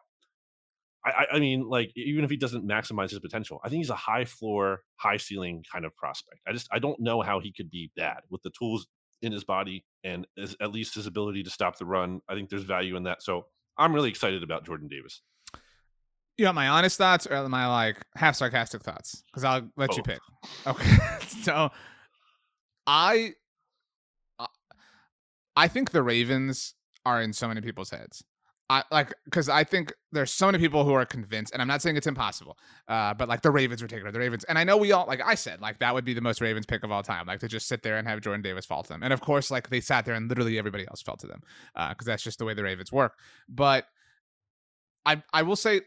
I, 1.04 1.26
I- 1.34 1.38
mean, 1.38 1.68
like 1.68 1.92
even 1.96 2.24
if 2.24 2.30
he 2.30 2.36
doesn't 2.36 2.66
maximize 2.66 3.10
his 3.10 3.20
potential, 3.20 3.60
I 3.64 3.68
think 3.68 3.78
he's 3.78 3.90
a 3.90 3.94
high 3.96 4.24
floor, 4.24 4.80
high 4.96 5.18
ceiling 5.18 5.64
kind 5.70 5.84
of 5.84 5.94
prospect. 5.96 6.40
I 6.48 6.52
just 6.52 6.68
I 6.72 6.78
don't 6.78 6.98
know 7.00 7.22
how 7.22 7.38
he 7.40 7.52
could 7.52 7.70
be 7.70 7.90
bad 7.96 8.18
with 8.30 8.42
the 8.42 8.50
tools 8.58 8.86
in 9.22 9.32
his 9.32 9.44
body 9.44 9.84
and 10.04 10.26
his, 10.36 10.56
at 10.60 10.72
least 10.72 10.94
his 10.94 11.06
ability 11.06 11.42
to 11.44 11.50
stop 11.50 11.78
the 11.78 11.86
run. 11.86 12.20
I 12.28 12.34
think 12.34 12.50
there's 12.50 12.64
value 12.64 12.96
in 12.96 13.04
that. 13.04 13.22
So 13.22 13.46
I'm 13.78 13.94
really 13.94 14.10
excited 14.10 14.42
about 14.42 14.66
Jordan 14.66 14.88
Davis. 14.88 15.22
You 16.38 16.44
want 16.46 16.54
my 16.56 16.68
honest 16.68 16.98
thoughts 16.98 17.26
or 17.26 17.48
my 17.48 17.66
like 17.66 17.96
half 18.14 18.36
sarcastic 18.36 18.82
thoughts? 18.82 19.22
Because 19.26 19.44
I'll 19.44 19.68
let 19.76 19.96
you 19.96 20.02
pick. 20.02 20.20
Okay. 20.66 20.96
so 21.42 21.70
I 22.86 23.32
I- 24.38 24.46
I 25.56 25.68
think 25.68 25.90
the 25.92 26.02
Ravens 26.02 26.74
are 27.06 27.22
in 27.22 27.32
so 27.32 27.48
many 27.48 27.62
people's 27.62 27.90
heads. 27.90 28.22
I 28.68 28.82
like 28.90 29.14
because 29.24 29.48
I 29.48 29.62
think 29.64 29.92
there's 30.12 30.32
so 30.32 30.46
many 30.46 30.58
people 30.58 30.84
who 30.84 30.92
are 30.92 31.06
convinced, 31.06 31.52
and 31.52 31.62
I'm 31.62 31.68
not 31.68 31.80
saying 31.80 31.96
it's 31.96 32.08
impossible, 32.08 32.58
uh, 32.88 33.14
but 33.14 33.28
like 33.28 33.40
the 33.42 33.50
Ravens 33.52 33.80
were 33.80 33.86
taking. 33.88 34.10
The 34.10 34.18
Ravens, 34.18 34.42
and 34.44 34.58
I 34.58 34.64
know 34.64 34.76
we 34.76 34.90
all 34.90 35.06
like 35.06 35.20
I 35.24 35.36
said, 35.36 35.60
like 35.60 35.78
that 35.78 35.94
would 35.94 36.04
be 36.04 36.14
the 36.14 36.20
most 36.20 36.40
Ravens 36.40 36.66
pick 36.66 36.82
of 36.82 36.90
all 36.90 37.02
time, 37.04 37.26
like 37.26 37.38
to 37.40 37.48
just 37.48 37.68
sit 37.68 37.82
there 37.84 37.96
and 37.96 38.06
have 38.08 38.20
Jordan 38.20 38.42
Davis 38.42 38.66
fall 38.66 38.82
to 38.82 38.88
them. 38.88 39.04
And 39.04 39.12
of 39.12 39.20
course, 39.20 39.50
like 39.52 39.70
they 39.70 39.80
sat 39.80 40.04
there 40.04 40.14
and 40.16 40.28
literally 40.28 40.58
everybody 40.58 40.84
else 40.88 41.00
fell 41.00 41.16
to 41.16 41.26
them, 41.28 41.42
because 41.74 42.06
that's 42.06 42.24
just 42.24 42.40
the 42.40 42.44
way 42.44 42.54
the 42.54 42.64
Ravens 42.64 42.90
work. 42.90 43.14
But 43.48 43.86
I 45.06 45.22
I 45.32 45.42
will 45.42 45.56
say 45.56 45.82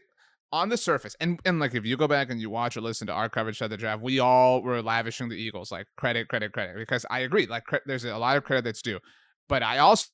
on 0.52 0.68
the 0.68 0.76
surface, 0.76 1.16
and 1.20 1.40
and 1.44 1.60
like 1.60 1.74
if 1.74 1.84
you 1.86 1.96
go 1.96 2.08
back 2.08 2.30
and 2.30 2.40
you 2.40 2.50
watch 2.50 2.76
or 2.76 2.80
listen 2.80 3.06
to 3.06 3.12
our 3.12 3.28
coverage 3.28 3.60
of 3.60 3.70
the 3.70 3.76
draft, 3.76 4.02
we 4.02 4.18
all 4.18 4.62
were 4.62 4.82
lavishing 4.82 5.28
the 5.28 5.36
Eagles 5.36 5.70
like 5.70 5.86
credit, 5.96 6.28
credit, 6.28 6.52
credit, 6.52 6.76
because 6.76 7.06
I 7.10 7.20
agree, 7.20 7.46
like 7.46 7.64
cre- 7.64 7.76
there's 7.86 8.04
a 8.04 8.16
lot 8.18 8.36
of 8.36 8.44
credit 8.44 8.64
that's 8.64 8.82
due, 8.82 8.98
but 9.48 9.62
I 9.62 9.78
also 9.78 10.06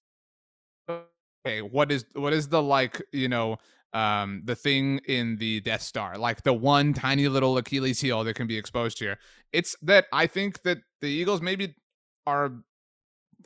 okay, 1.45 1.63
what 1.63 1.91
is 1.93 2.05
what 2.15 2.33
is 2.33 2.49
the 2.49 2.63
like 2.63 3.03
you 3.13 3.29
know 3.29 3.57
um 3.93 4.43
the 4.45 4.57
thing 4.57 5.01
in 5.07 5.37
the 5.37 5.61
Death 5.61 5.83
Star, 5.83 6.19
like 6.19 6.43
the 6.43 6.53
one 6.53 6.93
tiny 6.93 7.29
little 7.29 7.57
Achilles 7.59 8.01
heel 8.01 8.25
that 8.25 8.35
can 8.35 8.47
be 8.47 8.59
exposed 8.59 8.99
here? 8.99 9.19
It's 9.53 9.77
that 9.83 10.07
I 10.13 10.27
think 10.27 10.63
that 10.63 10.79
the 11.01 11.09
Eagles 11.09 11.41
maybe 11.41 11.75
are 12.27 12.53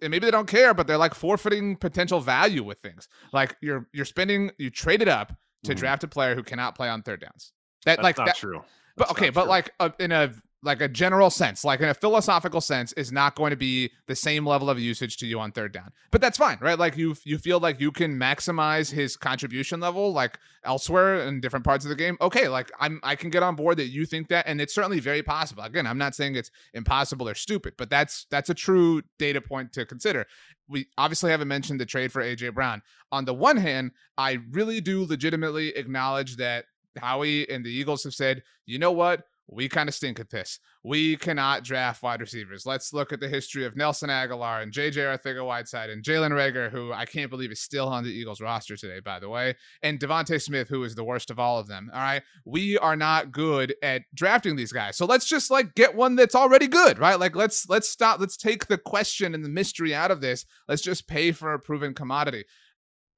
and 0.02 0.10
maybe 0.10 0.26
they 0.26 0.30
don't 0.30 0.48
care, 0.48 0.74
but 0.74 0.86
they're 0.86 0.98
like 0.98 1.14
forfeiting 1.14 1.76
potential 1.76 2.20
value 2.20 2.64
with 2.64 2.78
things. 2.80 3.08
Like 3.32 3.56
you're 3.60 3.86
you're 3.92 4.04
spending 4.04 4.50
you 4.58 4.70
traded 4.70 5.08
up 5.08 5.32
to 5.64 5.72
Mhm. 5.74 5.76
draft 5.76 6.04
a 6.04 6.08
player 6.08 6.34
who 6.34 6.42
cannot 6.42 6.74
play 6.74 6.88
on 6.88 7.02
third 7.02 7.20
downs. 7.20 7.52
That 7.84 7.96
That's 7.96 8.02
like 8.04 8.18
not 8.18 8.26
that, 8.26 8.36
true. 8.36 8.64
but 8.96 9.10
okay, 9.10 9.30
but 9.30 9.42
true. 9.42 9.50
like 9.50 9.74
uh, 9.80 9.90
in 9.98 10.12
a 10.12 10.32
like 10.62 10.80
a 10.80 10.88
general 10.88 11.30
sense, 11.30 11.64
like 11.64 11.80
in 11.80 11.88
a 11.88 11.94
philosophical 11.94 12.60
sense, 12.60 12.92
is 12.92 13.10
not 13.10 13.34
going 13.34 13.50
to 13.50 13.56
be 13.56 13.90
the 14.06 14.14
same 14.14 14.46
level 14.46 14.68
of 14.68 14.78
usage 14.78 15.16
to 15.18 15.26
you 15.26 15.40
on 15.40 15.52
third 15.52 15.72
down. 15.72 15.90
But 16.10 16.20
that's 16.20 16.36
fine, 16.36 16.58
right? 16.60 16.78
Like 16.78 16.96
you 16.96 17.16
you 17.24 17.38
feel 17.38 17.60
like 17.60 17.80
you 17.80 17.90
can 17.90 18.18
maximize 18.18 18.90
his 18.90 19.16
contribution 19.16 19.80
level 19.80 20.12
like 20.12 20.38
elsewhere 20.64 21.22
in 21.22 21.40
different 21.40 21.64
parts 21.64 21.84
of 21.84 21.88
the 21.88 21.94
game. 21.94 22.18
Okay, 22.20 22.48
like 22.48 22.70
I'm 22.78 23.00
I 23.02 23.16
can 23.16 23.30
get 23.30 23.42
on 23.42 23.56
board 23.56 23.78
that 23.78 23.88
you 23.88 24.04
think 24.04 24.28
that, 24.28 24.46
and 24.46 24.60
it's 24.60 24.74
certainly 24.74 25.00
very 25.00 25.22
possible. 25.22 25.62
Again, 25.62 25.86
I'm 25.86 25.98
not 25.98 26.14
saying 26.14 26.34
it's 26.34 26.50
impossible 26.74 27.28
or 27.28 27.34
stupid, 27.34 27.74
but 27.78 27.88
that's 27.88 28.26
that's 28.30 28.50
a 28.50 28.54
true 28.54 29.02
data 29.18 29.40
point 29.40 29.72
to 29.74 29.86
consider. 29.86 30.26
We 30.68 30.86
obviously 30.98 31.30
haven't 31.30 31.48
mentioned 31.48 31.80
the 31.80 31.86
trade 31.86 32.12
for 32.12 32.22
AJ 32.22 32.54
Brown. 32.54 32.82
On 33.10 33.24
the 33.24 33.34
one 33.34 33.56
hand, 33.56 33.92
I 34.18 34.40
really 34.50 34.80
do 34.80 35.04
legitimately 35.04 35.70
acknowledge 35.70 36.36
that 36.36 36.66
Howie 36.98 37.48
and 37.48 37.64
the 37.64 37.70
Eagles 37.70 38.04
have 38.04 38.14
said, 38.14 38.42
you 38.66 38.78
know 38.78 38.92
what? 38.92 39.24
We 39.52 39.68
kind 39.68 39.88
of 39.88 39.94
stink 39.94 40.20
at 40.20 40.30
this. 40.30 40.60
We 40.84 41.16
cannot 41.16 41.64
draft 41.64 42.02
wide 42.02 42.20
receivers. 42.20 42.64
Let's 42.64 42.92
look 42.92 43.12
at 43.12 43.18
the 43.18 43.28
history 43.28 43.64
of 43.66 43.76
Nelson 43.76 44.08
Agholor 44.08 44.62
and 44.62 44.72
JJ 44.72 45.18
Arcega-Whiteside 45.18 45.90
and 45.90 46.04
Jalen 46.04 46.30
Reagor, 46.30 46.70
who 46.70 46.92
I 46.92 47.04
can't 47.04 47.30
believe 47.30 47.50
is 47.50 47.60
still 47.60 47.88
on 47.88 48.04
the 48.04 48.10
Eagles 48.10 48.40
roster 48.40 48.76
today, 48.76 49.00
by 49.00 49.18
the 49.18 49.28
way, 49.28 49.56
and 49.82 49.98
DeVonta 49.98 50.40
Smith, 50.40 50.68
who 50.68 50.84
is 50.84 50.94
the 50.94 51.04
worst 51.04 51.30
of 51.30 51.40
all 51.40 51.58
of 51.58 51.66
them. 51.66 51.90
All 51.92 52.00
right. 52.00 52.22
We 52.44 52.78
are 52.78 52.96
not 52.96 53.32
good 53.32 53.74
at 53.82 54.02
drafting 54.14 54.54
these 54.54 54.72
guys. 54.72 54.96
So 54.96 55.04
let's 55.04 55.26
just 55.26 55.50
like 55.50 55.74
get 55.74 55.96
one 55.96 56.14
that's 56.14 56.36
already 56.36 56.68
good, 56.68 57.00
right? 57.00 57.18
Like 57.18 57.34
let's 57.34 57.68
let's 57.68 57.88
stop, 57.88 58.20
let's 58.20 58.36
take 58.36 58.66
the 58.66 58.78
question 58.78 59.34
and 59.34 59.44
the 59.44 59.48
mystery 59.48 59.94
out 59.94 60.12
of 60.12 60.20
this. 60.20 60.46
Let's 60.68 60.82
just 60.82 61.08
pay 61.08 61.32
for 61.32 61.52
a 61.54 61.58
proven 61.58 61.92
commodity. 61.92 62.44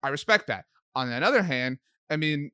I 0.03 0.09
respect 0.09 0.47
that. 0.47 0.65
On 0.95 1.09
the 1.09 1.17
other 1.17 1.43
hand, 1.43 1.79
I 2.11 2.17
mean, 2.17 2.51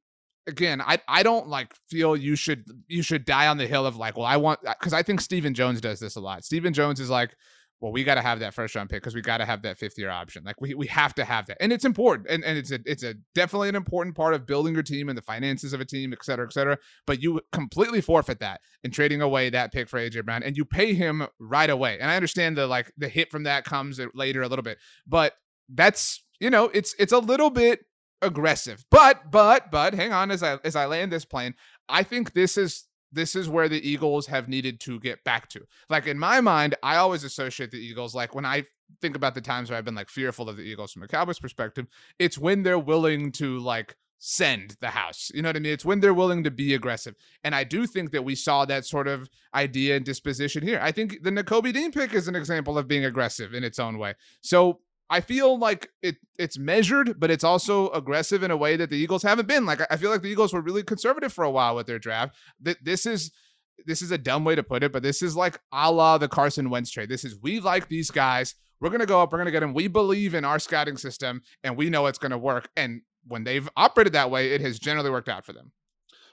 again, 0.48 0.80
I 0.80 0.98
I 1.06 1.22
don't 1.22 1.48
like 1.48 1.74
feel 1.88 2.16
you 2.16 2.34
should 2.34 2.64
you 2.88 3.02
should 3.02 3.24
die 3.24 3.46
on 3.46 3.58
the 3.58 3.66
hill 3.66 3.86
of 3.86 3.96
like, 3.96 4.16
well, 4.16 4.26
I 4.26 4.36
want 4.36 4.60
because 4.62 4.92
I 4.92 5.02
think 5.02 5.20
Stephen 5.20 5.54
Jones 5.54 5.80
does 5.80 6.00
this 6.00 6.16
a 6.16 6.20
lot. 6.20 6.44
Stephen 6.44 6.72
Jones 6.72 6.98
is 6.98 7.10
like, 7.10 7.36
well, 7.80 7.92
we 7.92 8.02
got 8.02 8.16
to 8.16 8.22
have 8.22 8.40
that 8.40 8.54
first 8.54 8.74
round 8.74 8.90
pick 8.90 9.02
because 9.02 9.14
we 9.14 9.20
got 9.20 9.38
to 9.38 9.44
have 9.44 9.62
that 9.62 9.78
fifth 9.78 9.98
year 9.98 10.10
option. 10.10 10.42
Like 10.44 10.60
we, 10.60 10.74
we 10.74 10.88
have 10.88 11.14
to 11.14 11.24
have 11.24 11.46
that, 11.46 11.58
and 11.60 11.72
it's 11.72 11.84
important, 11.84 12.28
and, 12.28 12.42
and 12.44 12.58
it's 12.58 12.72
a 12.72 12.80
it's 12.84 13.04
a 13.04 13.14
definitely 13.34 13.68
an 13.68 13.76
important 13.76 14.16
part 14.16 14.34
of 14.34 14.46
building 14.46 14.74
your 14.74 14.82
team 14.82 15.08
and 15.08 15.16
the 15.16 15.22
finances 15.22 15.72
of 15.72 15.80
a 15.80 15.84
team, 15.84 16.12
et 16.12 16.24
cetera, 16.24 16.46
et 16.46 16.52
cetera. 16.52 16.78
But 17.06 17.22
you 17.22 17.40
completely 17.52 18.00
forfeit 18.00 18.40
that 18.40 18.60
in 18.82 18.90
trading 18.90 19.22
away 19.22 19.50
that 19.50 19.72
pick 19.72 19.88
for 19.88 20.00
AJ 20.00 20.24
Brown, 20.24 20.42
and 20.42 20.56
you 20.56 20.64
pay 20.64 20.94
him 20.94 21.26
right 21.38 21.70
away. 21.70 21.98
And 22.00 22.10
I 22.10 22.16
understand 22.16 22.56
the 22.56 22.66
like 22.66 22.92
the 22.96 23.08
hit 23.08 23.30
from 23.30 23.44
that 23.44 23.64
comes 23.64 24.00
later 24.14 24.42
a 24.42 24.48
little 24.48 24.64
bit, 24.64 24.78
but 25.06 25.34
that's 25.68 26.24
you 26.40 26.50
know 26.50 26.64
it's 26.74 26.94
it's 26.98 27.12
a 27.12 27.18
little 27.18 27.50
bit 27.50 27.84
aggressive. 28.22 28.84
But 28.90 29.30
but 29.30 29.70
but 29.70 29.94
hang 29.94 30.12
on 30.12 30.30
as 30.30 30.42
I 30.42 30.58
as 30.64 30.76
I 30.76 30.86
land 30.86 31.12
this 31.12 31.24
plane, 31.24 31.54
I 31.88 32.02
think 32.02 32.32
this 32.32 32.56
is 32.56 32.84
this 33.12 33.34
is 33.34 33.48
where 33.48 33.68
the 33.68 33.88
Eagles 33.88 34.26
have 34.26 34.48
needed 34.48 34.80
to 34.80 35.00
get 35.00 35.24
back 35.24 35.48
to. 35.50 35.64
Like 35.88 36.06
in 36.06 36.18
my 36.18 36.40
mind, 36.40 36.74
I 36.82 36.96
always 36.96 37.24
associate 37.24 37.70
the 37.70 37.78
Eagles 37.78 38.14
like 38.14 38.34
when 38.34 38.44
I 38.44 38.64
think 39.00 39.16
about 39.16 39.34
the 39.34 39.40
times 39.40 39.70
where 39.70 39.78
I've 39.78 39.84
been 39.84 39.94
like 39.94 40.10
fearful 40.10 40.48
of 40.48 40.56
the 40.56 40.62
Eagles 40.62 40.92
from 40.92 41.02
a 41.02 41.08
Cowboys 41.08 41.38
perspective, 41.38 41.86
it's 42.18 42.38
when 42.38 42.62
they're 42.62 42.78
willing 42.78 43.32
to 43.32 43.58
like 43.58 43.96
send 44.18 44.76
the 44.80 44.88
house. 44.88 45.30
You 45.32 45.42
know 45.42 45.48
what 45.48 45.56
I 45.56 45.60
mean? 45.60 45.72
It's 45.72 45.84
when 45.84 46.00
they're 46.00 46.14
willing 46.14 46.42
to 46.44 46.50
be 46.50 46.74
aggressive. 46.74 47.14
And 47.44 47.54
I 47.54 47.64
do 47.64 47.86
think 47.86 48.10
that 48.10 48.24
we 48.24 48.34
saw 48.34 48.64
that 48.64 48.84
sort 48.84 49.06
of 49.06 49.28
idea 49.54 49.96
and 49.96 50.04
disposition 50.04 50.62
here. 50.62 50.80
I 50.82 50.90
think 50.92 51.22
the 51.22 51.30
Nakobe 51.30 51.72
Dean 51.72 51.92
pick 51.92 52.12
is 52.14 52.28
an 52.28 52.34
example 52.34 52.76
of 52.76 52.88
being 52.88 53.04
aggressive 53.04 53.54
in 53.54 53.62
its 53.62 53.78
own 53.78 53.96
way. 53.96 54.14
So 54.40 54.80
I 55.10 55.20
feel 55.20 55.58
like 55.58 55.90
it 56.02 56.16
it's 56.38 56.58
measured, 56.58 57.18
but 57.18 57.30
it's 57.30 57.44
also 57.44 57.90
aggressive 57.90 58.42
in 58.42 58.50
a 58.50 58.56
way 58.56 58.76
that 58.76 58.90
the 58.90 58.96
Eagles 58.96 59.22
haven't 59.22 59.48
been. 59.48 59.64
Like 59.64 59.80
I 59.90 59.96
feel 59.96 60.10
like 60.10 60.22
the 60.22 60.28
Eagles 60.28 60.52
were 60.52 60.60
really 60.60 60.82
conservative 60.82 61.32
for 61.32 61.44
a 61.44 61.50
while 61.50 61.74
with 61.74 61.86
their 61.86 61.98
draft. 61.98 62.36
That 62.60 62.84
this 62.84 63.06
is 63.06 63.32
this 63.86 64.02
is 64.02 64.10
a 64.10 64.18
dumb 64.18 64.44
way 64.44 64.54
to 64.54 64.62
put 64.62 64.82
it, 64.82 64.92
but 64.92 65.02
this 65.02 65.22
is 65.22 65.36
like 65.36 65.58
a 65.72 65.90
la 65.90 66.18
the 66.18 66.28
Carson 66.28 66.70
Wentz 66.70 66.90
trade. 66.90 67.08
This 67.08 67.24
is 67.24 67.38
we 67.40 67.60
like 67.60 67.88
these 67.88 68.10
guys. 68.10 68.54
We're 68.80 68.90
gonna 68.90 69.06
go 69.06 69.22
up. 69.22 69.32
We're 69.32 69.38
gonna 69.38 69.50
get 69.50 69.60
them. 69.60 69.74
We 69.74 69.88
believe 69.88 70.34
in 70.34 70.44
our 70.44 70.58
scouting 70.58 70.96
system, 70.96 71.42
and 71.64 71.76
we 71.76 71.90
know 71.90 72.06
it's 72.06 72.18
gonna 72.18 72.38
work. 72.38 72.68
And 72.76 73.02
when 73.26 73.44
they've 73.44 73.68
operated 73.76 74.12
that 74.12 74.30
way, 74.30 74.52
it 74.52 74.60
has 74.60 74.78
generally 74.78 75.10
worked 75.10 75.28
out 75.28 75.44
for 75.44 75.52
them. 75.52 75.72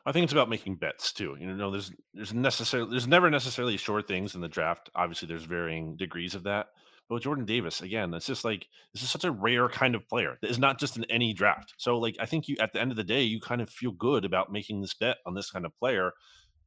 I 0.05 0.11
think 0.11 0.25
it's 0.25 0.33
about 0.33 0.49
making 0.49 0.75
bets 0.75 1.11
too. 1.11 1.35
You 1.39 1.47
know, 1.47 1.71
there's 1.71 1.91
there's 2.13 2.33
necessarily 2.33 2.91
there's 2.91 3.07
never 3.07 3.29
necessarily 3.29 3.77
sure 3.77 4.01
things 4.01 4.35
in 4.35 4.41
the 4.41 4.47
draft. 4.47 4.89
Obviously, 4.93 5.27
there's 5.27 5.45
varying 5.45 5.95
degrees 5.95 6.35
of 6.35 6.43
that. 6.43 6.67
But 7.07 7.15
with 7.15 7.23
Jordan 7.23 7.45
Davis, 7.45 7.81
again, 7.81 8.13
it's 8.13 8.25
just 8.25 8.43
like 8.43 8.67
this 8.93 9.03
is 9.03 9.11
such 9.11 9.25
a 9.25 9.31
rare 9.31 9.69
kind 9.69 9.93
of 9.93 10.07
player 10.07 10.37
that 10.41 10.49
is 10.49 10.57
not 10.57 10.79
just 10.79 10.97
in 10.97 11.05
any 11.05 11.33
draft. 11.33 11.75
So, 11.77 11.97
like, 11.99 12.15
I 12.19 12.25
think 12.25 12.47
you 12.47 12.55
at 12.59 12.73
the 12.73 12.81
end 12.81 12.91
of 12.91 12.97
the 12.97 13.03
day, 13.03 13.21
you 13.21 13.39
kind 13.39 13.61
of 13.61 13.69
feel 13.69 13.91
good 13.91 14.25
about 14.25 14.51
making 14.51 14.81
this 14.81 14.93
bet 14.93 15.17
on 15.25 15.35
this 15.35 15.51
kind 15.51 15.65
of 15.65 15.77
player. 15.79 16.11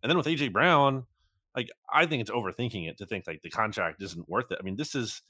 And 0.02 0.10
then 0.10 0.16
with 0.16 0.26
AJ 0.26 0.52
Brown, 0.52 1.06
like, 1.56 1.68
I 1.92 2.06
think 2.06 2.20
it's 2.20 2.30
overthinking 2.30 2.88
it 2.88 2.98
to 2.98 3.06
think 3.06 3.26
like 3.26 3.42
the 3.42 3.50
contract 3.50 4.00
isn't 4.00 4.28
worth 4.28 4.52
it. 4.52 4.58
I 4.60 4.62
mean, 4.62 4.76
this 4.76 4.94
is 4.94 5.22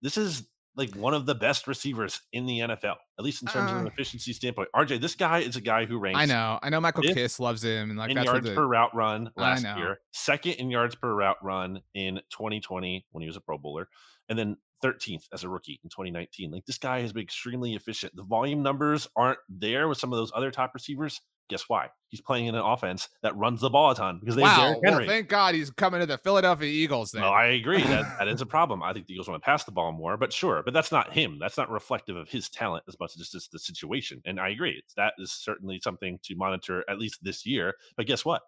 this 0.00 0.16
is 0.16 0.46
like 0.76 0.94
one 0.94 1.12
of 1.12 1.26
the 1.26 1.34
best 1.34 1.66
receivers 1.66 2.20
in 2.32 2.46
the 2.46 2.60
NFL, 2.60 2.96
at 3.18 3.24
least 3.24 3.42
in 3.42 3.48
terms 3.48 3.70
uh, 3.70 3.74
of 3.74 3.80
an 3.82 3.86
efficiency 3.86 4.32
standpoint. 4.32 4.68
RJ, 4.74 5.00
this 5.00 5.14
guy 5.14 5.40
is 5.40 5.56
a 5.56 5.60
guy 5.60 5.84
who 5.84 5.98
ranks. 5.98 6.18
I 6.18 6.26
know, 6.26 6.58
I 6.62 6.70
know. 6.70 6.80
Michael 6.80 7.02
Kist 7.02 7.40
loves 7.40 7.62
him, 7.62 7.90
and 7.90 7.98
like 7.98 8.10
in 8.10 8.16
yards 8.16 8.48
the, 8.48 8.54
per 8.54 8.66
route 8.66 8.94
run 8.94 9.30
last 9.36 9.64
year, 9.76 9.98
second 10.12 10.52
in 10.52 10.70
yards 10.70 10.94
per 10.94 11.12
route 11.14 11.36
run 11.42 11.80
in 11.94 12.16
2020 12.30 13.06
when 13.10 13.22
he 13.22 13.26
was 13.26 13.36
a 13.36 13.40
Pro 13.40 13.58
Bowler, 13.58 13.88
and 14.32 14.38
then 14.38 14.56
13th 14.82 15.28
as 15.32 15.44
a 15.44 15.48
rookie 15.48 15.78
in 15.84 15.90
2019. 15.90 16.50
Like 16.50 16.64
this 16.64 16.78
guy 16.78 17.02
has 17.02 17.12
been 17.12 17.22
extremely 17.22 17.74
efficient. 17.74 18.16
The 18.16 18.22
volume 18.22 18.62
numbers 18.62 19.06
aren't 19.14 19.38
there 19.50 19.88
with 19.88 19.98
some 19.98 20.10
of 20.10 20.16
those 20.16 20.32
other 20.34 20.50
top 20.50 20.72
receivers. 20.72 21.20
Guess 21.50 21.68
why? 21.68 21.88
He's 22.08 22.22
playing 22.22 22.46
in 22.46 22.54
an 22.54 22.62
offense 22.62 23.10
that 23.22 23.36
runs 23.36 23.60
the 23.60 23.68
ball 23.68 23.90
a 23.90 23.94
ton 23.94 24.18
because 24.20 24.36
they 24.36 24.42
wow. 24.42 24.74
Well, 24.82 25.04
thank 25.04 25.28
God 25.28 25.54
he's 25.54 25.70
coming 25.70 26.00
to 26.00 26.06
the 26.06 26.16
Philadelphia 26.16 26.66
Eagles. 26.66 27.10
Then. 27.10 27.22
No, 27.22 27.28
I 27.28 27.48
agree 27.48 27.82
that 27.82 28.18
that 28.18 28.28
is 28.28 28.40
a 28.40 28.46
problem. 28.56 28.82
I 28.82 28.94
think 28.94 29.06
the 29.06 29.12
Eagles 29.12 29.28
want 29.28 29.42
to 29.42 29.44
pass 29.44 29.64
the 29.64 29.70
ball 29.70 29.92
more, 29.92 30.16
but 30.16 30.32
sure, 30.32 30.62
but 30.64 30.72
that's 30.72 30.90
not 30.90 31.12
him. 31.12 31.38
That's 31.38 31.58
not 31.58 31.70
reflective 31.70 32.16
of 32.16 32.26
his 32.26 32.48
talent 32.48 32.84
as 32.88 32.98
much 32.98 33.18
as 33.20 33.28
just 33.28 33.52
the 33.52 33.58
situation. 33.58 34.22
And 34.24 34.40
I 34.40 34.48
agree, 34.48 34.80
it's, 34.82 34.94
that 34.94 35.12
is 35.18 35.30
certainly 35.30 35.78
something 35.84 36.18
to 36.22 36.34
monitor 36.36 36.84
at 36.88 36.98
least 36.98 37.22
this 37.22 37.44
year. 37.44 37.74
But 37.98 38.06
guess 38.06 38.24
what? 38.24 38.40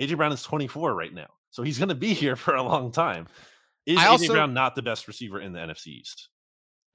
AJ 0.00 0.16
Brown 0.16 0.30
is 0.30 0.42
24 0.44 0.94
right 0.94 1.12
now, 1.12 1.28
so 1.50 1.64
he's 1.64 1.78
going 1.78 1.88
to 1.88 1.94
be 1.96 2.14
here 2.14 2.36
for 2.36 2.54
a 2.54 2.62
long 2.62 2.92
time. 2.92 3.26
Is 3.86 3.98
I 3.98 4.06
AJ 4.06 4.28
Brown 4.28 4.54
not 4.54 4.74
the 4.74 4.82
best 4.82 5.06
receiver 5.08 5.40
in 5.40 5.52
the 5.52 5.58
NFC 5.58 5.88
East? 5.88 6.28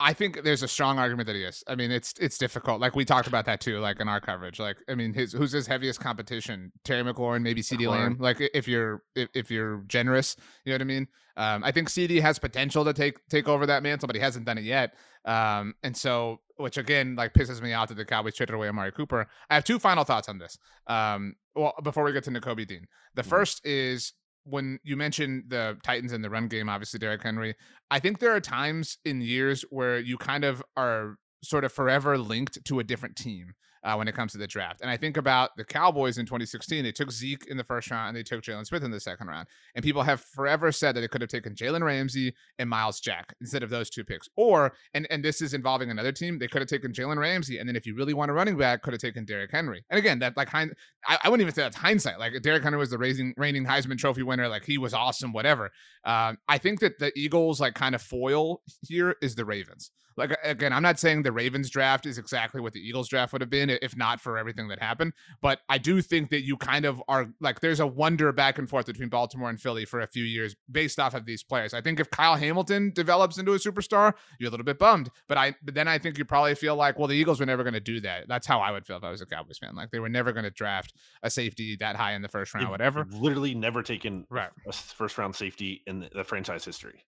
I 0.01 0.13
think 0.13 0.43
there's 0.43 0.63
a 0.63 0.67
strong 0.67 0.97
argument 0.97 1.27
that 1.27 1.35
he 1.35 1.43
is. 1.43 1.61
I 1.67 1.75
mean, 1.75 1.91
it's 1.91 2.13
it's 2.21 2.37
difficult. 2.37 2.79
Like 2.79 2.95
we 2.95 3.03
talked 3.03 3.27
about 3.27 3.45
that 3.45 3.59
too, 3.59 3.79
like 3.79 3.99
in 3.99 4.07
our 4.07 4.21
coverage. 4.21 4.57
Like, 4.57 4.77
I 4.87 4.95
mean, 4.95 5.13
his 5.13 5.33
who's 5.33 5.51
his 5.51 5.67
heaviest 5.67 5.99
competition? 5.99 6.71
Terry 6.85 7.03
McLaurin, 7.03 7.41
maybe 7.41 7.61
CeeDee 7.61 7.89
Lamb. 7.89 8.15
Like, 8.17 8.37
if 8.39 8.65
you're 8.65 9.03
if, 9.15 9.27
if 9.33 9.51
you're 9.51 9.83
generous, 9.87 10.37
you 10.63 10.71
know 10.71 10.75
what 10.75 10.81
I 10.81 10.85
mean. 10.85 11.07
Um, 11.35 11.63
I 11.65 11.71
think 11.71 11.89
CeeDee 11.89 12.21
has 12.21 12.39
potential 12.39 12.85
to 12.85 12.93
take 12.93 13.19
take 13.27 13.49
over 13.49 13.65
that 13.65 13.83
mantle, 13.83 14.07
but 14.07 14.15
he 14.15 14.21
hasn't 14.21 14.45
done 14.45 14.57
it 14.57 14.63
yet. 14.63 14.93
Um, 15.25 15.73
and 15.83 15.95
so, 15.95 16.39
which 16.55 16.77
again, 16.77 17.17
like 17.17 17.33
pisses 17.33 17.61
me 17.61 17.73
off 17.73 17.89
that 17.89 17.95
the 17.95 18.05
Cowboys 18.05 18.35
traded 18.35 18.55
away 18.55 18.69
Amari 18.69 18.93
Cooper. 18.93 19.27
I 19.49 19.55
have 19.55 19.65
two 19.65 19.79
final 19.79 20.05
thoughts 20.05 20.29
on 20.29 20.37
this. 20.37 20.57
Um, 20.87 21.35
well, 21.55 21.73
before 21.83 22.05
we 22.05 22.13
get 22.13 22.23
to 22.23 22.31
Nakobe 22.31 22.65
Dean, 22.65 22.87
the 23.15 23.21
mm-hmm. 23.21 23.29
first 23.29 23.65
is 23.65 24.13
when 24.49 24.79
you 24.83 24.97
mentioned 24.97 25.45
the 25.47 25.77
Titans 25.83 26.11
and 26.11 26.23
the 26.23 26.29
run 26.29 26.47
game, 26.47 26.69
obviously 26.69 26.99
Derrick 26.99 27.23
Henry, 27.23 27.55
I 27.91 27.99
think 27.99 28.19
there 28.19 28.35
are 28.35 28.39
times 28.39 28.97
in 29.05 29.21
years 29.21 29.63
where 29.69 29.99
you 29.99 30.17
kind 30.17 30.43
of 30.43 30.63
are 30.75 31.15
sort 31.43 31.63
of 31.63 31.71
forever 31.71 32.17
linked 32.17 32.63
to 32.65 32.79
a 32.79 32.83
different 32.83 33.15
team 33.15 33.53
uh, 33.83 33.95
when 33.95 34.07
it 34.07 34.15
comes 34.15 34.31
to 34.33 34.37
the 34.37 34.47
draft. 34.47 34.81
And 34.81 34.89
I 34.89 34.97
think 34.97 35.17
about 35.17 35.55
the 35.57 35.63
Cowboys 35.63 36.17
in 36.17 36.25
2016. 36.25 36.83
They 36.83 36.91
took 36.91 37.11
Zeke 37.11 37.47
in 37.47 37.57
the 37.57 37.63
first 37.63 37.89
round 37.91 38.09
and 38.09 38.17
they 38.17 38.23
took 38.23 38.41
Jaylon 38.41 38.65
Smith 38.65 38.83
in 38.83 38.91
the 38.91 38.99
second 38.99 39.27
round. 39.27 39.47
And 39.75 39.83
people 39.83 40.03
have 40.03 40.21
forever 40.21 40.71
said 40.71 40.95
that 40.95 41.01
they 41.01 41.07
could 41.07 41.21
have 41.21 41.29
taken 41.29 41.55
Jalen 41.55 41.83
Ramsey 41.83 42.33
and 42.57 42.69
Myles 42.69 42.99
Jack 42.99 43.33
instead 43.41 43.63
of 43.63 43.69
those 43.69 43.89
two 43.89 44.03
picks. 44.03 44.27
Or, 44.35 44.73
and, 44.93 45.07
and 45.09 45.23
this 45.23 45.41
is 45.41 45.53
involving 45.53 45.89
another 45.91 46.11
team, 46.11 46.39
they 46.39 46.47
could 46.47 46.61
have 46.61 46.69
taken 46.69 46.91
Jalen 46.91 47.17
Ramsey. 47.17 47.57
And 47.57 47.67
then 47.67 47.75
if 47.75 47.85
you 47.85 47.95
really 47.95 48.13
want 48.13 48.31
a 48.31 48.33
running 48.33 48.57
back, 48.57 48.81
could 48.81 48.93
have 48.93 49.01
taken 49.01 49.25
Derrick 49.25 49.51
Henry. 49.51 49.83
And 49.89 49.97
again, 49.97 50.19
that 50.19 50.35
like, 50.35 50.49
hind- 50.49 50.73
I, 51.07 51.17
I 51.23 51.29
wouldn't 51.29 51.41
even 51.41 51.53
say 51.53 51.61
that's 51.61 51.77
hindsight. 51.77 52.19
Like 52.19 52.41
Derrick 52.41 52.63
Henry 52.63 52.79
was 52.79 52.89
the 52.89 52.97
raising, 52.97 53.33
reigning 53.37 53.65
Heisman 53.65 53.97
Trophy 53.97 54.23
winner. 54.23 54.47
Like 54.47 54.65
he 54.65 54.77
was 54.77 54.93
awesome, 54.93 55.31
whatever. 55.31 55.71
Um, 56.03 56.37
I 56.47 56.57
think 56.57 56.79
that 56.81 56.99
the 56.99 57.11
Eagles 57.17 57.59
like 57.59 57.75
kind 57.75 57.95
of 57.95 58.01
foil 58.01 58.61
here 58.87 59.15
is 59.21 59.35
the 59.35 59.45
Ravens. 59.45 59.91
Like 60.19 60.37
again, 60.43 60.73
I'm 60.73 60.83
not 60.83 60.99
saying 60.99 61.23
the 61.23 61.31
Ravens 61.31 61.69
draft 61.69 62.05
is 62.05 62.17
exactly 62.17 62.59
what 62.59 62.73
the 62.73 62.81
Eagles 62.81 63.07
draft 63.07 63.31
would 63.31 63.41
have 63.41 63.49
been 63.49 63.68
if 63.69 63.95
not 63.95 64.19
for 64.19 64.37
everything 64.37 64.67
that 64.69 64.79
happened, 64.79 65.13
but 65.41 65.59
I 65.69 65.77
do 65.77 66.01
think 66.01 66.29
that 66.31 66.43
you 66.43 66.57
kind 66.57 66.85
of 66.85 67.01
are 67.07 67.29
like 67.39 67.59
there's 67.59 67.79
a 67.79 67.87
wonder 67.87 68.31
back 68.31 68.57
and 68.57 68.69
forth 68.69 68.85
between 68.85 69.09
Baltimore 69.09 69.49
and 69.49 69.59
Philly 69.59 69.85
for 69.85 69.99
a 69.99 70.07
few 70.07 70.23
years 70.23 70.55
based 70.71 70.99
off 70.99 71.13
of 71.13 71.25
these 71.25 71.43
players. 71.43 71.73
I 71.73 71.81
think 71.81 71.99
if 71.99 72.09
Kyle 72.09 72.35
Hamilton 72.35 72.91
develops 72.93 73.37
into 73.37 73.53
a 73.53 73.57
superstar, 73.57 74.13
you're 74.39 74.49
a 74.49 74.51
little 74.51 74.65
bit 74.65 74.79
bummed, 74.79 75.09
but 75.27 75.37
I 75.37 75.55
but 75.63 75.73
then 75.73 75.87
I 75.87 75.97
think 75.97 76.17
you 76.17 76.25
probably 76.25 76.55
feel 76.55 76.75
like 76.75 76.97
well 76.97 77.07
the 77.07 77.15
Eagles 77.15 77.39
were 77.39 77.45
never 77.45 77.63
going 77.63 77.73
to 77.73 77.79
do 77.79 77.99
that. 78.01 78.27
That's 78.27 78.47
how 78.47 78.59
I 78.59 78.71
would 78.71 78.85
feel 78.85 78.97
if 78.97 79.03
I 79.03 79.11
was 79.11 79.21
a 79.21 79.25
Cowboys 79.25 79.57
fan. 79.57 79.75
Like 79.75 79.91
they 79.91 79.99
were 79.99 80.09
never 80.09 80.31
going 80.31 80.45
to 80.45 80.51
draft 80.51 80.93
a 81.23 81.29
safety 81.29 81.75
that 81.77 81.95
high 81.95 82.13
in 82.13 82.21
the 82.21 82.29
first 82.29 82.53
round, 82.53 82.69
whatever. 82.69 83.05
Literally 83.11 83.53
never 83.53 83.83
taken 83.83 84.25
right. 84.29 84.49
a 84.67 84.73
first 84.73 85.17
round 85.17 85.35
safety 85.35 85.81
in 85.87 86.09
the 86.13 86.23
franchise 86.23 86.65
history. 86.65 87.03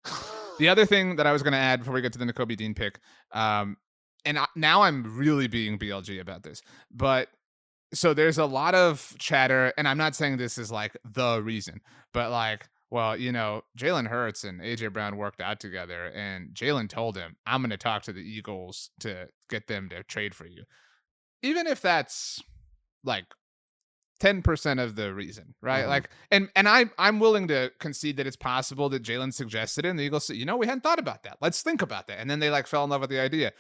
The 0.60 0.70
other 0.70 0.86
thing 0.86 1.16
that 1.16 1.26
I 1.26 1.32
was 1.32 1.44
going 1.44 1.54
to 1.54 1.58
add 1.58 1.80
before 1.80 1.94
we 1.94 2.02
get 2.02 2.14
to 2.14 2.20
the 2.20 2.26
Nakobe 2.26 2.56
Dean 2.56 2.74
pick, 2.74 3.00
um, 3.32 3.78
and 4.26 4.40
I, 4.40 4.46
now 4.56 4.84
I'm 4.84 5.18
really 5.18 5.48
being 5.48 5.78
BLG 5.78 6.20
about 6.20 6.44
this, 6.44 6.62
but 6.92 7.30
so 7.94 8.14
there's 8.14 8.38
a 8.38 8.46
lot 8.46 8.76
of 8.76 9.16
chatter, 9.20 9.74
and 9.78 9.88
I'm 9.88 9.98
not 9.98 10.16
saying 10.16 10.38
this 10.38 10.58
is 10.58 10.72
like 10.72 10.96
the 11.04 11.42
reason, 11.44 11.82
but 12.14 12.32
like, 12.32 12.70
well, 12.90 13.16
you 13.18 13.32
know, 13.32 13.64
Jalen 13.78 14.08
Hurts 14.08 14.44
and 14.44 14.62
AJ 14.62 14.94
Brown 14.94 15.18
worked 15.18 15.42
out 15.42 15.60
together, 15.60 16.06
and 16.14 16.54
Jalen 16.54 16.90
told 16.90 17.18
him, 17.18 17.36
"I'm 17.46 17.62
going 17.62 17.70
to 17.72 17.78
talk 17.78 18.04
to 18.04 18.14
the 18.14 18.22
Eagles 18.22 18.90
to 19.00 19.28
get 19.50 19.68
them 19.68 19.90
to 19.90 20.04
trade 20.04 20.36
for 20.36 20.46
you," 20.46 20.64
even 21.42 21.68
if 21.68 21.82
that's 21.82 22.42
like 23.04 23.26
10% 24.22 24.82
of 24.82 24.96
the 24.96 25.14
reason, 25.14 25.56
right? 25.62 25.82
Mm-hmm. 25.82 25.90
Like 25.90 26.10
and 26.30 26.50
and 26.56 26.70
I 26.70 26.86
I'm 27.00 27.20
willing 27.20 27.48
to 27.48 27.72
concede 27.80 28.18
that 28.18 28.28
it's 28.28 28.36
possible 28.36 28.88
that 28.90 29.04
Jalen 29.04 29.34
suggested 29.34 29.84
it 29.84 29.90
and 29.90 29.98
the 29.98 30.04
Eagles 30.04 30.28
said, 30.28 30.36
you 30.36 30.46
know, 30.46 30.58
we 30.58 30.68
hadn't 30.68 30.82
thought 30.82 31.00
about 31.00 31.24
that. 31.24 31.38
Let's 31.42 31.64
think 31.64 31.82
about 31.82 32.08
that. 32.08 32.20
And 32.20 32.30
then 32.30 32.40
they 32.40 32.52
like 32.52 32.68
fell 32.68 32.84
in 32.84 32.92
love 32.92 33.02
with 33.02 33.10
the 33.10 33.20
idea. 33.20 33.52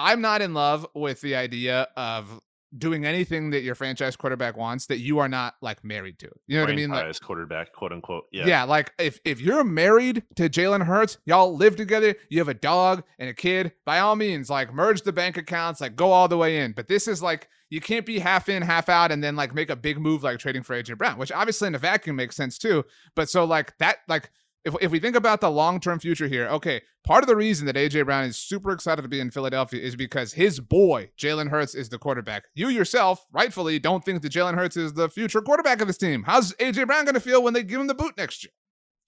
I'm 0.00 0.20
not 0.20 0.40
in 0.42 0.54
love 0.54 0.86
with 0.94 1.20
the 1.20 1.36
idea 1.36 1.88
of 1.96 2.40
doing 2.76 3.04
anything 3.04 3.50
that 3.50 3.62
your 3.62 3.74
franchise 3.74 4.14
quarterback 4.14 4.56
wants 4.56 4.86
that 4.86 4.98
you 4.98 5.18
are 5.18 5.28
not 5.28 5.54
like 5.60 5.84
married 5.84 6.18
to. 6.20 6.30
You 6.46 6.56
know 6.56 6.62
what 6.62 6.70
I 6.70 6.76
mean? 6.76 6.88
Like 6.88 7.00
franchise 7.00 7.18
quarterback, 7.18 7.72
quote 7.72 7.92
unquote. 7.92 8.24
Yeah. 8.32 8.46
Yeah. 8.46 8.64
Like 8.64 8.92
if 8.98 9.20
if 9.24 9.40
you're 9.40 9.64
married 9.64 10.22
to 10.36 10.48
Jalen 10.48 10.84
Hurts, 10.84 11.18
y'all 11.26 11.56
live 11.56 11.76
together, 11.76 12.14
you 12.28 12.38
have 12.38 12.48
a 12.48 12.54
dog 12.54 13.02
and 13.18 13.28
a 13.28 13.34
kid, 13.34 13.72
by 13.84 13.98
all 13.98 14.16
means, 14.16 14.48
like 14.48 14.72
merge 14.72 15.02
the 15.02 15.12
bank 15.12 15.36
accounts, 15.36 15.80
like 15.80 15.96
go 15.96 16.12
all 16.12 16.28
the 16.28 16.38
way 16.38 16.60
in. 16.60 16.72
But 16.72 16.88
this 16.88 17.08
is 17.08 17.22
like 17.22 17.48
you 17.70 17.80
can't 17.80 18.06
be 18.06 18.20
half 18.20 18.48
in, 18.48 18.62
half 18.62 18.88
out, 18.88 19.12
and 19.12 19.22
then 19.22 19.36
like 19.36 19.54
make 19.54 19.70
a 19.70 19.76
big 19.76 19.98
move 19.98 20.22
like 20.22 20.38
trading 20.38 20.62
for 20.62 20.80
AJ 20.80 20.96
Brown, 20.96 21.18
which 21.18 21.32
obviously 21.32 21.68
in 21.68 21.74
a 21.74 21.78
vacuum 21.78 22.16
makes 22.16 22.36
sense 22.36 22.56
too. 22.56 22.84
But 23.14 23.28
so 23.28 23.44
like 23.44 23.76
that, 23.78 23.98
like 24.08 24.30
if, 24.64 24.74
if 24.80 24.90
we 24.90 24.98
think 24.98 25.16
about 25.16 25.40
the 25.40 25.50
long 25.50 25.80
term 25.80 25.98
future 25.98 26.28
here, 26.28 26.46
okay, 26.48 26.82
part 27.04 27.22
of 27.22 27.28
the 27.28 27.36
reason 27.36 27.66
that 27.66 27.76
AJ 27.76 28.04
Brown 28.04 28.24
is 28.24 28.36
super 28.36 28.72
excited 28.72 29.02
to 29.02 29.08
be 29.08 29.20
in 29.20 29.30
Philadelphia 29.30 29.80
is 29.80 29.96
because 29.96 30.32
his 30.32 30.60
boy, 30.60 31.10
Jalen 31.18 31.48
Hurts, 31.48 31.74
is 31.74 31.88
the 31.88 31.98
quarterback. 31.98 32.44
You 32.54 32.68
yourself, 32.68 33.26
rightfully, 33.32 33.78
don't 33.78 34.04
think 34.04 34.22
that 34.22 34.32
Jalen 34.32 34.54
Hurts 34.54 34.76
is 34.76 34.92
the 34.92 35.08
future 35.08 35.40
quarterback 35.40 35.80
of 35.80 35.86
this 35.86 35.98
team. 35.98 36.24
How's 36.24 36.52
AJ 36.54 36.86
Brown 36.86 37.04
going 37.04 37.14
to 37.14 37.20
feel 37.20 37.42
when 37.42 37.54
they 37.54 37.62
give 37.62 37.80
him 37.80 37.86
the 37.86 37.94
boot 37.94 38.14
next 38.16 38.44
year? 38.44 38.52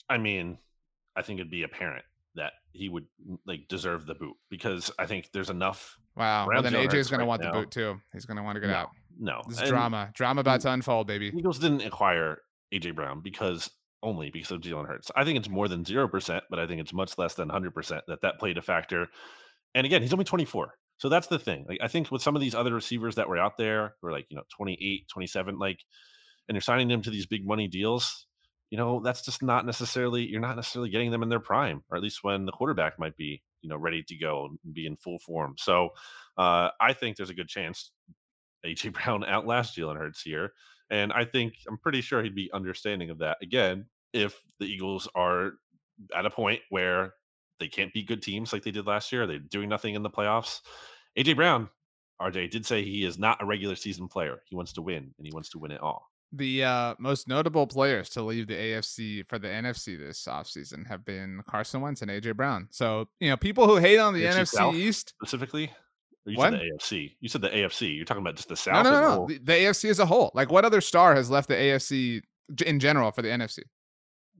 I 0.08 0.18
mean, 0.18 0.58
I 1.16 1.22
think 1.22 1.38
it'd 1.38 1.50
be 1.50 1.62
apparent 1.62 2.04
that 2.34 2.52
he 2.72 2.88
would 2.88 3.04
like 3.46 3.68
deserve 3.68 4.06
the 4.06 4.14
boot 4.14 4.36
because 4.48 4.90
I 4.98 5.06
think 5.06 5.28
there's 5.32 5.50
enough. 5.50 5.98
Wow. 6.16 6.46
Well, 6.48 6.62
then 6.62 6.72
AJ's 6.72 7.08
going 7.08 7.20
to 7.20 7.26
want 7.26 7.42
the 7.42 7.50
boot 7.50 7.70
too. 7.70 8.00
He's 8.12 8.24
going 8.24 8.38
to 8.38 8.42
want 8.42 8.56
to 8.56 8.60
get 8.60 8.68
no, 8.68 8.74
out. 8.74 8.90
No, 9.18 9.42
this 9.48 9.60
drama, 9.68 10.10
drama 10.14 10.40
about 10.40 10.62
to 10.62 10.70
unfold, 10.70 11.06
baby. 11.06 11.30
Eagles 11.36 11.58
didn't 11.58 11.82
acquire 11.82 12.38
AJ 12.72 12.94
Brown 12.94 13.20
because 13.20 13.70
only 14.02 14.30
because 14.30 14.50
of 14.50 14.60
Jalen 14.60 14.86
Hurts. 14.86 15.10
I 15.16 15.24
think 15.24 15.38
it's 15.38 15.48
more 15.48 15.68
than 15.68 15.84
zero 15.84 16.08
percent, 16.08 16.44
but 16.50 16.58
I 16.58 16.66
think 16.66 16.80
it's 16.80 16.92
much 16.92 17.16
less 17.18 17.34
than 17.34 17.48
hundred 17.48 17.74
percent 17.74 18.02
that 18.08 18.22
that 18.22 18.38
played 18.38 18.58
a 18.58 18.62
factor. 18.62 19.08
And 19.74 19.86
again, 19.86 20.02
he's 20.02 20.12
only 20.12 20.24
24. 20.24 20.74
So 20.98 21.08
that's 21.08 21.26
the 21.26 21.38
thing. 21.38 21.64
Like 21.68 21.78
I 21.82 21.88
think 21.88 22.10
with 22.10 22.22
some 22.22 22.36
of 22.36 22.42
these 22.42 22.54
other 22.54 22.74
receivers 22.74 23.16
that 23.16 23.28
were 23.28 23.38
out 23.38 23.56
there, 23.56 23.94
who 24.00 24.08
are 24.08 24.12
like, 24.12 24.26
you 24.28 24.36
know, 24.36 24.44
28, 24.56 25.08
27, 25.08 25.58
like, 25.58 25.78
and 26.48 26.54
you're 26.54 26.62
signing 26.62 26.88
them 26.88 27.02
to 27.02 27.10
these 27.10 27.26
big 27.26 27.46
money 27.46 27.68
deals, 27.68 28.26
you 28.70 28.78
know, 28.78 29.00
that's 29.00 29.24
just 29.24 29.42
not 29.42 29.66
necessarily 29.66 30.22
you're 30.22 30.40
not 30.40 30.56
necessarily 30.56 30.90
getting 30.90 31.10
them 31.10 31.22
in 31.22 31.28
their 31.28 31.40
prime, 31.40 31.82
or 31.90 31.96
at 31.96 32.02
least 32.02 32.22
when 32.22 32.46
the 32.46 32.52
quarterback 32.52 32.98
might 32.98 33.16
be, 33.16 33.42
you 33.62 33.68
know, 33.68 33.76
ready 33.76 34.02
to 34.06 34.16
go 34.16 34.48
and 34.64 34.74
be 34.74 34.86
in 34.86 34.96
full 34.96 35.18
form. 35.18 35.54
So 35.58 35.90
uh, 36.38 36.68
I 36.80 36.92
think 36.92 37.16
there's 37.16 37.30
a 37.30 37.34
good 37.34 37.48
chance 37.48 37.90
AJ 38.64 38.92
Brown 38.94 39.24
outlasts 39.28 39.76
Jalen 39.76 39.96
Hurts 39.96 40.22
here. 40.22 40.52
And 40.92 41.10
I 41.10 41.24
think 41.24 41.54
I'm 41.66 41.78
pretty 41.78 42.02
sure 42.02 42.22
he'd 42.22 42.34
be 42.34 42.50
understanding 42.52 43.08
of 43.08 43.18
that. 43.18 43.38
Again, 43.42 43.86
if 44.12 44.38
the 44.60 44.66
Eagles 44.66 45.08
are 45.14 45.52
at 46.14 46.26
a 46.26 46.30
point 46.30 46.60
where 46.68 47.14
they 47.58 47.66
can't 47.66 47.92
beat 47.94 48.06
good 48.06 48.22
teams 48.22 48.52
like 48.52 48.62
they 48.62 48.70
did 48.70 48.86
last 48.86 49.10
year, 49.10 49.26
they're 49.26 49.38
doing 49.38 49.70
nothing 49.70 49.94
in 49.94 50.02
the 50.02 50.10
playoffs. 50.10 50.60
AJ 51.18 51.36
Brown, 51.36 51.70
RJ 52.20 52.50
did 52.50 52.66
say 52.66 52.84
he 52.84 53.06
is 53.06 53.18
not 53.18 53.42
a 53.42 53.46
regular 53.46 53.74
season 53.74 54.06
player. 54.06 54.42
He 54.44 54.54
wants 54.54 54.74
to 54.74 54.82
win 54.82 55.14
and 55.16 55.26
he 55.26 55.32
wants 55.32 55.48
to 55.50 55.58
win 55.58 55.70
it 55.70 55.80
all. 55.80 56.10
The 56.34 56.64
uh, 56.64 56.94
most 56.98 57.26
notable 57.26 57.66
players 57.66 58.10
to 58.10 58.22
leave 58.22 58.46
the 58.46 58.54
AFC 58.54 59.26
for 59.28 59.38
the 59.38 59.48
NFC 59.48 59.98
this 59.98 60.26
offseason 60.26 60.86
have 60.88 61.06
been 61.06 61.42
Carson 61.48 61.80
Wentz 61.80 62.02
and 62.02 62.10
AJ 62.10 62.36
Brown. 62.36 62.68
So, 62.70 63.08
you 63.18 63.30
know, 63.30 63.36
people 63.38 63.66
who 63.66 63.76
hate 63.76 63.98
on 63.98 64.12
the 64.12 64.24
NFC 64.24 64.48
South 64.48 64.74
East 64.74 65.10
specifically. 65.10 65.72
You 66.24 66.36
what? 66.36 66.52
said 66.52 66.60
the 66.60 66.78
AFC. 66.78 67.16
You 67.20 67.28
said 67.28 67.40
the 67.40 67.48
AFC. 67.48 67.96
You're 67.96 68.04
talking 68.04 68.22
about 68.22 68.36
just 68.36 68.48
the 68.48 68.56
South. 68.56 68.84
No, 68.84 68.90
no, 68.90 69.00
no. 69.00 69.16
no. 69.16 69.26
The, 69.26 69.38
the, 69.38 69.52
AFC 69.52 69.90
as 69.90 69.98
a 69.98 70.06
whole. 70.06 70.30
Like, 70.34 70.50
what 70.50 70.64
other 70.64 70.80
star 70.80 71.14
has 71.14 71.30
left 71.30 71.48
the 71.48 71.54
AFC 71.54 72.22
in 72.64 72.78
general 72.78 73.10
for 73.10 73.22
the 73.22 73.28
NFC? 73.28 73.60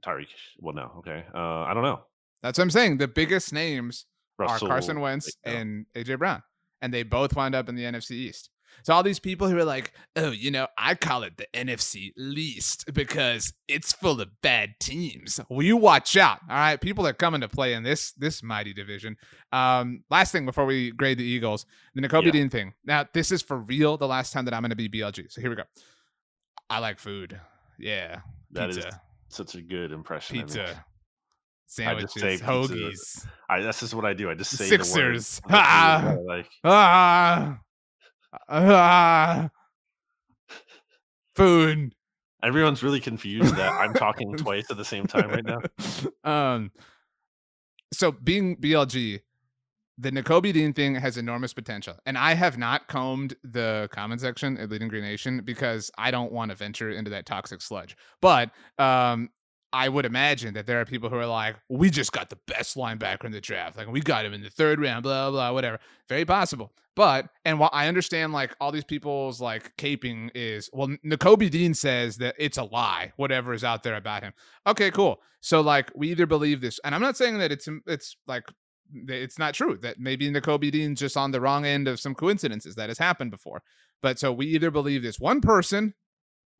Tyreek. 0.05 0.27
Well, 0.59 0.75
no. 0.75 0.93
Okay. 0.99 1.25
Uh, 1.35 1.63
I 1.63 1.75
don't 1.75 1.83
know. 1.83 2.01
That's 2.43 2.59
what 2.59 2.65
I'm 2.65 2.71
saying. 2.71 2.99
The 2.99 3.09
biggest 3.09 3.53
names 3.53 4.07
Russell, 4.39 4.69
are 4.69 4.71
Carson 4.71 5.01
Wentz 5.01 5.31
and 5.45 5.87
AJ 5.95 6.19
Brown, 6.19 6.43
and 6.81 6.93
they 6.93 7.03
both 7.03 7.35
wind 7.35 7.55
up 7.55 7.69
in 7.69 7.75
the 7.75 7.85
NFC 7.85 8.13
East. 8.13 8.51
So 8.83 8.95
all 8.95 9.03
these 9.03 9.19
people 9.19 9.49
who 9.49 9.57
are 9.57 9.65
like, 9.65 9.93
oh, 10.17 10.31
you 10.31 10.51
know, 10.51 10.67
I 10.77 10.95
call 10.95 11.23
it 11.23 11.37
the 11.37 11.47
NFC 11.55 12.13
least 12.17 12.93
because 12.93 13.53
it's 13.69 13.93
full 13.93 14.21
of 14.21 14.29
bad 14.43 14.75
teams. 14.81 15.41
Well, 15.49 15.63
you 15.63 15.77
watch 15.77 16.17
out. 16.17 16.41
All 16.49 16.57
right. 16.57 16.81
People 16.81 17.07
are 17.07 17.13
coming 17.13 17.41
to 17.43 17.49
play 17.49 17.75
in 17.75 17.83
this 17.83 18.13
this 18.13 18.43
mighty 18.43 18.73
division. 18.73 19.17
Um, 19.53 20.05
last 20.11 20.33
thing 20.33 20.47
before 20.47 20.65
we 20.65 20.91
grade 20.93 21.19
the 21.19 21.25
Eagles, 21.25 21.67
the 21.95 22.03
Nakobe 22.03 22.27
yeah. 22.27 22.33
Dean 22.33 22.49
thing. 22.49 22.75
Now, 22.85 23.07
this 23.13 23.31
is 23.31 23.43
for 23.43 23.59
real 23.59 23.97
the 23.97 24.09
last 24.09 24.33
time 24.33 24.45
that 24.47 24.55
I'm 24.55 24.63
gonna 24.63 24.77
be 24.77 24.89
BLG. 24.89 25.31
So 25.31 25.41
here 25.41 25.51
we 25.51 25.57
go. 25.57 25.65
I 26.69 26.79
like 26.79 26.99
food. 26.99 27.39
Yeah. 27.79 28.21
That 28.53 28.71
pizza. 28.71 28.89
is 28.89 28.95
such 29.29 29.55
a 29.55 29.63
good 29.63 29.93
impression. 29.93 30.39
Pizza. 30.39 30.85
Sandwiches, 31.67 32.43
hoagies. 32.43 33.27
I, 33.49 33.63
that's 33.63 33.81
just 33.81 33.95
what 33.95 34.05
I 34.05 34.13
do. 34.13 34.31
I 34.31 34.35
just 34.35 34.51
say 34.51 34.67
Sixers. 34.67 35.41
The 35.41 35.53
word. 35.53 35.57
Ah, 35.59 36.17
like. 36.27 36.47
ah, 36.65 37.59
ah, 38.49 39.49
food. 41.35 41.95
Everyone's 42.43 42.83
really 42.83 43.01
confused 43.01 43.55
that 43.57 43.73
I'm 43.73 43.95
talking 43.95 44.35
twice 44.37 44.71
at 44.71 44.77
the 44.77 44.85
same 44.85 45.07
time 45.07 45.31
right 45.31 45.45
now. 45.45 45.61
Um, 46.25 46.73
so 47.93 48.11
being 48.11 48.57
BLG, 48.57 49.21
the 49.99 50.11
Nakobe 50.11 50.53
Dean 50.53 50.73
thing 50.73 50.95
has 50.97 51.17
enormous 51.17 51.53
potential. 51.53 51.95
And 52.07 52.19
I 52.19 52.35
have 52.35 52.59
not 52.59 52.89
combed 52.89 53.37
the 53.45 53.89
comment 53.93 54.21
section 54.21 54.57
at 54.59 54.69
Bleeding 54.69 54.89
Green 54.89 55.05
Nation 55.05 55.43
because 55.45 55.91
I 55.97 56.11
don't 56.11 56.33
want 56.33 56.51
to 56.51 56.57
venture 56.57 56.91
into 56.91 57.11
that 57.11 57.27
toxic 57.27 57.63
sludge. 57.63 57.97
But 58.21 58.51
um, 58.79 59.29
I 59.73 59.89
would 59.89 60.05
imagine 60.05 60.55
that 60.55 60.67
there 60.67 60.81
are 60.81 60.85
people 60.85 61.09
who 61.09 61.17
are 61.17 61.27
like, 61.27 61.57
we 61.69 61.89
just 61.89 62.13
got 62.13 62.29
the 62.29 62.39
best 62.47 62.77
linebacker 62.77 63.25
in 63.25 63.33
the 63.33 63.41
draft. 63.41 63.77
Like, 63.77 63.89
we 63.89 64.01
got 64.01 64.25
him 64.25 64.35
in 64.35 64.43
the 64.43 64.51
third 64.51 64.81
round, 64.81 65.03
blah, 65.03 65.31
blah, 65.31 65.53
whatever. 65.53 65.79
Very 66.09 66.25
possible. 66.25 66.73
But, 66.95 67.29
and 67.47 67.59
while 67.59 67.71
I 67.73 67.89
understand 67.89 68.35
like 68.35 68.55
all 68.61 68.71
these 68.71 68.85
people's 68.85 69.41
like 69.41 69.75
caping 69.79 70.31
is, 70.35 70.69
well, 70.75 70.89
Nakobe 71.05 71.51
Dean 71.51 71.73
says 71.73 72.19
that 72.19 72.35
it's 72.39 72.59
a 72.59 72.65
lie, 72.65 73.13
whatever 73.17 73.55
is 73.55 73.65
out 73.65 73.83
there 73.83 73.97
about 73.97 74.23
him. 74.23 74.35
Okay, 74.67 74.91
cool. 74.91 75.21
So, 75.41 75.63
like, 75.63 75.91
we 75.95 76.11
either 76.11 76.27
believe 76.27 76.61
this, 76.61 76.79
and 76.85 76.95
I'm 76.95 77.01
not 77.01 77.17
saying 77.17 77.39
that 77.39 77.51
it's, 77.51 77.69
it's 77.87 78.17
like, 78.27 78.45
it's 78.95 79.39
not 79.39 79.55
true 79.55 79.79
that 79.81 79.99
maybe 79.99 80.31
Nakobe 80.31 80.71
Dean's 80.71 81.01
just 81.01 81.17
on 81.17 81.31
the 81.31 81.41
wrong 81.41 81.65
end 81.65 81.89
of 81.89 81.99
some 81.99 82.15
coincidences 82.15 82.75
that 82.75 82.91
has 82.91 82.99
happened 82.99 83.31
before. 83.31 83.63
But 84.03 84.19
so 84.19 84.33
we 84.33 84.47
either 84.49 84.71
believe 84.71 85.03
this 85.03 85.19
one 85.19 85.41
person 85.41 85.95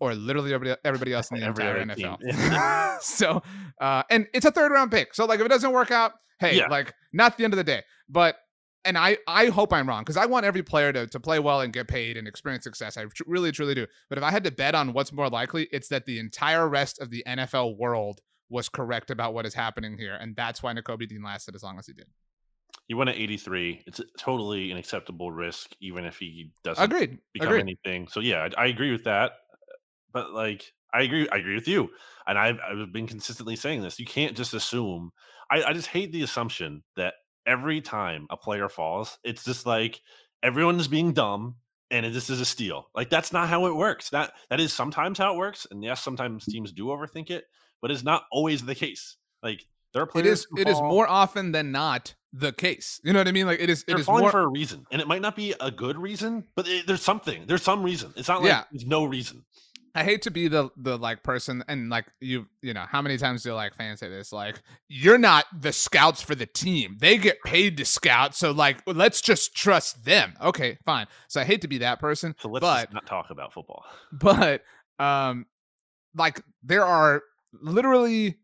or 0.01 0.15
literally 0.15 0.53
everybody, 0.53 0.81
everybody 0.85 1.13
else 1.13 1.31
in 1.31 1.41
the 1.41 1.47
Every 1.47 1.65
entire 1.65 1.87
NFL. 1.87 3.01
so, 3.03 3.43
uh, 3.81 4.03
and 4.11 4.27
it's 4.35 4.45
a 4.45 4.51
third 4.51 4.73
round 4.73 4.91
pick. 4.91 5.15
So, 5.15 5.25
like, 5.27 5.41
if 5.41 5.47
it 5.47 5.49
doesn't 5.49 5.73
work 5.73 5.91
out, 5.91 6.13
hey, 6.41 6.57
yeah. 6.57 6.69
like, 6.69 6.93
not 7.13 7.37
the 7.37 7.45
end 7.45 7.53
of 7.53 7.59
the 7.59 7.65
day. 7.65 7.83
But, 8.09 8.37
and 8.85 8.99
I, 8.99 9.19
I 9.29 9.47
hope 9.47 9.73
I'm 9.73 9.89
wrong 9.89 10.03
because 10.03 10.17
I 10.17 10.27
want 10.27 10.45
every 10.45 10.63
player 10.63 10.93
to, 10.93 11.07
to 11.07 11.21
play 11.21 11.39
well 11.39 11.61
and 11.61 11.73
get 11.73 11.87
paid 11.87 12.17
and 12.17 12.27
experience 12.27 12.65
success. 12.65 12.97
I 12.97 13.05
tr- 13.05 13.23
really, 13.27 13.53
truly 13.53 13.75
do. 13.75 13.87
But 14.09 14.19
if 14.19 14.25
I 14.25 14.33
had 14.33 14.43
to 14.45 14.51
bet 14.51 14.75
on 14.75 14.93
what's 14.93 15.13
more 15.13 15.29
likely, 15.29 15.69
it's 15.71 15.89
that 15.89 16.05
the 16.05 16.19
entire 16.19 16.69
rest 16.69 17.01
of 17.01 17.11
the 17.11 17.23
NFL 17.27 17.79
world 17.79 18.21
was 18.53 18.69
correct 18.69 19.11
about 19.11 19.35
what 19.35 19.47
is 19.47 19.55
happening 19.55 19.97
here. 19.97 20.17
And 20.21 20.37
that's 20.37 20.63
why 20.63 20.75
Nakobe 20.75 21.09
Dean 21.09 21.23
lasted 21.23 21.55
as 21.55 21.63
long 21.63 21.79
as 21.79 21.87
he 21.87 21.93
did. 21.93 22.07
He 22.89 22.95
went 22.95 23.09
at 23.09 23.17
83. 23.17 23.85
It's 23.87 24.01
totally 24.19 24.71
an 24.71 24.77
acceptable 24.77 25.31
risk, 25.31 25.71
even 25.81 26.05
if 26.05 26.19
he 26.19 26.51
doesn't 26.65 26.83
Agreed. 26.83 27.19
become 27.33 27.49
Agreed. 27.49 27.61
anything. 27.61 28.09
So 28.09 28.21
yeah, 28.21 28.49
I, 28.57 28.65
I, 28.65 28.67
agree 28.67 28.91
with 28.91 29.05
that 29.05 29.33
but 30.13 30.33
like 30.33 30.73
I 30.93 31.03
agree, 31.03 31.29
I 31.31 31.37
agree 31.37 31.55
with 31.55 31.69
you, 31.69 31.91
and 32.27 32.39
I've 32.39 32.59
I've 32.61 32.93
been 32.93 33.07
consistently 33.07 33.57
saying 33.57 33.83
this. 33.83 33.99
You 33.99 34.07
can't 34.07 34.37
just 34.37 34.55
assume. 34.55 35.11
I, 35.51 35.63
I 35.65 35.73
just 35.73 35.89
hate 35.89 36.13
the 36.13 36.23
assumption 36.23 36.83
that 36.97 37.15
every 37.47 37.81
time 37.81 38.27
a 38.31 38.37
player 38.37 38.69
falls, 38.69 39.19
it's 39.25 39.45
just 39.45 39.67
like 39.67 40.01
everyone 40.43 40.79
is 40.79 40.89
being 40.89 41.13
dumb 41.13 41.57
and 41.93 42.07
this 42.07 42.31
is 42.31 42.41
a 42.41 42.45
steal. 42.45 42.89
Like 42.95 43.11
that's 43.11 43.33
not 43.33 43.49
how 43.49 43.67
it 43.67 43.77
works. 43.77 44.11
That 44.11 44.33
that 44.51 44.59
is 44.59 44.73
sometimes 44.73 45.19
how 45.19 45.35
it 45.35 45.37
works, 45.37 45.67
and 45.71 45.85
yes, 45.85 46.03
sometimes 46.03 46.45
teams 46.47 46.73
do 46.73 46.87
overthink 46.87 47.31
it, 47.31 47.45
but 47.81 47.91
it's 47.91 48.03
not 48.03 48.25
always 48.33 48.65
the 48.65 48.75
case. 48.75 49.17
Like 49.43 49.67
there 49.93 50.03
are 50.03 50.07
players. 50.07 50.27
It 50.27 50.33
is. 50.33 50.47
It 50.57 50.65
fall, 50.65 50.73
is 50.73 50.81
more 50.81 51.07
often 51.07 51.53
than 51.53 51.71
not 51.71 52.15
the 52.33 52.53
case. 52.53 53.01
You 53.05 53.13
know 53.13 53.21
what 53.21 53.29
I 53.29 53.33
mean? 53.33 53.47
Like 53.47 53.61
it 53.61 53.71
is. 53.71 53.85
They're 53.85 53.97
it 53.97 54.01
is 54.01 54.07
falling 54.07 54.23
more 54.23 54.31
for 54.31 54.41
a 54.41 54.49
reason, 54.49 54.87
and 54.91 55.01
it 55.01 55.07
might 55.07 55.23
not 55.23 55.37
be 55.37 55.55
a 55.61 55.71
good 55.71 55.99
reason, 55.99 56.45
but 56.57 56.67
it, 56.67 56.87
there's 56.87 57.03
something. 57.03 57.45
There's 57.47 57.63
some 57.63 57.83
reason. 57.83 58.13
It's 58.17 58.29
not 58.29 58.41
like 58.41 58.49
yeah. 58.49 58.65
there's 58.73 58.87
no 58.87 59.05
reason. 59.05 59.45
I 59.95 60.05
hate 60.05 60.23
to 60.23 60.31
be 60.31 60.49
the 60.49 60.71
the 60.77 60.97
like 60.97 61.23
person 61.23 61.63
and 61.69 61.91
like 61.91 62.07
you 62.21 62.47
you 62.63 62.73
know 62.73 62.85
how 62.89 63.03
many 63.03 63.19
times 63.19 63.43
do 63.43 63.53
like 63.53 63.75
fans 63.75 64.01
say 64.01 64.09
this 64.09 64.33
like 64.33 64.63
you're 64.89 65.19
not 65.19 65.45
the 65.61 65.73
scouts 65.73 66.23
for 66.23 66.35
the 66.35 66.47
team. 66.47 66.97
They 66.99 67.19
get 67.19 67.43
paid 67.43 67.77
to 67.77 67.85
scout 67.85 68.35
so 68.35 68.53
like 68.53 68.83
let's 68.87 69.21
just 69.21 69.55
trust 69.55 70.05
them. 70.05 70.35
Okay 70.41 70.79
fine. 70.85 71.07
So 71.29 71.41
I 71.41 71.45
hate 71.45 71.61
to 71.63 71.69
be 71.69 71.79
that 71.79 72.01
person 72.01 72.35
so 72.39 72.49
let's 72.49 72.63
but, 72.63 72.93
not 72.93 73.07
talk 73.07 73.31
about 73.31 73.53
football. 73.53 73.85
but 74.13 74.63
um 74.99 75.47
like 76.15 76.43
there 76.63 76.85
are 76.85 77.23
literally 77.61 78.39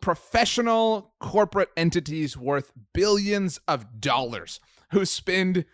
professional 0.00 1.14
corporate 1.20 1.70
entities 1.76 2.36
worth 2.36 2.72
billions 2.94 3.60
of 3.68 4.00
dollars 4.00 4.58
who 4.90 5.04
spend 5.04 5.64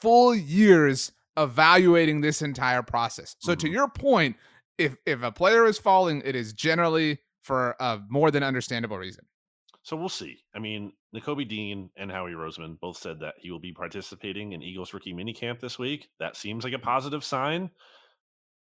full 0.00 0.34
years 0.34 1.12
evaluating 1.40 2.20
this 2.20 2.42
entire 2.42 2.82
process. 2.82 3.34
So 3.40 3.52
mm-hmm. 3.52 3.60
to 3.60 3.68
your 3.68 3.88
point, 3.88 4.36
if 4.78 4.96
if 5.06 5.22
a 5.22 5.32
player 5.32 5.66
is 5.66 5.78
falling, 5.78 6.22
it 6.24 6.36
is 6.36 6.52
generally 6.52 7.18
for 7.42 7.74
a 7.80 8.00
more 8.08 8.30
than 8.30 8.42
understandable 8.42 8.98
reason. 8.98 9.24
So 9.82 9.96
we'll 9.96 10.08
see. 10.08 10.38
I 10.54 10.58
mean, 10.58 10.92
Nakobe 11.14 11.48
Dean 11.48 11.90
and 11.96 12.10
Howie 12.10 12.32
Roseman 12.32 12.78
both 12.80 12.98
said 12.98 13.18
that 13.20 13.34
he 13.38 13.50
will 13.50 13.58
be 13.58 13.72
participating 13.72 14.52
in 14.52 14.62
Eagles 14.62 14.92
rookie 14.92 15.14
minicamp 15.14 15.58
this 15.58 15.78
week. 15.78 16.08
That 16.18 16.36
seems 16.36 16.64
like 16.64 16.74
a 16.74 16.78
positive 16.78 17.24
sign. 17.24 17.70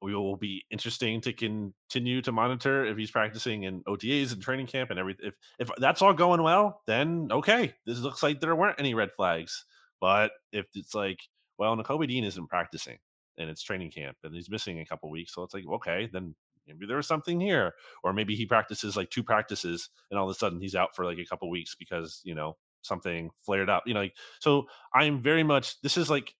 We 0.02 0.16
will 0.16 0.38
be 0.38 0.66
interesting 0.72 1.22
to 1.22 1.34
continue 1.34 2.22
to 2.24 2.32
monitor 2.32 2.86
if 2.86 2.98
he's 2.98 3.12
practicing 3.12 3.64
in 3.64 3.84
OTAs 3.84 4.34
and 4.34 4.42
training 4.42 4.66
camp 4.66 4.90
and 4.90 4.98
everything. 4.98 5.28
If 5.28 5.36
if 5.60 5.70
that's 5.78 6.02
all 6.02 6.14
going 6.14 6.42
well, 6.42 6.82
then 6.88 7.28
okay. 7.32 7.74
This 7.86 8.00
looks 8.00 8.24
like 8.24 8.40
there 8.40 8.56
weren't 8.56 8.80
any 8.80 8.96
red 8.96 9.12
flags. 9.12 9.66
But 10.00 10.32
if 10.52 10.66
it's 10.74 10.96
like 10.96 11.20
well, 11.62 11.78
Nakobe 11.78 12.08
Dean 12.08 12.24
isn't 12.24 12.48
practicing 12.48 12.98
and 13.38 13.48
it's 13.48 13.62
training 13.62 13.92
camp 13.92 14.18
and 14.24 14.34
he's 14.34 14.50
missing 14.50 14.80
a 14.80 14.86
couple 14.86 15.12
weeks. 15.12 15.36
So 15.36 15.44
it's 15.44 15.54
like, 15.54 15.64
okay, 15.74 16.10
then 16.12 16.34
maybe 16.66 16.88
there 16.88 16.98
was 16.98 17.06
something 17.06 17.40
here. 17.40 17.74
Or 18.04 18.14
maybe 18.14 18.36
he 18.36 18.48
practices 18.48 18.98
like 18.98 19.12
two 19.12 19.22
practices 19.22 19.88
and 20.10 20.20
all 20.20 20.28
of 20.28 20.36
a 20.36 20.40
sudden 20.40 20.60
he's 20.60 20.74
out 20.74 20.96
for 20.96 21.06
like 21.06 21.20
a 21.20 21.26
couple 21.26 21.52
weeks 21.52 21.76
because, 21.78 22.20
you 22.24 22.34
know, 22.34 22.58
something 22.82 23.30
flared 23.46 23.70
up. 23.70 23.84
You 23.86 23.94
know, 23.94 24.00
like, 24.00 24.16
so 24.40 24.66
I'm 24.92 25.22
very 25.22 25.44
much 25.44 25.80
this 25.82 25.98
is 25.98 26.10
like 26.10 26.34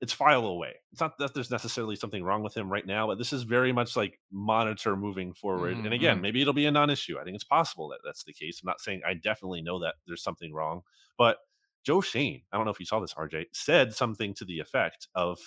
it's 0.00 0.12
file 0.12 0.46
away. 0.46 0.74
It's 0.92 1.00
not 1.00 1.18
that 1.18 1.34
there's 1.34 1.50
necessarily 1.50 1.96
something 1.96 2.22
wrong 2.22 2.44
with 2.44 2.56
him 2.56 2.72
right 2.72 2.86
now, 2.86 3.08
but 3.08 3.18
this 3.18 3.32
is 3.32 3.42
very 3.42 3.72
much 3.72 3.96
like 3.96 4.20
monitor 4.30 4.94
moving 4.96 5.34
forward. 5.34 5.74
Mm-hmm. 5.74 5.86
And 5.86 5.94
again, 5.94 6.20
maybe 6.20 6.40
it'll 6.40 6.52
be 6.52 6.66
a 6.66 6.70
non-issue. 6.70 7.18
I 7.18 7.24
think 7.24 7.34
it's 7.34 7.42
possible 7.42 7.88
that 7.88 7.98
that's 8.04 8.22
the 8.22 8.32
case. 8.32 8.60
I'm 8.62 8.68
not 8.68 8.80
saying 8.80 9.00
I 9.04 9.14
definitely 9.14 9.62
know 9.62 9.80
that 9.80 9.96
there's 10.06 10.22
something 10.22 10.52
wrong, 10.52 10.82
but 11.18 11.38
Joe 11.84 12.00
Schoen, 12.00 12.42
I 12.52 12.56
don't 12.56 12.64
know 12.64 12.72
if 12.72 12.80
you 12.80 12.86
saw 12.86 13.00
this, 13.00 13.14
RJ, 13.14 13.46
said 13.52 13.94
something 13.94 14.34
to 14.34 14.44
the 14.44 14.60
effect 14.60 15.08
of 15.14 15.38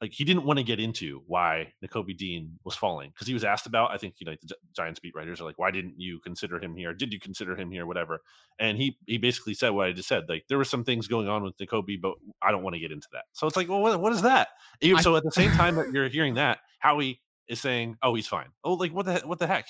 like 0.00 0.12
he 0.12 0.24
didn't 0.24 0.44
want 0.44 0.58
to 0.58 0.62
get 0.62 0.78
into 0.78 1.22
why 1.26 1.72
Nakobe 1.82 2.16
Dean 2.16 2.58
was 2.64 2.74
falling 2.74 3.10
because 3.10 3.26
he 3.26 3.32
was 3.32 3.44
asked 3.44 3.66
about. 3.66 3.90
I 3.92 3.96
think 3.96 4.14
you 4.18 4.26
know 4.26 4.32
like 4.32 4.40
the 4.42 4.54
Giants 4.74 5.00
beat 5.00 5.14
writers 5.14 5.40
are 5.40 5.44
like, 5.44 5.58
why 5.58 5.70
didn't 5.70 5.94
you 5.98 6.20
consider 6.20 6.62
him 6.62 6.76
here? 6.76 6.92
Did 6.92 7.12
you 7.12 7.18
consider 7.18 7.56
him 7.56 7.70
here? 7.70 7.86
Whatever. 7.86 8.20
And 8.58 8.76
he 8.76 8.98
he 9.06 9.16
basically 9.16 9.54
said 9.54 9.70
what 9.70 9.86
I 9.86 9.92
just 9.92 10.08
said. 10.08 10.24
Like 10.28 10.44
there 10.48 10.58
were 10.58 10.64
some 10.64 10.84
things 10.84 11.08
going 11.08 11.28
on 11.28 11.42
with 11.42 11.56
Nakobe, 11.56 12.00
but 12.00 12.14
I 12.42 12.50
don't 12.50 12.62
want 12.62 12.74
to 12.74 12.80
get 12.80 12.92
into 12.92 13.08
that. 13.12 13.24
So 13.32 13.46
it's 13.46 13.56
like, 13.56 13.68
well, 13.68 13.80
what, 13.80 13.98
what 14.00 14.12
is 14.12 14.22
that? 14.22 14.48
Even, 14.82 14.98
I, 14.98 15.02
so 15.02 15.16
at 15.16 15.22
the 15.22 15.32
same 15.32 15.50
time 15.52 15.76
that 15.76 15.90
you're 15.92 16.08
hearing 16.08 16.34
that, 16.34 16.58
Howie 16.78 17.22
is 17.48 17.60
saying, 17.60 17.96
oh, 18.02 18.14
he's 18.14 18.28
fine. 18.28 18.48
Oh, 18.64 18.74
like 18.74 18.92
what 18.92 19.06
the 19.06 19.22
what 19.24 19.38
the 19.38 19.46
heck? 19.46 19.66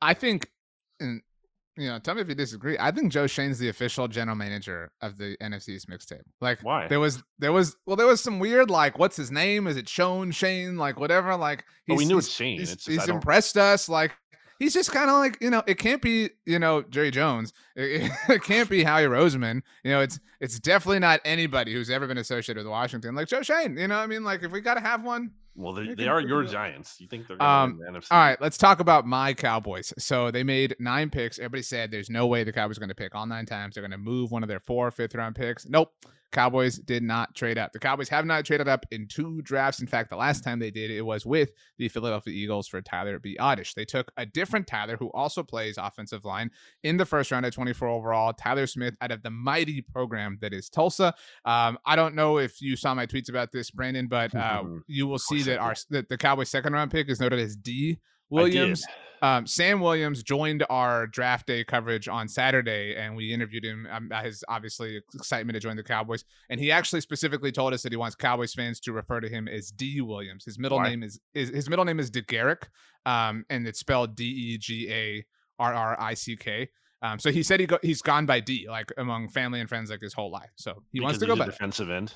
I 0.00 0.14
think, 0.14 0.50
and 0.98 1.22
you 1.76 1.88
know, 1.88 1.98
tell 1.98 2.14
me 2.14 2.20
if 2.20 2.28
you 2.28 2.34
disagree. 2.34 2.76
I 2.78 2.90
think 2.90 3.12
Joe 3.12 3.26
Schoen's 3.26 3.58
the 3.58 3.68
official 3.68 4.06
general 4.08 4.36
manager 4.36 4.90
of 5.00 5.16
the 5.16 5.36
NFC's 5.40 5.86
mixtape. 5.86 6.22
Like, 6.40 6.60
why? 6.62 6.86
There 6.88 7.00
was, 7.00 7.22
there 7.38 7.52
was, 7.52 7.76
well, 7.86 7.96
there 7.96 8.06
was 8.06 8.20
some 8.20 8.38
weird, 8.38 8.70
like, 8.70 8.98
what's 8.98 9.16
his 9.16 9.30
name? 9.30 9.66
Is 9.66 9.76
it 9.76 9.88
Sean 9.88 10.32
Shane? 10.32 10.76
Like, 10.76 11.00
whatever. 11.00 11.34
Like, 11.36 11.64
he's, 11.86 11.94
well, 11.94 11.98
we 11.98 12.04
knew 12.04 12.18
it's 12.18 12.28
Schoen. 12.28 12.58
He's, 12.58 12.72
it's 12.72 12.84
just, 12.84 13.00
he's 13.00 13.08
impressed 13.08 13.56
us. 13.56 13.88
Like, 13.88 14.12
he's 14.58 14.74
just 14.74 14.92
kind 14.92 15.10
of 15.10 15.16
like, 15.16 15.38
you 15.40 15.50
know, 15.50 15.62
it 15.66 15.78
can't 15.78 16.00
be, 16.00 16.30
you 16.46 16.58
know, 16.58 16.82
Jerry 16.82 17.10
Jones. 17.10 17.52
It, 17.74 17.82
it, 18.28 18.34
it, 18.34 18.42
can't 18.42 18.68
be 18.68 18.84
Howie 18.84 19.04
Roseman. 19.04 19.62
You 19.82 19.92
know, 19.92 20.00
it's 20.00 20.20
it's 20.40 20.58
definitely 20.60 21.00
not 21.00 21.20
anybody 21.24 21.72
who's 21.72 21.90
ever 21.90 22.06
been 22.06 22.18
associated 22.18 22.64
with 22.64 22.70
Washington. 22.70 23.14
Like 23.14 23.28
Joe 23.28 23.42
Schoen. 23.42 23.76
You 23.76 23.88
know, 23.88 23.96
I 23.96 24.06
mean, 24.06 24.24
like, 24.24 24.42
if 24.42 24.52
we 24.52 24.60
got 24.60 24.74
to 24.74 24.80
have 24.80 25.04
one, 25.04 25.32
well, 25.54 25.72
they, 25.74 25.94
they 25.94 26.08
are 26.08 26.20
your 26.20 26.44
Giants. 26.44 27.00
You 27.00 27.06
think 27.06 27.28
they're 27.28 27.36
going 27.36 27.50
um, 27.50 27.78
the 27.78 27.90
NFC? 27.90 28.06
All 28.10 28.18
right, 28.18 28.40
let's 28.40 28.56
talk 28.56 28.80
about 28.80 29.06
my 29.06 29.34
Cowboys. 29.34 29.92
So 29.98 30.30
they 30.30 30.42
made 30.42 30.76
nine 30.78 31.10
picks. 31.10 31.38
Everybody 31.38 31.62
said 31.62 31.90
there's 31.90 32.08
no 32.10 32.26
way 32.26 32.42
the 32.44 32.52
Cowboys 32.52 32.78
are 32.78 32.80
going 32.80 32.88
to 32.88 32.94
pick 32.94 33.14
all 33.14 33.26
nine 33.26 33.46
times. 33.46 33.74
They're 33.74 33.82
going 33.82 33.90
to 33.90 33.98
move 33.98 34.30
one 34.30 34.42
of 34.42 34.48
their 34.48 34.60
four 34.60 34.90
fifth 34.90 35.14
round 35.14 35.34
picks. 35.34 35.68
Nope. 35.68 35.92
Cowboys 36.32 36.78
did 36.78 37.02
not 37.02 37.34
trade 37.34 37.58
up. 37.58 37.72
The 37.72 37.78
Cowboys 37.78 38.08
have 38.08 38.24
not 38.24 38.44
traded 38.44 38.68
up 38.68 38.84
in 38.90 39.06
two 39.06 39.42
drafts. 39.42 39.80
In 39.80 39.86
fact, 39.86 40.10
the 40.10 40.16
last 40.16 40.42
time 40.42 40.58
they 40.58 40.70
did 40.70 40.90
it 40.90 41.02
was 41.02 41.24
with 41.24 41.52
the 41.78 41.88
Philadelphia 41.88 42.32
Eagles 42.32 42.66
for 42.66 42.80
Tyler 42.80 43.18
Biadasz. 43.18 43.74
They 43.74 43.84
took 43.84 44.10
a 44.16 44.26
different 44.26 44.66
Tyler 44.66 44.96
who 44.96 45.10
also 45.12 45.42
plays 45.42 45.78
offensive 45.78 46.24
line 46.24 46.50
in 46.82 46.96
the 46.96 47.06
first 47.06 47.30
round 47.30 47.46
at 47.46 47.52
24 47.52 47.88
overall. 47.88 48.32
Tyler 48.32 48.66
Smith 48.66 48.96
out 49.00 49.12
of 49.12 49.22
the 49.22 49.30
mighty 49.30 49.82
program 49.82 50.38
that 50.40 50.52
is 50.52 50.68
Tulsa. 50.68 51.14
Um, 51.44 51.78
I 51.84 51.96
don't 51.96 52.14
know 52.14 52.38
if 52.38 52.60
you 52.60 52.76
saw 52.76 52.94
my 52.94 53.06
tweets 53.06 53.28
about 53.28 53.52
this, 53.52 53.70
Brandon, 53.70 54.06
but 54.08 54.34
uh, 54.34 54.64
you 54.86 55.06
will 55.06 55.18
see 55.18 55.42
that 55.42 55.58
our 55.58 55.74
that 55.90 56.08
the 56.08 56.16
Cowboys 56.16 56.48
second 56.48 56.72
round 56.72 56.90
pick 56.90 57.08
is 57.08 57.20
noted 57.20 57.38
as 57.38 57.56
D 57.56 57.98
Williams. 58.32 58.84
Um, 59.22 59.46
Sam 59.46 59.78
Williams 59.78 60.24
joined 60.24 60.64
our 60.68 61.06
draft 61.06 61.46
day 61.46 61.62
coverage 61.62 62.08
on 62.08 62.26
Saturday, 62.26 62.96
and 62.96 63.14
we 63.14 63.32
interviewed 63.32 63.64
him. 63.64 63.86
Um, 63.88 64.10
his 64.24 64.42
obviously 64.48 65.00
excitement 65.14 65.54
to 65.54 65.60
join 65.60 65.76
the 65.76 65.84
Cowboys, 65.84 66.24
and 66.50 66.58
he 66.58 66.72
actually 66.72 67.02
specifically 67.02 67.52
told 67.52 67.72
us 67.72 67.84
that 67.84 67.92
he 67.92 67.96
wants 67.96 68.16
Cowboys 68.16 68.52
fans 68.52 68.80
to 68.80 68.92
refer 68.92 69.20
to 69.20 69.28
him 69.28 69.46
as 69.46 69.70
D 69.70 70.00
Williams. 70.00 70.44
His 70.44 70.58
middle 70.58 70.80
name 70.80 71.04
is, 71.04 71.20
is 71.34 71.50
his 71.50 71.70
middle 71.70 71.84
name 71.84 72.00
is 72.00 72.10
DeGarrick, 72.10 72.64
um, 73.06 73.44
and 73.48 73.66
it's 73.66 73.78
spelled 73.78 74.16
D 74.16 74.24
E 74.24 74.58
G 74.58 74.90
A 74.90 75.24
R 75.60 75.72
R 75.72 76.00
I 76.00 76.14
C 76.14 76.36
K. 76.36 76.68
Um, 77.00 77.20
so 77.20 77.30
he 77.30 77.44
said 77.44 77.60
he 77.60 77.66
go, 77.66 77.78
he's 77.82 78.02
gone 78.02 78.26
by 78.26 78.40
D, 78.40 78.66
like 78.68 78.92
among 78.96 79.28
family 79.28 79.60
and 79.60 79.68
friends, 79.68 79.90
like 79.90 80.00
his 80.00 80.14
whole 80.14 80.32
life. 80.32 80.50
So 80.56 80.82
he 80.90 80.98
because 80.98 81.04
wants 81.04 81.18
to 81.20 81.26
go 81.26 81.36
by 81.36 81.46
defensive 81.46 81.90
end. 81.90 82.12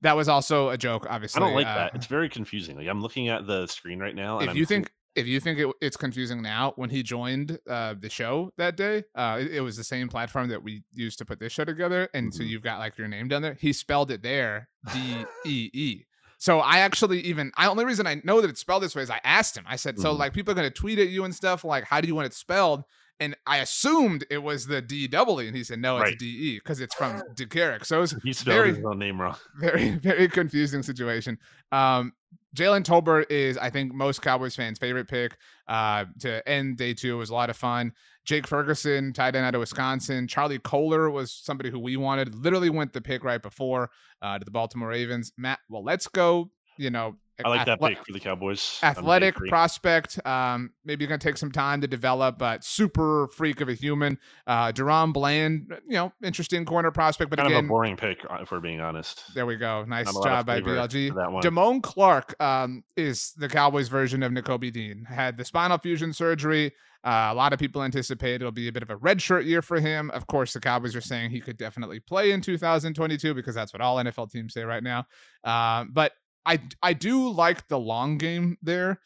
That 0.00 0.16
was 0.16 0.28
also 0.28 0.70
a 0.70 0.78
joke, 0.78 1.06
obviously. 1.08 1.42
I 1.42 1.46
don't 1.46 1.54
like 1.54 1.66
uh, 1.66 1.74
that. 1.74 1.94
It's 1.94 2.06
very 2.06 2.28
confusing. 2.28 2.76
Like 2.76 2.88
I'm 2.88 3.02
looking 3.02 3.28
at 3.28 3.46
the 3.46 3.66
screen 3.66 3.98
right 3.98 4.14
now. 4.14 4.40
if 4.40 4.50
I'm 4.50 4.56
you 4.56 4.66
think 4.66 4.90
if 5.14 5.26
you 5.26 5.40
think 5.40 5.58
it, 5.58 5.68
it's 5.80 5.96
confusing 5.96 6.42
now, 6.42 6.72
when 6.76 6.90
he 6.90 7.02
joined 7.02 7.58
uh, 7.68 7.94
the 7.98 8.10
show 8.10 8.52
that 8.56 8.76
day, 8.76 9.04
uh, 9.14 9.38
it, 9.40 9.54
it, 9.54 9.60
was 9.60 9.76
the 9.76 9.84
same 9.84 10.08
platform 10.08 10.48
that 10.48 10.62
we 10.62 10.82
used 10.92 11.18
to 11.18 11.24
put 11.24 11.38
this 11.38 11.52
show 11.52 11.64
together, 11.64 12.08
and 12.14 12.28
mm-hmm. 12.28 12.36
so 12.36 12.42
you've 12.42 12.62
got 12.62 12.78
like 12.78 12.98
your 12.98 13.08
name 13.08 13.28
down 13.28 13.42
there. 13.42 13.54
He 13.54 13.72
spelled 13.72 14.10
it 14.10 14.22
there, 14.22 14.68
D 14.92 15.24
E 15.46 15.70
E. 15.72 16.04
So 16.38 16.58
I 16.60 16.78
actually 16.78 17.20
even 17.20 17.52
I 17.56 17.68
only 17.68 17.84
reason 17.84 18.06
I 18.06 18.20
know 18.24 18.40
that 18.40 18.50
it's 18.50 18.60
spelled 18.60 18.82
this 18.82 18.94
way 18.94 19.02
is 19.02 19.10
I 19.10 19.20
asked 19.24 19.56
him. 19.56 19.64
I 19.68 19.76
said, 19.76 19.94
mm-hmm. 19.94 20.02
so 20.02 20.12
like 20.12 20.32
people 20.34 20.52
are 20.52 20.56
gonna 20.56 20.70
tweet 20.70 20.98
at 20.98 21.08
you 21.08 21.24
and 21.24 21.34
stuff 21.34 21.64
like, 21.64 21.84
how 21.84 22.00
do 22.00 22.08
you 22.08 22.14
want 22.14 22.26
it 22.26 22.34
spelled? 22.34 22.84
And 23.20 23.36
I 23.46 23.58
assumed 23.58 24.26
it 24.28 24.38
was 24.38 24.66
the 24.66 24.82
D 24.82 25.06
W, 25.06 25.46
and 25.46 25.56
he 25.56 25.62
said 25.62 25.78
no, 25.78 25.98
it's 25.98 26.10
right. 26.10 26.18
D 26.18 26.26
E 26.26 26.56
because 26.56 26.80
it's 26.80 26.94
from 26.94 27.22
DeGarrick. 27.34 27.86
So 27.86 27.98
it 27.98 28.00
was 28.00 28.16
he 28.24 28.32
spelled 28.32 28.56
very, 28.56 28.74
his 28.74 28.84
own 28.84 28.98
name 28.98 29.20
wrong. 29.20 29.36
Very 29.56 29.90
very 30.02 30.28
confusing 30.28 30.82
situation. 30.82 31.38
Um, 31.70 32.12
Jalen 32.54 32.84
Tolbert 32.84 33.30
is, 33.30 33.58
I 33.58 33.68
think, 33.70 33.92
most 33.92 34.22
Cowboys 34.22 34.54
fans' 34.54 34.78
favorite 34.78 35.08
pick 35.08 35.36
uh, 35.66 36.04
to 36.20 36.48
end 36.48 36.76
day 36.76 36.94
two. 36.94 37.16
It 37.16 37.18
was 37.18 37.30
a 37.30 37.34
lot 37.34 37.50
of 37.50 37.56
fun. 37.56 37.92
Jake 38.24 38.46
Ferguson, 38.46 39.12
tight 39.12 39.34
end 39.34 39.44
out 39.44 39.54
of 39.54 39.60
Wisconsin. 39.60 40.28
Charlie 40.28 40.60
Kolar 40.60 41.10
was 41.10 41.32
somebody 41.32 41.70
who 41.70 41.78
we 41.78 41.96
wanted. 41.96 42.34
Literally 42.34 42.70
went 42.70 42.92
the 42.92 43.00
pick 43.00 43.24
right 43.24 43.42
before 43.42 43.90
uh, 44.22 44.38
to 44.38 44.44
the 44.44 44.50
Baltimore 44.50 44.88
Ravens. 44.88 45.32
Matt, 45.36 45.58
well, 45.68 45.84
let's 45.84 46.08
go. 46.08 46.50
You 46.78 46.90
know, 46.90 47.16
I 47.44 47.48
like 47.48 47.66
that 47.66 47.80
pick 47.80 47.98
for 48.04 48.12
the 48.12 48.20
Cowboys. 48.20 48.78
Athletic 48.82 49.34
prospect. 49.48 50.24
Um, 50.26 50.70
maybe 50.84 51.06
going 51.06 51.18
to 51.18 51.26
take 51.26 51.36
some 51.36 51.50
time 51.50 51.80
to 51.80 51.88
develop, 51.88 52.38
but 52.38 52.64
super 52.64 53.28
freak 53.28 53.60
of 53.60 53.68
a 53.68 53.74
human. 53.74 54.18
Uh, 54.46 54.70
DaRon 54.72 55.12
Bland, 55.12 55.74
you 55.88 55.94
know, 55.94 56.12
interesting 56.22 56.64
corner 56.64 56.90
prospect, 56.90 57.30
but 57.30 57.38
kind 57.38 57.48
again, 57.48 57.60
of 57.60 57.64
a 57.64 57.68
boring 57.68 57.96
pick 57.96 58.18
uh, 58.30 58.38
if 58.42 58.52
we're 58.52 58.60
being 58.60 58.80
honest. 58.80 59.34
There 59.34 59.46
we 59.46 59.56
go. 59.56 59.84
Nice 59.84 60.12
job 60.22 60.46
by 60.46 60.60
BLG. 60.60 61.10
Damone 61.42 61.82
Clark 61.82 62.40
um, 62.40 62.84
is 62.96 63.32
the 63.36 63.48
Cowboys 63.48 63.88
version 63.88 64.22
of 64.22 64.32
Nakobe 64.32 64.72
Dean. 64.72 65.04
Had 65.04 65.36
the 65.36 65.44
spinal 65.44 65.78
fusion 65.78 66.12
surgery. 66.12 66.72
Uh, 67.04 67.28
a 67.30 67.34
lot 67.34 67.52
of 67.52 67.58
people 67.58 67.82
anticipate 67.82 68.36
it'll 68.36 68.50
be 68.50 68.68
a 68.68 68.72
bit 68.72 68.82
of 68.82 68.88
a 68.88 68.96
redshirt 68.96 69.44
year 69.44 69.60
for 69.60 69.78
him. 69.78 70.10
Of 70.12 70.26
course, 70.26 70.54
the 70.54 70.60
Cowboys 70.60 70.96
are 70.96 71.02
saying 71.02 71.30
he 71.30 71.40
could 71.40 71.58
definitely 71.58 72.00
play 72.00 72.30
in 72.30 72.40
2022 72.40 73.34
because 73.34 73.54
that's 73.54 73.74
what 73.74 73.82
all 73.82 73.96
NFL 73.96 74.30
teams 74.30 74.54
say 74.54 74.62
right 74.62 74.82
now. 74.82 75.04
Uh, 75.44 75.84
but 75.92 76.12
I 76.46 76.60
I 76.82 76.92
do 76.92 77.30
like 77.30 77.68
the 77.68 77.78
long 77.78 78.18
game 78.18 78.58
there 78.62 79.00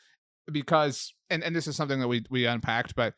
because 0.51 1.14
and, 1.30 1.43
and 1.43 1.55
this 1.55 1.66
is 1.66 1.76
something 1.76 2.01
that 2.01 2.09
we 2.09 2.24
we 2.30 2.47
unpacked, 2.47 2.95
but 2.95 3.14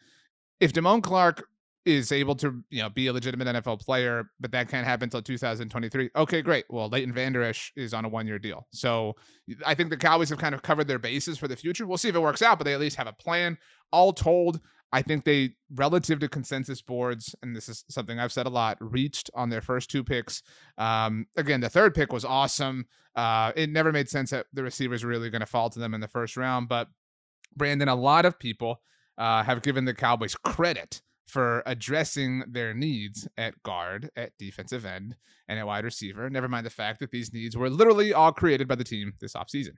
if 0.61 0.73
Damone 0.73 1.03
Clark 1.03 1.47
is 1.87 2.13
able 2.13 2.35
to 2.37 2.63
you 2.71 2.83
know 2.83 2.91
be 2.91 3.07
a 3.07 3.13
legitimate 3.13 3.49
NFL 3.49 3.81
player, 3.81 4.31
but 4.39 4.53
that 4.53 4.69
can't 4.69 4.87
happen 4.87 5.05
until 5.05 5.23
2023. 5.23 6.11
Okay, 6.15 6.43
great. 6.43 6.65
Well, 6.69 6.89
Leighton 6.89 7.13
Vander 7.13 7.43
Esch 7.43 7.73
is 7.77 7.95
on 7.95 8.05
a 8.05 8.09
one 8.09 8.27
year 8.27 8.39
deal, 8.39 8.67
so 8.73 9.17
I 9.65 9.75
think 9.75 9.91
the 9.91 9.97
Cowboys 9.97 10.29
have 10.31 10.39
kind 10.39 10.55
of 10.55 10.63
covered 10.63 10.89
their 10.89 10.99
bases 10.99 11.39
for 11.39 11.49
the 11.49 11.57
future. 11.57 11.87
We'll 11.87 11.99
see 11.99 12.09
if 12.09 12.15
it 12.15 12.21
works 12.21 12.43
out, 12.43 12.59
but 12.59 12.65
they 12.65 12.75
at 12.75 12.81
least 12.81 12.97
have 12.97 13.07
a 13.07 13.13
plan. 13.13 13.57
All 13.93 14.13
told, 14.13 14.61
I 14.93 15.03
think 15.03 15.25
they, 15.25 15.55
relative 15.73 16.19
to 16.21 16.29
consensus 16.29 16.83
boards, 16.83 17.35
and 17.43 17.55
this 17.55 17.69
is 17.69 17.85
something 17.89 18.19
I've 18.19 18.33
said 18.33 18.47
a 18.47 18.51
lot, 18.51 18.77
reached 18.81 19.31
on 19.35 19.49
their 19.49 19.61
first 19.61 19.91
two 19.91 20.03
picks. 20.03 20.43
Um, 20.79 21.27
again, 21.37 21.61
the 21.61 21.69
third 21.69 21.95
pick 21.95 22.13
was 22.13 22.25
awesome. 22.25 22.87
Uh, 23.15 23.53
it 23.55 23.71
never 23.71 23.93
made 23.93 24.09
sense 24.09 24.31
that 24.31 24.47
the 24.53 24.63
receivers 24.63 25.05
were 25.05 25.11
really 25.11 25.31
going 25.31 25.41
to 25.41 25.47
fall 25.47 25.71
to 25.71 25.79
them 25.79 25.95
in 25.95 26.01
the 26.01 26.09
first 26.09 26.37
round. 26.37 26.69
But 26.69 26.89
Brandon, 27.57 27.89
a 27.89 27.95
lot 27.95 28.25
of 28.25 28.39
people 28.39 28.81
uh, 29.17 29.45
have 29.45 29.63
given 29.63 29.85
the 29.85 29.95
Cowboys 29.95 30.35
credit 30.35 31.03
for 31.27 31.63
addressing 31.67 32.43
their 32.49 32.75
needs 32.75 33.29
at 33.39 33.63
guard, 33.63 34.11
at 34.17 34.37
defensive 34.39 34.85
end, 34.85 35.15
and 35.49 35.59
at 35.61 35.67
wide 35.67 35.85
receiver. 35.85 36.29
Never 36.29 36.49
mind 36.49 36.67
the 36.67 36.71
fact 36.71 36.99
that 36.99 37.13
these 37.13 37.33
needs 37.33 37.57
were 37.57 37.71
literally 37.71 38.13
all 38.13 38.33
created 38.33 38.67
by 38.67 38.75
the 38.75 38.83
team 38.83 39.13
this 39.21 39.35
offseason 39.35 39.75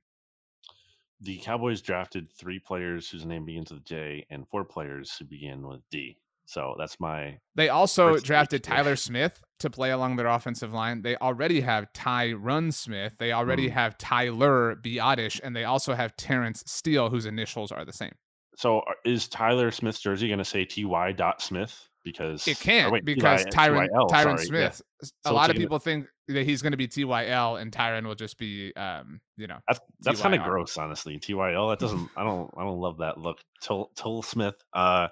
the 1.22 1.38
Cowboys 1.38 1.80
drafted 1.80 2.30
three 2.32 2.58
players 2.58 3.08
whose 3.08 3.24
name 3.24 3.44
begins 3.44 3.72
with 3.72 3.84
J 3.84 4.26
and 4.30 4.46
four 4.48 4.64
players 4.64 5.14
who 5.16 5.24
begin 5.24 5.66
with 5.66 5.80
D. 5.90 6.18
So 6.46 6.74
that's 6.78 6.98
my. 7.00 7.38
They 7.54 7.68
also 7.68 8.18
drafted 8.18 8.64
Tyler 8.64 8.96
Smith 8.96 9.40
to 9.60 9.70
play 9.70 9.92
along 9.92 10.16
their 10.16 10.26
offensive 10.26 10.72
line. 10.72 11.02
They 11.02 11.16
already 11.16 11.60
have 11.60 11.92
Tyron 11.92 12.74
Smith. 12.74 13.14
They 13.18 13.32
already 13.32 13.68
mm. 13.68 13.72
have 13.72 13.96
Tyler 13.96 14.76
Biadasz, 14.76 15.40
and 15.42 15.54
they 15.54 15.64
also 15.64 15.94
have 15.94 16.16
Terence 16.16 16.62
Steele, 16.66 17.08
whose 17.08 17.26
initials 17.26 17.70
are 17.72 17.84
the 17.84 17.92
same. 17.92 18.12
So 18.56 18.82
is 19.04 19.28
Tyler 19.28 19.70
Smith's 19.70 20.00
jersey 20.00 20.26
going 20.28 20.38
to 20.38 20.44
say 20.44 20.64
Ty. 20.64 21.12
Dot 21.12 21.40
Smith? 21.40 21.88
Because 22.04 22.48
it 22.48 22.58
can't 22.58 22.92
wait, 22.92 23.04
because 23.04 23.44
Tyron 23.46 23.88
Tyron 24.10 24.38
Smith. 24.38 24.82
Yeah. 25.02 25.08
A 25.24 25.28
so 25.28 25.34
lot 25.34 25.50
of 25.50 25.56
people 25.56 25.78
think 25.78 26.06
that 26.28 26.44
he's 26.44 26.62
going 26.62 26.72
to 26.72 26.76
be 26.76 26.88
TYL 26.88 27.60
and 27.60 27.70
Tyron 27.70 28.06
will 28.06 28.14
just 28.14 28.38
be, 28.38 28.72
um, 28.74 29.20
you 29.36 29.46
know, 29.46 29.58
that's 29.68 29.80
that's 30.00 30.20
kind 30.20 30.34
of 30.34 30.42
gross, 30.42 30.76
honestly. 30.76 31.18
TYL 31.18 31.70
that 31.70 31.78
doesn't, 31.78 32.08
I 32.16 32.24
don't, 32.24 32.50
I 32.56 32.62
don't 32.62 32.80
love 32.80 32.98
that 32.98 33.18
look. 33.18 33.38
Tull 33.60 34.22
Smith, 34.22 34.54
uh, 34.72 35.08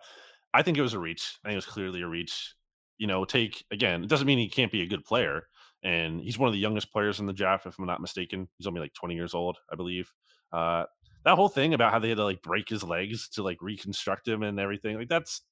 I 0.53 0.63
think 0.63 0.79
it 0.79 0.83
was 0.83 0.95
a 0.95 0.99
reach. 0.99 1.39
I 1.45 1.49
think 1.49 1.55
it 1.55 1.57
was 1.57 1.67
clearly 1.67 2.03
a 2.03 2.09
reach. 2.09 2.55
You 2.99 3.07
know, 3.07 3.25
take 3.25 3.65
again. 3.71 4.03
It 4.05 4.11
doesn't 4.11 4.27
mean 4.27 4.39
he 4.39 4.49
can't 4.49 4.73
be 4.73 4.83
a 4.83 4.87
good 4.87 5.05
player, 5.05 5.45
and 5.83 6.21
he's 6.21 6.39
one 6.39 6.49
of 6.49 6.53
the 6.53 6.61
youngest 6.61 6.93
players 6.93 7.19
in 7.19 7.27
the 7.27 7.33
draft, 7.33 7.67
if 7.67 7.79
I'm 7.79 7.87
not 7.87 8.01
mistaken. 8.01 8.49
He's 8.59 8.67
only 8.67 8.81
like 8.81 8.93
20 8.93 9.15
years 9.15 9.33
old, 9.33 9.57
I 9.73 9.77
believe. 9.77 10.13
Uh, 10.53 10.85
that 11.25 11.37
whole 11.37 11.49
thing 11.49 11.73
about 11.73 11.93
how 11.93 11.99
they 11.99 12.09
had 12.09 12.19
to 12.19 12.25
like 12.25 12.43
break 12.43 12.69
his 12.69 12.83
legs 12.83 13.29
to 13.31 13.43
like 13.43 13.59
reconstruct 13.63 14.29
him 14.29 14.43
and 14.43 14.59
everything, 14.61 14.99
like 14.99 15.09
that's 15.09 15.43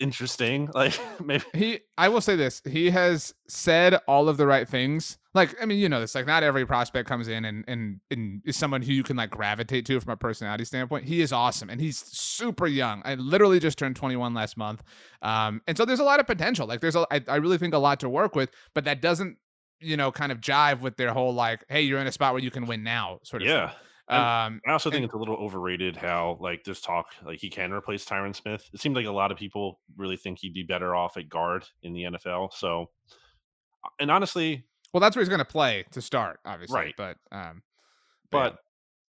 interesting. 0.00 0.70
Like 0.74 0.98
maybe 1.24 1.44
he 1.54 1.80
I 1.96 2.08
will 2.08 2.20
say 2.20 2.36
this. 2.36 2.62
He 2.68 2.90
has 2.90 3.34
said 3.48 3.94
all 4.06 4.28
of 4.28 4.36
the 4.36 4.46
right 4.46 4.68
things. 4.68 5.18
like 5.34 5.54
I 5.60 5.66
mean, 5.66 5.78
you 5.78 5.88
know, 5.88 6.00
this, 6.00 6.14
like 6.14 6.26
not 6.26 6.42
every 6.42 6.66
prospect 6.66 7.08
comes 7.08 7.28
in 7.28 7.44
and 7.44 7.64
and 7.68 8.00
and 8.10 8.42
is 8.44 8.56
someone 8.56 8.82
who 8.82 8.92
you 8.92 9.02
can 9.02 9.16
like 9.16 9.30
gravitate 9.30 9.86
to 9.86 10.00
from 10.00 10.12
a 10.12 10.16
personality 10.16 10.64
standpoint. 10.64 11.04
He 11.04 11.20
is 11.20 11.32
awesome 11.32 11.70
and 11.70 11.80
he's 11.80 11.98
super 11.98 12.66
young. 12.66 13.02
I 13.04 13.14
literally 13.14 13.60
just 13.60 13.78
turned 13.78 13.96
21 13.96 14.34
last 14.34 14.56
month, 14.56 14.82
um, 15.22 15.62
and 15.66 15.76
so 15.76 15.84
there's 15.84 16.00
a 16.00 16.04
lot 16.04 16.20
of 16.20 16.26
potential. 16.26 16.66
Like 16.66 16.80
there's 16.80 16.96
a, 16.96 17.06
I, 17.10 17.22
I 17.28 17.36
really 17.36 17.58
think 17.58 17.74
a 17.74 17.78
lot 17.78 18.00
to 18.00 18.08
work 18.08 18.34
with, 18.34 18.50
but 18.74 18.84
that 18.84 19.02
doesn't 19.02 19.38
you 19.80 19.96
know 19.96 20.10
kind 20.10 20.32
of 20.32 20.40
jive 20.40 20.80
with 20.80 20.96
their 20.96 21.12
whole 21.12 21.34
like, 21.34 21.64
hey, 21.68 21.82
you're 21.82 22.00
in 22.00 22.06
a 22.06 22.12
spot 22.12 22.32
where 22.32 22.42
you 22.42 22.50
can 22.50 22.66
win 22.66 22.82
now 22.82 23.20
sort 23.22 23.42
of. 23.42 23.48
Yeah. 23.48 23.68
Thing. 23.68 23.78
Um, 24.10 24.62
I 24.66 24.72
also 24.72 24.90
think 24.90 25.02
and, 25.02 25.04
it's 25.04 25.14
a 25.14 25.18
little 25.18 25.36
overrated 25.36 25.94
how 25.94 26.38
like 26.40 26.64
this 26.64 26.80
talk 26.80 27.08
like 27.24 27.40
he 27.40 27.50
can 27.50 27.72
replace 27.72 28.06
Tyron 28.06 28.34
Smith. 28.34 28.66
It 28.72 28.80
seems 28.80 28.96
like 28.96 29.04
a 29.04 29.12
lot 29.12 29.30
of 29.30 29.36
people 29.36 29.80
really 29.96 30.16
think 30.16 30.38
he'd 30.38 30.54
be 30.54 30.62
better 30.62 30.94
off 30.94 31.18
at 31.18 31.28
guard 31.28 31.64
in 31.82 31.92
the 31.92 32.04
NFL. 32.04 32.54
So, 32.54 32.88
uh, 33.84 33.88
and 34.00 34.10
honestly, 34.10 34.64
well, 34.92 35.00
that's 35.00 35.14
where 35.14 35.22
he's 35.22 35.28
going 35.28 35.40
to 35.40 35.44
play 35.44 35.84
to 35.92 36.00
start, 36.00 36.40
obviously. 36.44 36.78
Right. 36.78 36.94
But 36.96 37.18
um, 37.30 37.62
but, 38.30 38.58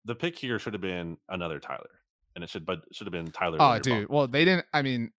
the 0.04 0.16
pick 0.16 0.38
here 0.38 0.58
should 0.58 0.74
have 0.74 0.82
been 0.82 1.18
another 1.30 1.60
Tyler, 1.60 1.90
and 2.36 2.44
it 2.44 2.50
should 2.50 2.66
but 2.66 2.82
should 2.92 3.08
have 3.08 3.14
been 3.14 3.32
Tyler. 3.32 3.58
Oh, 3.60 3.80
dude. 3.80 4.10
Well, 4.10 4.28
they 4.28 4.44
didn't. 4.44 4.66
I 4.74 4.82
mean, 4.82 5.12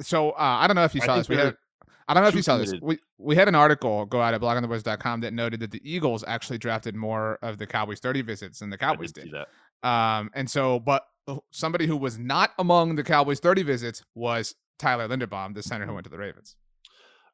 so 0.00 0.30
uh, 0.30 0.34
I 0.38 0.66
don't 0.66 0.76
know 0.76 0.84
if 0.84 0.94
you 0.94 1.00
saw 1.00 1.16
this. 1.16 1.28
We 1.28 1.36
had. 1.36 1.56
I 2.08 2.14
don't 2.14 2.22
know 2.22 2.28
if 2.28 2.34
you 2.36 2.42
saw 2.42 2.56
this. 2.58 2.72
We 2.80 2.98
we 3.18 3.34
had 3.34 3.48
an 3.48 3.54
article 3.54 4.06
go 4.06 4.20
out 4.20 4.32
at 4.32 4.40
bloggingtheboys.com 4.40 5.20
that 5.22 5.32
noted 5.32 5.60
that 5.60 5.72
the 5.72 5.80
Eagles 5.82 6.22
actually 6.26 6.58
drafted 6.58 6.94
more 6.94 7.38
of 7.42 7.58
the 7.58 7.66
Cowboys 7.66 7.98
30 8.00 8.22
visits 8.22 8.60
than 8.60 8.70
the 8.70 8.78
Cowboys 8.78 9.12
did. 9.12 9.34
Um, 9.82 10.30
and 10.34 10.48
so, 10.48 10.78
but 10.78 11.04
somebody 11.50 11.86
who 11.86 11.96
was 11.96 12.18
not 12.18 12.52
among 12.58 12.94
the 12.94 13.02
Cowboys 13.02 13.40
30 13.40 13.62
visits 13.64 14.02
was 14.14 14.54
Tyler 14.78 15.08
Linderbaum, 15.08 15.54
the 15.54 15.62
center 15.62 15.86
who 15.86 15.94
went 15.94 16.04
to 16.04 16.10
the 16.10 16.18
Ravens. 16.18 16.54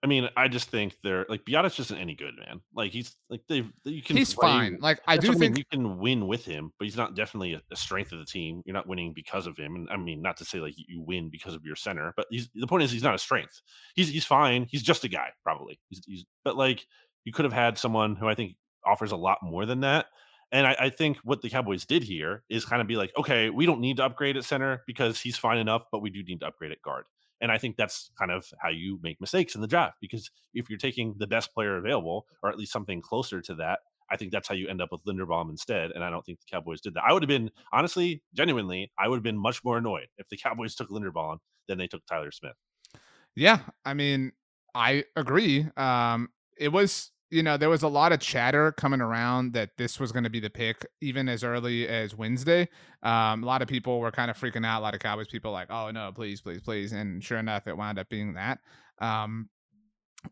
I 0.05 0.09
mean, 0.09 0.28
I 0.36 0.48
just 0.48 0.68
think 0.68 0.96
they're 1.05 1.24
like 1.28 1.44
Biadasz 1.44 1.78
isn't 1.78 1.96
any 1.96 2.16
good, 2.16 2.34
man. 2.36 2.61
Like 2.74 2.90
he's 2.90 3.14
like 3.30 3.42
they've 3.48 3.70
you 3.84 4.03
can 4.03 4.16
he's 4.16 4.32
fine. 4.32 4.78
Like 4.80 5.00
I 5.07 5.16
do 5.16 5.28
think 5.28 5.42
I 5.42 5.48
mean. 5.48 5.57
you 5.57 5.64
can 5.70 5.98
win 5.98 6.26
with 6.26 6.44
him, 6.44 6.72
but 6.78 6.86
he's 6.86 6.96
not 6.96 7.14
definitely 7.14 7.53
a, 7.53 7.62
a, 7.70 7.76
strength 7.76 8.11
of 8.11 8.18
the 8.18 8.24
team. 8.24 8.62
You're 8.66 8.74
not 8.74 8.88
winning 8.88 9.12
because 9.14 9.46
of 9.46 9.57
him. 9.57 9.76
And 9.76 9.88
I 9.90 9.96
mean, 9.96 10.20
not 10.20 10.36
to 10.38 10.44
say 10.44 10.59
like 10.59 10.74
you 10.76 11.00
win 11.00 11.30
because 11.30 11.55
of 11.55 11.64
your 11.64 11.76
center, 11.76 12.12
but 12.16 12.26
he's 12.30 12.48
the 12.55 12.66
point 12.66 12.82
is 12.82 12.90
he's 12.90 13.05
not 13.05 13.14
a 13.14 13.18
strength. 13.18 13.61
He's 13.94 14.09
he's 14.09 14.24
fine. 14.24 14.66
He's 14.68 14.82
just 14.82 15.05
a 15.05 15.09
guy, 15.09 15.28
probably. 15.44 15.78
He's, 15.88 16.03
he's 16.05 16.24
but 16.44 16.57
like 16.57 16.84
you 17.24 17.32
could 17.32 17.44
have 17.44 17.53
had 17.53 17.78
someone 17.78 18.16
who 18.16 18.26
I 18.26 18.34
think 18.34 18.57
offers 18.84 19.12
a 19.12 19.16
lot 19.16 19.38
more 19.42 19.66
than 19.66 19.80
that. 19.80 20.07
And 20.50 20.66
I, 20.66 20.76
I, 20.78 20.90
think 20.90 21.16
what 21.24 21.40
the 21.40 21.48
Cowboys 21.48 21.86
did 21.86 22.03
here 22.03 22.42
is 22.50 22.66
kind 22.66 22.82
of 22.82 22.88
be 22.88 22.96
like, 22.96 23.11
okay, 23.16 23.48
we 23.48 23.64
don't 23.64 23.80
need 23.80 23.96
to 23.96 24.05
upgrade 24.05 24.36
at 24.36 24.44
center 24.44 24.82
because 24.86 25.18
he's 25.18 25.38
fine 25.38 25.57
enough, 25.57 25.84
but 25.90 26.03
we 26.03 26.11
do 26.11 26.22
need 26.22 26.40
to 26.40 26.46
upgrade 26.46 26.72
at 26.72 26.82
guard. 26.82 27.07
And 27.43 27.53
I 27.53 27.59
think 27.59 27.76
that's 27.76 28.11
kind 28.18 28.30
of 28.30 28.47
how 28.59 28.70
you 28.70 28.99
make 29.03 29.20
mistakes 29.20 29.55
in 29.55 29.61
the 29.61 29.66
draft 29.66 29.97
because 30.01 30.30
if 30.55 30.70
you're 30.70 30.78
taking 30.78 31.14
the 31.18 31.26
best 31.26 31.53
player 31.53 31.76
available, 31.76 32.26
or 32.43 32.49
at 32.49 32.57
least 32.57 32.72
something 32.72 33.03
closer 33.03 33.43
to 33.43 33.55
that, 33.57 33.80
I 34.11 34.16
think 34.16 34.30
that's 34.30 34.47
how 34.47 34.55
you 34.55 34.68
end 34.68 34.80
up 34.80 34.90
with 34.93 35.05
Linderbaum 35.05 35.51
instead. 35.51 35.90
And 35.90 36.05
I 36.05 36.11
don't 36.11 36.24
think 36.24 36.38
the 36.38 36.47
Cowboys 36.51 36.80
did 36.80 36.95
that. 36.95 37.03
I 37.07 37.12
would 37.12 37.22
have 37.22 37.28
been, 37.28 37.51
honestly, 37.72 38.22
genuinely, 38.34 38.93
I 38.99 39.09
would 39.09 39.16
have 39.16 39.22
been 39.22 39.38
much 39.38 39.64
more 39.64 39.78
annoyed 39.78 40.07
if 40.18 40.28
the 40.28 40.36
Cowboys 40.36 40.74
took 40.74 40.88
Linderbaum 40.88 41.38
than 41.66 41.78
they 41.78 41.86
took 41.86 42.05
Tyler 42.07 42.30
Smith. 42.30 42.57
Yeah. 43.34 43.61
I 43.84 43.95
mean, 43.95 44.32
I 44.74 45.05
agree. 45.16 45.66
Um, 45.76 46.28
it 46.57 46.68
was 46.68 47.11
you 47.33 47.43
know, 47.43 47.57
there 47.57 47.70
was 47.70 47.83
a 47.83 47.89
lot 47.89 48.12
of 48.12 48.20
chatter 48.20 48.72
coming 48.72 49.01
around 49.01 49.55
that 49.55 49.70
this 49.78 49.99
was 49.99 50.12
going 50.12 50.24
to 50.24 50.30
be 50.30 50.39
the 50.39 50.51
pick 50.51 50.85
even 51.01 51.30
as 51.30 51.43
early 51.43 51.89
as 51.89 52.14
Wednesday. 52.14 52.68
Um, 53.03 53.43
a 53.43 53.47
lot 53.47 53.62
of 53.62 53.68
people 53.68 54.01
were 54.01 54.11
kind 54.11 54.30
of 54.30 54.39
freaking 54.39 54.66
out. 54.66 54.80
A 54.80 54.83
lot 54.83 54.95
of 54.95 55.01
Cowboys 55.01 55.28
people 55.28 55.51
like, 55.51 55.70
oh 55.70 55.91
no, 55.91 56.12
please, 56.14 56.43
please, 56.43 56.61
please. 56.61 56.93
And 56.93 57.24
sure 57.24 57.39
enough, 57.39 57.66
it 57.66 57.76
wound 57.76 57.99
up 57.99 58.11
being 58.11 58.35
that. 58.35 58.59
Um, 58.99 59.49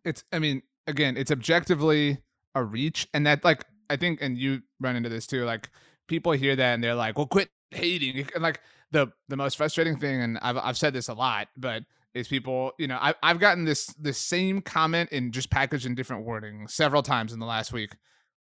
it's, 0.04 0.24
I 0.30 0.38
mean, 0.40 0.60
again, 0.86 1.16
it's 1.16 1.30
objectively 1.30 2.18
a 2.54 2.62
reach, 2.62 3.08
and 3.14 3.26
that 3.26 3.44
like 3.44 3.64
I 3.88 3.96
think, 3.96 4.20
and 4.20 4.36
you 4.36 4.60
run 4.78 4.94
into 4.94 5.08
this 5.08 5.26
too. 5.26 5.44
Like 5.46 5.70
people 6.06 6.32
hear 6.32 6.54
that 6.54 6.74
and 6.74 6.84
they're 6.84 6.94
like, 6.94 7.16
well, 7.16 7.26
quit 7.26 7.48
hating. 7.70 8.28
And 8.34 8.42
like 8.42 8.60
the 8.90 9.10
the 9.30 9.38
most 9.38 9.56
frustrating 9.56 9.98
thing, 9.98 10.20
and 10.20 10.38
I've 10.42 10.58
I've 10.58 10.78
said 10.78 10.92
this 10.92 11.08
a 11.08 11.14
lot, 11.14 11.48
but 11.56 11.82
is 12.14 12.28
people 12.28 12.72
you 12.78 12.86
know 12.86 12.98
I, 13.00 13.14
i've 13.22 13.38
gotten 13.38 13.64
this 13.64 13.86
this 13.98 14.18
same 14.18 14.60
comment 14.60 15.10
in 15.10 15.32
just 15.32 15.50
packaged 15.50 15.86
in 15.86 15.94
different 15.94 16.24
wording 16.24 16.66
several 16.68 17.02
times 17.02 17.32
in 17.32 17.38
the 17.38 17.46
last 17.46 17.72
week. 17.72 17.96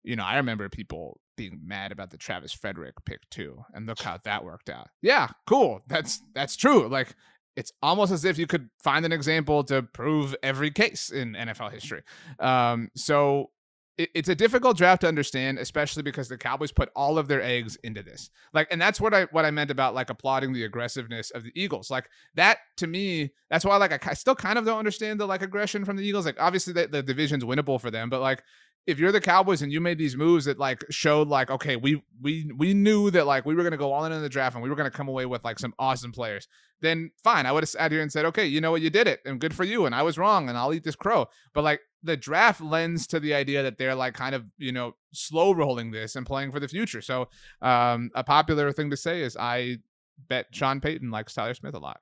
You 0.04 0.16
know 0.16 0.24
i 0.24 0.36
remember 0.36 0.68
people 0.68 1.20
being 1.36 1.60
mad 1.64 1.92
about 1.92 2.10
the 2.10 2.16
travis 2.16 2.52
frederick 2.52 2.94
pick 3.04 3.28
too 3.30 3.62
and 3.74 3.86
look 3.86 4.00
how 4.00 4.18
that 4.24 4.44
worked 4.44 4.70
out. 4.70 4.88
Yeah 5.02 5.28
cool 5.46 5.80
that's 5.86 6.22
that's 6.34 6.56
true 6.56 6.88
like 6.88 7.14
it's 7.56 7.72
almost 7.82 8.12
as 8.12 8.24
if 8.24 8.38
you 8.38 8.46
could 8.46 8.68
find 8.82 9.04
an 9.04 9.12
example 9.12 9.64
to 9.64 9.82
prove 9.82 10.34
every 10.42 10.70
case 10.70 11.10
in 11.10 11.34
nfl 11.34 11.70
history. 11.70 12.02
Um 12.40 12.88
so 12.94 13.50
it's 13.98 14.28
a 14.28 14.34
difficult 14.34 14.76
draft 14.76 15.00
to 15.00 15.08
understand, 15.08 15.58
especially 15.58 16.04
because 16.04 16.28
the 16.28 16.38
Cowboys 16.38 16.70
put 16.70 16.88
all 16.94 17.18
of 17.18 17.26
their 17.26 17.42
eggs 17.42 17.76
into 17.82 18.02
this. 18.02 18.30
Like, 18.54 18.68
and 18.70 18.80
that's 18.80 19.00
what 19.00 19.12
I 19.12 19.24
what 19.24 19.44
I 19.44 19.50
meant 19.50 19.72
about 19.72 19.94
like 19.94 20.08
applauding 20.08 20.52
the 20.52 20.64
aggressiveness 20.64 21.30
of 21.32 21.42
the 21.42 21.52
Eagles. 21.54 21.90
Like 21.90 22.08
that 22.36 22.58
to 22.76 22.86
me, 22.86 23.32
that's 23.50 23.64
why 23.64 23.76
like 23.76 23.92
I, 23.92 24.10
I 24.10 24.14
still 24.14 24.36
kind 24.36 24.58
of 24.58 24.64
don't 24.64 24.78
understand 24.78 25.18
the 25.18 25.26
like 25.26 25.42
aggression 25.42 25.84
from 25.84 25.96
the 25.96 26.04
Eagles. 26.04 26.26
Like 26.26 26.40
obviously 26.40 26.72
the, 26.72 26.86
the 26.86 27.02
division's 27.02 27.44
winnable 27.44 27.80
for 27.80 27.90
them, 27.90 28.08
but 28.08 28.20
like 28.20 28.44
if 28.88 28.98
you're 28.98 29.12
the 29.12 29.20
Cowboys 29.20 29.60
and 29.60 29.70
you 29.70 29.82
made 29.82 29.98
these 29.98 30.16
moves 30.16 30.46
that 30.46 30.58
like 30.58 30.82
showed 30.88 31.28
like 31.28 31.50
okay 31.50 31.76
we 31.76 32.02
we 32.22 32.50
we 32.56 32.72
knew 32.72 33.10
that 33.10 33.26
like 33.26 33.44
we 33.44 33.54
were 33.54 33.62
gonna 33.62 33.76
go 33.76 33.92
all 33.92 34.06
in 34.06 34.12
in 34.12 34.22
the 34.22 34.30
draft 34.30 34.56
and 34.56 34.62
we 34.62 34.70
were 34.70 34.76
gonna 34.76 34.90
come 34.90 35.08
away 35.08 35.26
with 35.26 35.44
like 35.44 35.58
some 35.58 35.74
awesome 35.78 36.10
players, 36.10 36.48
then 36.80 37.10
fine 37.22 37.44
I 37.44 37.52
would 37.52 37.62
have 37.62 37.68
sat 37.68 37.92
here 37.92 38.00
and 38.00 38.10
said 38.10 38.24
okay 38.24 38.46
you 38.46 38.62
know 38.62 38.70
what 38.70 38.80
you 38.80 38.88
did 38.88 39.06
it 39.06 39.20
and 39.26 39.38
good 39.38 39.54
for 39.54 39.64
you 39.64 39.84
and 39.84 39.94
I 39.94 40.02
was 40.02 40.16
wrong 40.16 40.48
and 40.48 40.56
I'll 40.56 40.72
eat 40.72 40.84
this 40.84 40.96
crow. 40.96 41.26
But 41.52 41.64
like 41.64 41.80
the 42.02 42.16
draft 42.16 42.62
lends 42.62 43.06
to 43.08 43.20
the 43.20 43.34
idea 43.34 43.62
that 43.62 43.76
they're 43.76 43.94
like 43.94 44.14
kind 44.14 44.34
of 44.34 44.46
you 44.56 44.72
know 44.72 44.96
slow 45.12 45.52
rolling 45.52 45.90
this 45.90 46.16
and 46.16 46.24
playing 46.24 46.50
for 46.50 46.58
the 46.58 46.68
future. 46.68 47.02
So 47.02 47.28
um, 47.60 48.10
a 48.14 48.24
popular 48.24 48.72
thing 48.72 48.88
to 48.88 48.96
say 48.96 49.20
is 49.20 49.36
I 49.36 49.80
bet 50.28 50.46
Sean 50.52 50.80
Payton 50.80 51.10
likes 51.10 51.34
Tyler 51.34 51.52
Smith 51.52 51.74
a 51.74 51.78
lot. 51.78 52.00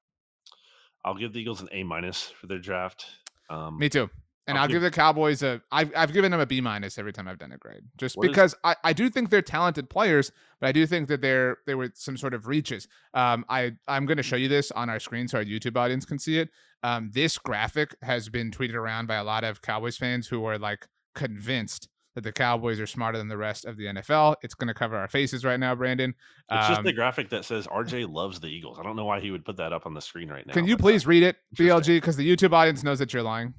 I'll 1.05 1.17
give 1.17 1.33
the 1.33 1.41
Eagles 1.41 1.61
an 1.61 1.69
A 1.73 1.83
minus 1.83 2.33
for 2.41 2.47
their 2.47 2.59
draft. 2.59 3.07
Um, 3.51 3.77
Me 3.79 3.89
too. 3.89 4.09
And 4.49 4.57
I'll, 4.57 4.63
I'll 4.63 4.69
give, 4.69 4.77
give 4.77 4.83
the 4.83 4.91
Cowboys 4.91 5.43
a. 5.43 5.61
I've 5.73 5.93
I've 5.97 6.13
given 6.13 6.31
them 6.31 6.41
a 6.41 6.47
B 6.47 6.61
minus 6.61 6.99
every 6.99 7.13
time 7.13 7.27
I've 7.27 7.39
done 7.39 7.53
a 7.53 7.59
grade, 7.59 7.83
just 7.97 8.17
because 8.21 8.53
is, 8.53 8.59
I, 8.63 8.77
I 8.85 8.93
do 8.93 9.11
think 9.11 9.31
they're 9.31 9.43
talented 9.43 9.91
players, 9.91 10.31
but 10.61 10.69
I 10.69 10.73
do 10.73 10.87
think 10.87 11.09
that 11.09 11.21
they're 11.21 11.59
they 11.67 11.75
were 11.75 11.91
some 11.95 12.17
sort 12.17 12.33
of 12.33 12.47
reaches. 12.47 12.87
Um, 13.13 13.45
I 13.49 13.73
I'm 13.89 14.07
going 14.07 14.19
to 14.19 14.23
show 14.23 14.37
you 14.37 14.49
this 14.49 14.71
on 14.71 14.89
our 14.89 15.01
screen 15.01 15.27
so 15.27 15.39
our 15.39 15.45
YouTube 15.45 15.77
audience 15.77 16.05
can 16.05 16.19
see 16.19 16.39
it. 16.39 16.51
Um, 16.83 17.11
this 17.13 17.39
graphic 17.39 17.97
has 18.03 18.29
been 18.29 18.51
tweeted 18.53 18.75
around 18.75 19.07
by 19.07 19.17
a 19.17 19.25
lot 19.25 19.43
of 19.43 19.63
Cowboys 19.63 19.97
fans 19.97 20.29
who 20.29 20.45
are 20.45 20.59
like 20.59 20.87
convinced 21.15 21.89
that 22.17 22.25
the 22.25 22.33
Cowboys 22.33 22.81
are 22.81 22.87
smarter 22.87 23.19
than 23.19 23.29
the 23.29 23.37
rest 23.37 23.67
of 23.67 23.77
the 23.77 23.85
NFL. 23.85 24.37
It's 24.43 24.55
going 24.55 24.69
to 24.69 24.75
cover 24.75 24.97
our 24.97 25.07
faces 25.07 25.45
right 25.45 25.61
now, 25.61 25.75
Brandon. 25.75 26.15
It's 26.51 26.69
um, 26.69 26.75
just 26.75 26.83
the 26.83 26.93
graphic 26.93 27.29
that 27.29 27.45
says 27.45 27.67
RJ 27.73 28.13
loves 28.13 28.41
the 28.41 28.49
Eagles. 28.49 28.79
I 28.79 28.83
don't 28.83 28.97
know 28.97 29.05
why 29.05 29.21
he 29.21 29.31
would 29.31 29.45
put 29.45 29.59
that 29.59 29.73
up 29.73 29.85
on 29.85 29.93
the 29.93 30.01
screen 30.01 30.31
right 30.31 30.47
now. 30.47 30.55
Can 30.55 30.67
you 30.67 30.79
please 30.79 31.07
read 31.07 31.23
it, 31.23 31.37
BLG? 31.55 31.97
Because 31.99 32.17
the 32.17 32.29
YouTube 32.29 32.53
audience 32.53 32.83
knows 32.83 32.99
that 33.01 33.13
you're 33.13 33.23
lying. 33.23 33.53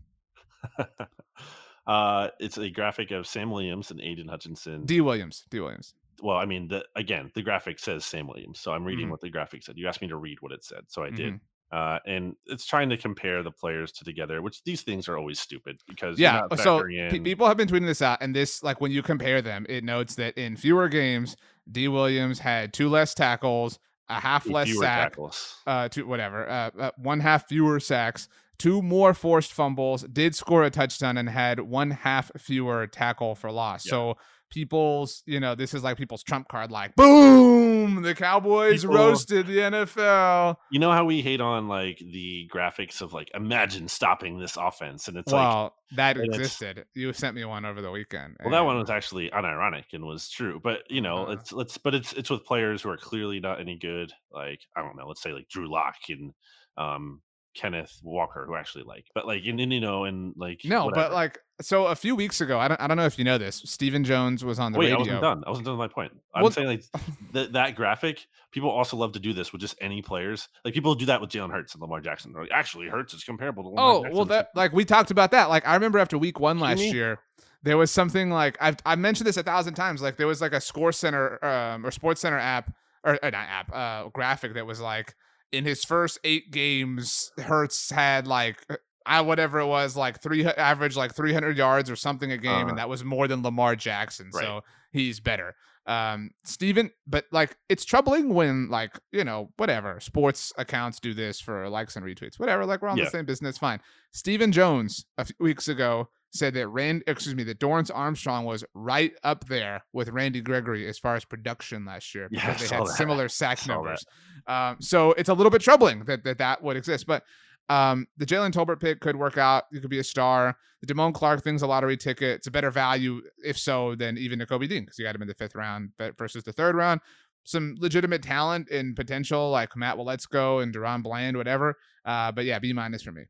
uh, 1.88 2.30
it's 2.40 2.58
a 2.58 2.70
graphic 2.70 3.12
of 3.12 3.28
Sam 3.28 3.52
Williams 3.52 3.92
and 3.92 4.02
Aidan 4.02 4.28
Hutchinson. 4.28 4.86
D. 4.86 5.02
Williams. 5.02 5.46
D. 5.50 5.60
Williams. 5.60 5.94
Well, 6.22 6.38
I 6.38 6.46
mean, 6.46 6.68
the, 6.68 6.84
again, 6.96 7.32
the 7.36 7.44
graphic 7.44 7.80
says 7.80 8.04
Sam 8.04 8.28
Williams, 8.28 8.60
so 8.60 8.72
I'm 8.72 8.84
reading 8.84 9.06
mm-hmm. 9.06 9.12
what 9.12 9.22
the 9.22 9.30
graphic 9.30 9.64
said. 9.64 9.78
You 9.78 9.88
asked 9.88 10.02
me 10.02 10.08
to 10.08 10.18
read 10.18 10.42
what 10.42 10.52
it 10.52 10.64
said, 10.64 10.82
so 10.88 11.04
I 11.04 11.08
mm-hmm. 11.08 11.16
did. 11.16 11.40
Uh, 11.70 12.00
and 12.06 12.36
it's 12.46 12.66
trying 12.66 12.90
to 12.90 12.96
compare 12.96 13.44
the 13.44 13.52
players 13.52 13.92
to 13.92 14.06
together, 14.06 14.42
which 14.42 14.64
these 14.64 14.84
things 14.84 15.10
are 15.10 15.18
always 15.18 15.38
stupid 15.38 15.78
because 15.86 16.18
yeah. 16.18 16.44
so 16.56 16.80
in... 16.86 17.24
people 17.24 17.46
have 17.46 17.58
been 17.58 17.68
tweeting 17.68 17.86
this 17.86 18.02
out, 18.02 18.20
and 18.22 18.34
this 18.34 18.64
like 18.64 18.80
when 18.80 18.92
you 18.92 19.04
compare 19.04 19.42
them, 19.42 19.66
it 19.68 19.84
notes 19.84 20.16
that 20.16 20.38
in 20.38 20.56
fewer 20.56 20.88
games, 20.88 21.36
D. 21.70 21.90
Williams 21.90 22.40
had 22.40 22.72
two 22.72 22.88
less 22.88 23.14
tackles, 23.14 23.80
a 24.08 24.18
half 24.18 24.48
less 24.48 24.74
sack, 24.80 25.12
tackles. 25.12 25.56
uh, 25.68 25.90
two 25.90 26.08
whatever, 26.08 26.50
uh, 26.50 26.70
uh, 26.80 26.92
one 26.98 27.20
half 27.20 27.50
fewer 27.50 27.82
sacks, 27.82 28.30
two 28.60 28.82
more 28.82 29.14
forced 29.14 29.54
fumbles, 29.54 30.04
did 30.04 30.36
score 30.36 30.64
a 30.64 30.70
touchdown, 30.70 31.18
and 31.18 31.30
had 31.30 31.60
one 31.60 31.92
half 31.92 32.32
fewer 32.38 32.88
tackle 32.88 33.36
for 33.36 33.52
loss. 33.52 33.86
Yep. 33.86 33.92
So 33.92 34.18
people's, 34.50 35.24
you 35.26 35.40
know, 35.40 35.56
this 35.56 35.74
is 35.74 35.84
like 35.84 35.98
people's 35.98 36.24
trump 36.24 36.48
card, 36.48 36.72
like 36.72 36.96
boom, 36.96 38.02
the 38.02 38.16
Cowboys 38.16 38.82
People, 38.82 38.96
roasted 38.96 39.48
the 39.48 39.58
NFL. 39.58 40.56
You 40.72 40.80
know 40.80 40.92
how 40.92 41.06
we 41.06 41.22
hate 41.22 41.42
on 41.42 41.68
like 41.68 42.00
the 42.00 42.50
graphics 42.54 43.02
of 43.02 43.14
like 43.14 43.30
imagine 43.34 43.88
stopping 43.88 44.40
this 44.40 44.58
offense, 44.58 45.08
and 45.08 45.18
it's 45.18 45.32
well, 45.32 45.64
like 45.64 45.98
that 45.98 46.18
existed. 46.18 46.86
You 46.96 47.14
sent 47.14 47.36
me 47.36 47.46
one 47.46 47.66
over 47.66 47.82
the 47.82 47.92
weekend. 47.92 48.38
Well, 48.40 48.48
and... 48.48 48.54
that 48.54 48.66
one 48.66 48.78
was 48.78 48.90
actually 48.90 49.30
unironic 49.30 49.86
and 49.94 50.06
was 50.06 50.30
true, 50.30 50.60
but 50.64 50.80
you 50.90 51.02
know, 51.02 51.28
uh, 51.28 51.32
it's 51.32 51.52
let's 51.52 51.78
but 51.78 51.94
it's 51.94 52.14
it's 52.14 52.30
with 52.30 52.46
players 52.46 52.82
who 52.82 52.90
are 52.90 52.98
clearly 52.98 53.40
not 53.40 53.60
any 53.60 53.78
good. 53.78 54.12
Like 54.32 54.62
I 54.76 54.82
don't 54.82 54.98
know, 54.98 55.08
let's 55.08 55.22
say 55.22 55.34
like 55.34 55.50
Drew 55.50 55.72
Lock 55.72 55.96
and 56.10 56.34
um 56.78 57.22
Kenneth 57.58 58.00
Walker, 58.04 58.46
who 58.46 58.56
actually 58.56 58.84
like, 58.84 59.06
but 59.16 59.26
like, 59.26 59.44
in, 59.44 59.60
in 59.60 59.72
you 59.72 59.80
know, 59.80 60.04
and 60.06 60.34
like, 60.38 60.62
no, 60.64 60.86
whatever. 60.86 61.10
but 61.10 61.14
like, 61.14 61.40
so 61.60 61.88
a 61.88 61.96
few 61.96 62.16
weeks 62.16 62.40
ago, 62.40 62.60
I 62.60 62.68
don't, 62.68 62.80
I 62.80 62.88
don't 62.88 62.98
know 62.98 63.06
if 63.06 63.18
you 63.18 63.26
know 63.26 63.38
this. 63.38 63.64
Stephen 63.66 64.04
Jones 64.04 64.46
was 64.46 64.60
on 64.60 64.72
the 64.72 64.80
Wait, 64.80 64.92
radio. 64.92 64.98
I 64.98 65.00
wasn't 65.00 65.22
done. 65.22 65.44
I 65.46 65.50
wasn't 65.50 65.66
done 65.66 65.78
with 65.78 65.90
my 65.90 65.94
point. 65.94 66.12
I'm 66.36 66.44
well, 66.44 66.52
saying 66.52 66.68
like 66.68 66.84
that 67.34 67.54
that 67.54 67.76
graphic. 67.76 68.28
People 68.52 68.70
also 68.70 68.96
love 68.96 69.12
to 69.14 69.20
do 69.20 69.34
this 69.34 69.52
with 69.52 69.60
just 69.60 69.76
any 69.82 70.02
players. 70.02 70.48
Like 70.64 70.74
people 70.74 70.96
do 70.96 71.06
that 71.08 71.20
with 71.20 71.30
Jalen 71.30 71.52
Hurts 71.52 71.74
and 71.74 71.82
Lamar 71.82 72.00
Jackson. 72.00 72.32
Like, 72.34 72.50
actually, 72.52 72.88
Hurts 72.88 73.14
is 73.14 73.24
comparable 73.24 73.64
to 73.64 73.70
Lamar 73.70 73.92
oh, 73.92 74.02
Jackson. 74.04 74.16
well, 74.16 74.26
that 74.26 74.50
like 74.56 74.72
we 74.72 74.86
talked 74.86 75.12
about 75.12 75.32
that. 75.32 75.50
Like 75.50 75.68
I 75.68 75.74
remember 75.74 76.00
after 76.00 76.18
week 76.18 76.40
one 76.40 76.60
last 76.60 76.80
year, 76.80 77.20
there 77.64 77.78
was 77.78 77.92
something 77.92 78.30
like 78.30 78.58
I've 78.62 78.78
I 78.86 78.96
mentioned 78.96 79.28
this 79.28 79.38
a 79.38 79.44
thousand 79.44 79.74
times. 79.74 80.02
Like 80.02 80.18
there 80.18 80.28
was 80.28 80.42
like 80.42 80.54
a 80.54 80.62
Score 80.62 80.92
Center 80.92 81.44
um, 81.44 81.86
or 81.86 81.92
Sports 81.92 82.22
Center 82.22 82.38
app 82.38 82.72
or 83.04 83.20
uh, 83.24 83.30
not 83.30 83.48
app 83.48 83.74
uh, 83.74 84.10
graphic 84.10 84.54
that 84.54 84.66
was 84.66 84.80
like 84.80 85.16
in 85.52 85.66
his 85.66 85.84
first 85.84 86.20
eight 86.24 86.52
games, 86.52 87.32
Hurts 87.38 87.90
had 87.90 88.28
like 88.28 88.66
I 89.06 89.22
whatever 89.22 89.60
it 89.60 89.68
was 89.68 89.96
like 89.96 90.22
three 90.22 90.46
average 90.46 90.98
like 90.98 91.16
300 91.16 91.58
yards 91.58 91.90
or 91.90 91.96
something 91.96 92.32
a 92.32 92.38
game, 92.38 92.66
Uh, 92.66 92.70
and 92.70 92.78
that 92.78 92.90
was 92.90 93.04
more 93.04 93.28
than 93.28 93.42
Lamar 93.44 93.76
Jackson. 93.76 94.30
Right. 94.34 94.44
So 94.44 94.62
he's 94.92 95.20
better. 95.20 95.56
Um, 95.86 96.32
Stephen, 96.44 96.92
but 97.08 97.24
like 97.32 97.56
it's 97.70 97.86
troubling 97.86 98.34
when 98.34 98.70
like 98.70 99.00
you 99.14 99.24
know 99.24 99.52
whatever 99.56 100.02
sports 100.02 100.52
accounts 100.58 101.00
do 101.00 101.14
this 101.14 101.40
for 101.40 101.70
likes 101.70 101.96
and 101.96 102.06
retweets, 102.06 102.38
whatever. 102.38 102.66
Like 102.66 102.82
we're 102.82 102.90
on 102.90 102.98
Yeah. 102.98 103.06
the 103.06 103.10
same 103.12 103.26
business, 103.26 103.58
fine. 103.58 103.80
Stephen 104.12 104.52
Jones 104.52 105.06
a 105.18 105.24
few 105.24 105.36
weeks 105.40 105.70
ago 105.70 106.10
said 106.32 106.54
that 106.54 106.68
Rand, 106.68 107.04
excuse 107.08 107.36
me, 107.36 107.44
that 107.44 107.60
Dorance 107.60 107.90
Armstrong 107.94 108.46
was 108.46 108.64
right 108.74 109.14
up 109.24 109.48
there 109.48 109.84
with 109.94 110.10
Randy 110.10 110.42
Gregory 110.42 110.88
as 110.88 111.00
far 111.00 111.16
as 111.16 111.26
production 111.26 111.86
last 111.86 112.14
year 112.14 112.28
Yeah, 112.32 112.52
because 112.54 112.70
they 112.70 112.76
had 112.76 112.86
that. 112.86 112.92
similar 112.94 113.30
sack 113.30 113.66
numbers. 113.68 114.04
Um, 114.46 114.78
so 114.80 115.12
it's 115.14 115.30
a 115.30 115.34
little 115.34 115.50
bit 115.50 115.62
troubling 115.62 116.06
that 116.06 116.24
that, 116.24 116.38
that 116.40 116.62
would 116.64 116.78
exist, 116.78 117.06
but. 117.08 117.24
Um, 117.70 118.08
the 118.16 118.26
Jalen 118.26 118.54
Tolbert 118.54 118.80
pick 118.80 119.02
could 119.02 119.18
work 119.18 119.38
out. 119.38 119.66
You 119.74 119.82
could 119.82 119.90
be 119.90 120.00
a 120.00 120.04
star. 120.06 120.56
The 120.82 120.94
Damone 120.94 121.14
Clark 121.14 121.44
thing's 121.44 121.64
a 121.64 121.68
lottery 121.68 121.98
ticket. 121.98 122.38
It's 122.38 122.48
a 122.48 122.52
better 122.52 122.72
value, 122.72 123.22
if 123.44 123.58
so, 123.58 123.94
than 123.94 124.18
even 124.18 124.40
Kobe 124.46 124.68
Dean 124.68 124.86
because 124.86 124.98
you 124.98 125.04
got 125.04 125.14
him 125.14 125.22
in 125.22 125.28
the 125.28 125.34
fifth 125.34 125.54
round 125.54 125.90
but 125.98 126.18
versus 126.18 126.46
the 126.46 126.54
third 126.54 126.76
round. 126.76 127.02
Some 127.44 127.76
legitimate 127.78 128.22
talent 128.24 128.70
and 128.70 128.96
potential 128.96 129.50
like 129.52 129.76
Matt 129.76 129.98
Waletzko 129.98 130.64
and 130.64 130.74
DaRon 130.74 131.04
Bland, 131.04 131.36
whatever. 131.36 131.76
Uh, 132.06 132.32
but 132.32 132.46
yeah, 132.46 132.58
B 132.58 132.72
minus 132.72 133.02
for 133.02 133.12
me. 133.12 133.24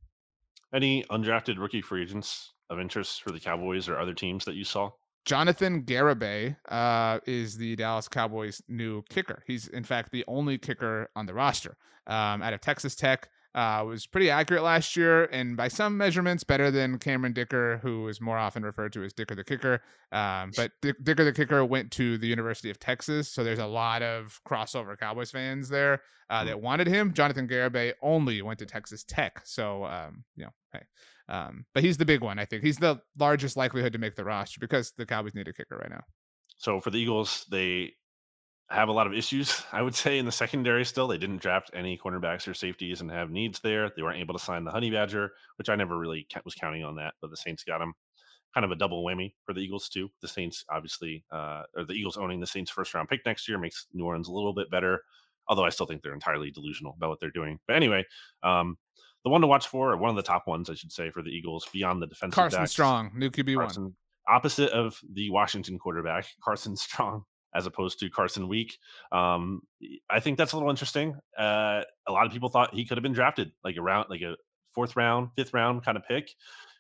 Any 0.72 1.04
undrafted 1.06 1.58
rookie 1.58 1.82
free 1.82 2.04
agents 2.04 2.54
of 2.70 2.80
interest 2.80 3.22
for 3.22 3.32
the 3.32 3.40
Cowboys 3.40 3.88
or 3.88 4.00
other 4.00 4.14
teams 4.14 4.46
that 4.46 4.56
you 4.56 4.64
saw? 4.64 4.92
Jonathan 5.26 5.84
Garibay 5.84 6.56
uh, 6.70 7.20
is 7.26 7.58
the 7.58 7.76
Dallas 7.76 8.08
Cowboys' 8.08 8.62
new 8.70 9.04
kicker. 9.10 9.44
He's, 9.46 9.68
in 9.68 9.84
fact, 9.84 10.12
the 10.12 10.24
only 10.28 10.58
kicker 10.58 11.10
on 11.16 11.26
the 11.26 11.34
roster 11.34 11.76
um, 12.08 12.42
out 12.42 12.54
of 12.54 12.62
Texas 12.62 12.96
Tech. 12.96 13.30
Uh, 13.58 13.84
was 13.84 14.06
pretty 14.06 14.30
accurate 14.30 14.62
last 14.62 14.96
year, 14.96 15.26
and 15.32 15.58
by 15.58 15.68
some 15.68 15.98
measurements, 15.98 16.44
better 16.44 16.70
than 16.70 17.00
Cameron 17.00 17.34
Dicker, 17.34 17.80
who 17.82 18.08
is 18.08 18.22
more 18.22 18.38
often 18.38 18.62
referred 18.62 18.94
to 18.94 19.04
as 19.04 19.14
Dicker 19.14 19.34
the 19.34 19.44
kicker. 19.44 19.82
Um, 20.12 20.52
but 20.56 20.74
Dick, 20.84 20.96
Dicker 21.02 21.24
the 21.24 21.34
kicker 21.34 21.66
went 21.66 21.90
to 21.94 22.20
the 22.20 22.28
University 22.28 22.70
of 22.70 22.80
Texas, 22.80 23.30
so 23.30 23.44
there's 23.44 23.58
a 23.58 23.66
lot 23.66 24.04
of 24.04 24.40
crossover 24.48 24.96
Cowboys 24.96 25.32
fans 25.32 25.70
there 25.70 26.04
uh, 26.30 26.44
that 26.44 26.62
wanted 26.62 26.86
him. 26.86 27.14
Jonathan 27.14 27.48
Garibay 27.48 27.94
only 28.04 28.44
went 28.44 28.60
to 28.60 28.68
Texas 28.68 29.04
Tech, 29.04 29.42
so 29.44 29.86
um, 29.86 30.24
you 30.36 30.44
know, 30.44 30.52
hey. 30.72 30.84
Um, 31.28 31.66
but 31.74 31.84
he's 31.84 31.98
the 31.98 32.06
big 32.06 32.22
one, 32.22 32.38
I 32.38 32.46
think. 32.46 32.64
He's 32.64 32.78
the 32.78 33.02
largest 33.18 33.58
likelihood 33.58 33.94
to 33.94 34.00
make 34.00 34.16
the 34.16 34.24
roster 34.24 34.60
because 34.60 34.94
the 35.00 35.06
Cowboys 35.08 35.34
need 35.34 35.48
a 35.48 35.54
kicker 35.54 35.78
right 35.78 35.90
now. 35.90 36.04
So 36.58 36.80
for 36.80 36.92
the 36.92 37.00
Eagles, 37.00 37.48
they 37.50 37.94
have 38.70 38.90
a 38.90 38.94
lot 38.94 39.08
of 39.08 39.14
issues, 39.14 39.64
I 39.72 39.82
would 39.82 39.96
say, 39.96 40.18
in 40.18 40.26
the 40.26 40.32
secondary 40.32 40.86
still. 40.86 41.08
They 41.08 41.18
didn't 41.18 41.42
draft 41.42 41.72
any 41.74 41.98
cornerbacks 41.98 42.48
or 42.48 42.54
safeties 42.54 43.02
and 43.02 43.10
have 43.12 43.32
needs 43.32 43.60
there. 43.60 43.90
They 43.96 44.02
weren't 44.02 44.20
able 44.20 44.34
to 44.34 44.44
sign 44.44 44.64
the 44.64 44.72
Honey 44.72 44.92
Badger, 44.92 45.32
which 45.58 45.70
I 45.70 45.76
never 45.76 45.98
really 45.98 46.28
was 46.44 46.56
counting 46.56 46.84
on 46.84 46.96
that, 46.96 47.14
but 47.22 47.30
the 47.30 47.38
Saints 47.38 47.64
got 47.64 47.82
him. 47.82 47.94
Kind 48.54 48.66
of 48.66 48.72
a 48.72 48.76
double 48.76 49.04
whammy 49.04 49.34
for 49.46 49.54
the 49.54 49.60
Eagles, 49.60 49.90
too. 49.90 50.10
The 50.22 50.28
Saints, 50.28 50.66
obviously, 50.70 51.24
uh, 51.32 51.64
or 51.76 51.86
the 51.86 51.94
Eagles 51.94 52.18
owning 52.18 52.40
the 52.40 52.48
Saints' 52.48 52.72
first 52.72 52.94
round 52.94 53.10
pick 53.10 53.22
next 53.26 53.48
year 53.48 53.58
makes 53.58 53.88
New 53.94 54.06
Orleans 54.06 54.30
a 54.30 54.34
little 54.34 54.54
bit 54.54 54.72
better, 54.72 55.02
although 55.48 55.66
I 55.66 55.70
still 55.70 55.86
think 55.86 56.02
they're 56.02 56.14
entirely 56.14 56.50
delusional 56.50 56.96
about 56.98 57.10
what 57.10 57.20
they're 57.20 57.30
doing. 57.30 57.60
But 57.68 57.76
anyway, 57.76 58.06
um, 58.44 58.78
the 59.24 59.30
one 59.30 59.42
to 59.42 59.48
watch 59.48 59.68
for, 59.68 59.92
or 59.92 59.98
one 59.98 60.10
of 60.10 60.16
the 60.16 60.24
top 60.24 60.48
ones, 60.48 60.70
I 60.70 60.74
should 60.76 60.92
say, 60.92 61.12
for 61.12 61.22
the 61.22 61.30
Eagles 61.30 61.68
beyond 61.72 62.02
the 62.02 62.08
defensive 62.08 62.36
Carson 62.36 62.62
backs, 62.62 62.72
Strong, 62.72 63.12
new 63.16 63.30
QB 63.30 63.58
one. 63.58 63.66
Carson, 63.66 63.96
opposite 64.28 64.72
of 64.72 65.00
the 65.14 65.30
Washington 65.30 65.78
quarterback, 65.78 66.26
Carson 66.44 66.76
Strong, 66.76 67.26
as 67.56 67.66
opposed 67.66 68.00
to 68.00 68.10
Carson 68.10 68.48
Week. 68.48 68.78
Um, 69.12 69.62
I 70.10 70.20
think 70.20 70.38
that's 70.38 70.52
a 70.54 70.56
little 70.58 70.70
interesting. 70.70 71.16
Uh, 71.38 71.82
a 72.08 72.12
lot 72.12 72.26
of 72.26 72.32
people 72.32 72.50
thought 72.50 72.74
he 72.74 72.86
could 72.86 72.98
have 72.98 73.04
been 73.04 73.14
drafted 73.14 73.52
like 73.64 73.78
a 73.78 73.82
round, 73.82 74.08
like 74.10 74.22
a 74.22 74.36
fourth 74.74 74.96
round, 74.96 75.30
fifth 75.36 75.54
round 75.54 75.84
kind 75.84 75.98
of 75.98 76.04
pick. 76.08 76.32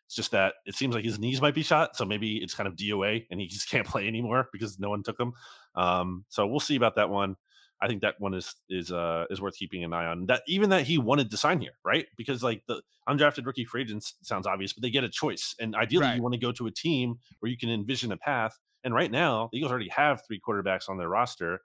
It's 0.05 0.15
just 0.15 0.32
that 0.32 0.53
it 0.65 0.76
seems 0.76 0.95
like 0.95 1.03
his 1.03 1.20
knees 1.20 1.41
might 1.41 1.55
be 1.55 1.63
shot, 1.63 1.97
so 1.97 2.05
maybe 2.05 2.38
it's 2.38 2.53
kind 2.53 2.68
of 2.68 2.76
DOA 2.76 3.26
and 3.30 3.39
he 3.41 3.47
just 3.55 3.70
can't 3.70 3.86
play 3.88 4.07
anymore 4.07 4.47
because 4.53 4.80
no 4.80 4.89
one 4.89 5.03
took 5.03 5.20
him. 5.20 5.34
Um, 5.76 6.26
so 6.30 6.47
we'll 6.47 6.59
see 6.59 6.76
about 6.76 6.95
that 6.95 7.09
one. 7.09 7.36
I 7.80 7.88
think 7.88 8.01
that 8.01 8.15
one 8.20 8.34
is 8.34 8.55
is 8.70 8.91
uh 8.91 9.26
is 9.30 9.39
worth 9.39 9.55
keeping 9.55 9.84
an 9.84 9.93
eye 9.93 10.07
on. 10.07 10.26
That 10.26 10.41
even 10.47 10.70
that 10.72 10.88
he 10.88 10.97
wanted 10.97 11.30
to 11.30 11.38
sign 11.38 11.61
here, 11.61 11.74
right? 11.86 12.07
Because 12.18 12.41
like 12.41 12.63
the 12.68 12.82
undrafted 13.07 13.45
rookie 13.45 13.65
free 13.65 13.82
agents 13.84 14.15
sounds 14.24 14.47
obvious, 14.47 14.74
but 14.74 14.82
they 14.82 14.89
get 14.89 15.03
a 15.03 15.09
choice, 15.09 15.53
and 15.59 15.76
ideally 15.76 16.05
Right. 16.05 16.15
you 16.15 16.24
want 16.24 16.34
to 16.34 16.39
go 16.39 16.51
to 16.53 16.65
a 16.68 16.72
team 16.72 17.20
where 17.39 17.51
you 17.51 17.57
can 17.57 17.70
envision 17.70 18.11
a 18.11 18.18
path. 18.18 18.57
And 18.88 18.96
right 18.96 19.12
now, 19.12 19.50
the 19.52 19.58
Eagles 19.58 19.74
already 19.74 19.90
have 19.90 20.26
three 20.26 20.40
quarterbacks 20.40 20.88
on 20.88 20.98
their 20.98 21.10
roster, 21.10 21.60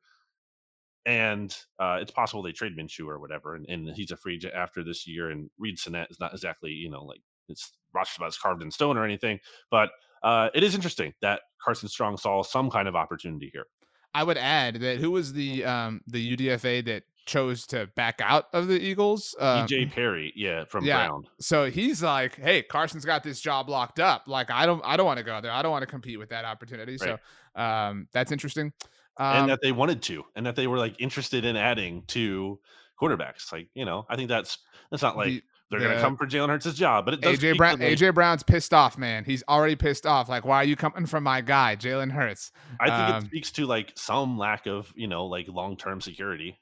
and 1.07 1.57
uh, 1.79 1.99
it's 2.01 2.11
possible 2.11 2.43
they 2.43 2.51
trade 2.51 2.77
Minshew 2.77 3.07
or 3.07 3.20
whatever, 3.20 3.55
and, 3.55 3.64
and 3.68 3.89
he's 3.95 4.11
a 4.11 4.16
free 4.16 4.35
agent 4.35 4.55
after 4.55 4.83
this 4.83 5.07
year. 5.07 5.31
And 5.31 5.49
Reid 5.57 5.79
Sinnett 5.79 6.11
is 6.11 6.18
not 6.18 6.33
exactly 6.33 6.73
you 6.73 6.91
know 6.91 7.05
like 7.05 7.20
it's 7.49 7.75
roster 7.95 8.14
spots 8.14 8.37
carved 8.37 8.61
in 8.61 8.73
stone 8.73 8.97
or 8.97 9.05
anything, 9.05 9.39
but 9.70 9.91
uh, 10.25 10.49
it 10.53 10.64
is 10.64 10.75
interesting 10.75 11.14
that 11.23 11.43
Carson 11.64 11.89
Strong 11.89 12.16
saw 12.16 12.43
some 12.43 12.68
kind 12.68 12.89
of 12.89 12.97
opportunity 12.97 13.51
here. 13.53 13.66
I 14.14 14.25
would 14.25 14.37
add 14.37 14.81
that 14.81 14.99
who 14.99 15.12
was 15.12 15.33
the 15.33 15.64
um 15.64 16.01
the 16.09 16.37
UDFA 16.37 16.85
that 16.87 17.05
chose 17.27 17.66
to 17.68 17.89
back 17.95 18.20
out 18.23 18.47
of 18.53 18.68
the 18.68 18.81
Eagles? 18.81 19.35
Uh, 19.39 19.64
EJ 19.64 19.93
Perry, 19.93 20.33
yeah, 20.37 20.64
from 20.64 20.85
yeah. 20.85 21.07
Brown. 21.07 21.25
so 21.41 21.70
he's 21.70 22.03
like, 22.03 22.37
"Hey, 22.37 22.62
Carson's 22.62 23.05
got 23.05 23.23
this 23.23 23.41
job 23.41 23.68
locked 23.68 24.01
up. 24.01 24.25
Like, 24.27 24.51
I 24.51 24.66
don't, 24.66 24.83
I 24.85 24.97
don't 24.97 25.07
want 25.07 25.18
to 25.18 25.25
go 25.25 25.41
there. 25.41 25.51
I 25.51 25.62
don't 25.62 25.73
want 25.73 25.83
to 25.83 25.87
compete 25.87 26.18
with 26.18 26.31
that 26.31 26.45
opportunity." 26.45 26.99
So, 26.99 27.18
um, 27.55 28.09
that's 28.12 28.33
interesting. 28.33 28.73
Um, 29.18 29.43
and 29.43 29.51
that 29.51 29.61
they 29.62 29.73
wanted 29.73 30.03
to, 30.03 30.25
and 30.37 30.47
that 30.47 30.57
they 30.57 30.66
were 30.66 30.79
like 30.79 31.01
interested 31.01 31.45
in 31.45 31.57
adding 31.57 32.03
to 32.09 32.59
quarterbacks. 33.01 33.53
Like, 33.53 33.68
you 33.75 33.85
know, 33.85 34.07
I 34.09 34.16
think 34.16 34.29
that's 34.29 34.59
that's 34.91 35.03
not 35.03 35.16
like 35.16 35.29
the- 35.29 35.43
they're 35.73 35.81
going 35.81 35.97
to 35.97 36.03
come 36.03 36.16
for 36.16 36.27
Jalen 36.27 36.49
Hurts' 36.49 36.75
job, 36.75 37.07
but 37.07 37.14
it 37.14 37.20
does. 37.23 37.39
AJ 37.39 37.57
Brown, 37.57 37.79
AJ 37.79 38.14
Brown's 38.14 38.43
pissed 38.43 38.75
off, 38.75 38.99
man. 38.99 39.25
He's 39.25 39.43
already 39.49 39.75
pissed 39.75 40.05
off. 40.05 40.29
Like, 40.29 40.45
why 40.45 40.57
are 40.57 40.64
you 40.64 40.77
coming 40.77 41.07
from 41.07 41.25
my 41.25 41.41
guy, 41.41 41.77
Jalen 41.77 42.12
Hurts? 42.12 42.53
I 42.79 42.89
think 42.89 43.14
um, 43.14 43.23
it 43.23 43.27
speaks 43.27 43.51
to 43.53 43.66
like 43.66 43.93
some 43.95 44.37
lack 44.37 44.66
of 44.66 44.93
you 44.95 45.07
know 45.07 45.25
like 45.27 45.49
long 45.49 45.77
term 45.77 46.01
security. 46.01 46.59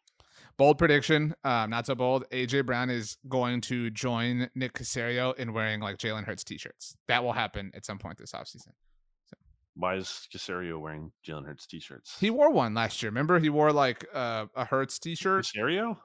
Bold 0.57 0.79
prediction, 0.79 1.35
um, 1.45 1.71
not 1.71 1.87
so 1.87 1.95
bold. 1.95 2.25
AJ 2.31 2.67
Brown 2.67 2.91
is 2.91 3.17
going 3.29 3.61
to 3.63 3.91
join 3.91 4.49
Nick 4.55 4.75
Caserio 4.75 5.35
in 5.37 5.53
wearing 5.53 5.81
like 5.81 5.97
Jalen 5.97 6.25
Hurts 6.25 6.45
t-shirts. 6.45 6.97
That 7.09 7.25
will 7.25 7.33
happen 7.33 7.71
at 7.75 7.85
some 7.87 7.99
point 7.99 8.19
this 8.19 8.33
offseason. 8.33 8.73
Why 9.75 9.95
is 9.95 10.29
Caserio 10.35 10.79
wearing 10.79 11.13
Jalen 11.27 11.47
Hurts 11.47 11.67
t-shirts? 11.67 12.17
He 12.21 12.29
wore 12.29 12.51
one 12.51 12.75
last 12.75 13.03
year. 13.03 13.11
Remember, 13.11 13.39
he 13.39 13.49
wore 13.49 13.73
like 13.73 14.05
uh, 14.13 14.47
a 14.55 14.65
Hurts 14.65 14.99
t-shirt. 14.99 15.45
Caserio, 15.47 15.97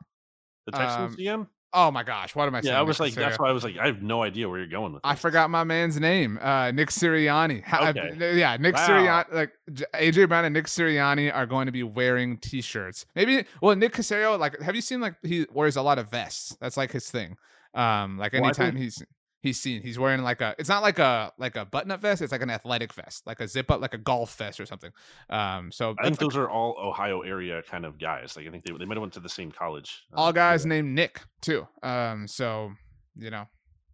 the 0.66 0.72
Texans 0.72 1.14
Um, 1.14 1.18
GM. 1.18 1.48
Oh 1.78 1.92
my 1.92 2.04
gosh, 2.04 2.34
what 2.36 2.48
am 2.48 2.56
I 2.56 2.62
saying? 2.62 2.72
Yeah, 2.74 2.80
I 2.80 2.82
Nick 2.84 2.88
was 2.88 3.00
like, 3.02 3.14
that's 3.14 3.38
why 3.38 3.50
I 3.50 3.52
was 3.52 3.64
like, 3.66 3.78
I 3.78 3.86
have 3.88 4.02
no 4.02 4.24
idea 4.24 4.48
where 4.48 4.58
you're 4.60 4.68
going 4.68 4.94
with. 4.94 5.02
I 5.04 5.16
forgot 5.16 5.50
my 5.50 5.66
man's 5.66 6.00
name. 6.00 6.40
Uh, 6.42 6.72
Nick 6.72 6.90
Sirianni. 6.90 7.64
I- 7.72 7.90
Okay. 7.90 8.38
yeah, 8.40 8.56
Nick 8.58 8.76
Wow. 8.76 8.88
Sirianni. 8.88 9.34
Like 9.34 9.52
AJ 9.94 10.30
Brown 10.30 10.46
and 10.46 10.54
Nick 10.54 10.68
Sirianni 10.68 11.36
are 11.36 11.46
going 11.46 11.66
to 11.66 11.72
be 11.74 11.84
wearing 11.84 12.38
T-shirts. 12.38 13.06
Maybe. 13.16 13.44
Well, 13.62 13.76
Nick 13.76 13.92
Caserio. 13.94 14.40
Like, 14.40 14.60
have 14.62 14.74
you 14.76 14.82
seen 14.82 15.02
like 15.02 15.16
he 15.22 15.46
wears 15.52 15.76
a 15.76 15.82
lot 15.82 16.00
of 16.00 16.10
vests? 16.10 16.56
That's 16.62 16.78
like 16.78 16.92
his 16.92 17.12
thing. 17.12 17.36
Um, 17.74 18.18
like 18.18 18.32
Well, 18.32 18.46
anytime 18.46 18.72
think- 18.72 18.84
he's 18.84 19.04
he's 19.46 19.62
seen, 19.62 19.82
he's 19.84 20.00
wearing 20.00 20.24
like 20.24 20.42
a. 20.42 20.56
It's 20.58 20.68
not 20.68 20.82
like 20.82 21.00
a 21.00 21.32
like 21.38 21.56
a 21.56 21.66
button-up 21.66 22.02
vest. 22.02 22.22
It's 22.22 22.32
like 22.32 22.42
an 22.42 22.50
athletic 22.50 22.92
vest, 22.92 23.26
like 23.28 23.40
a 23.40 23.48
zip-up, 23.48 23.80
like 23.80 23.94
a 23.94 23.98
golf 23.98 24.36
vest 24.36 24.60
or 24.60 24.66
something. 24.66 24.92
Um, 25.30 25.72
so 25.72 25.92
I 26.00 26.04
think 26.04 26.16
that's, 26.16 26.22
like, 26.22 26.32
those 26.32 26.38
are 26.38 26.50
all 26.50 26.76
Ohio 26.80 27.22
area 27.22 27.62
kind 27.62 27.86
of 27.86 28.00
guys. 28.00 28.36
Like 28.36 28.48
I 28.48 28.50
think 28.50 28.66
they 28.66 28.74
they 28.74 28.86
might 28.86 28.96
have 28.96 29.02
went 29.02 29.14
to 29.14 29.20
the 29.20 29.30
same 29.30 29.52
college. 29.52 30.04
all 30.14 30.30
uh, 30.30 30.32
guys 30.32 30.66
yeah. 30.66 30.70
named 30.70 30.96
Nick 30.96 31.22
too. 31.42 31.68
Um, 31.84 32.28
so 32.28 32.72
you 33.18 33.30
know, 33.30 33.46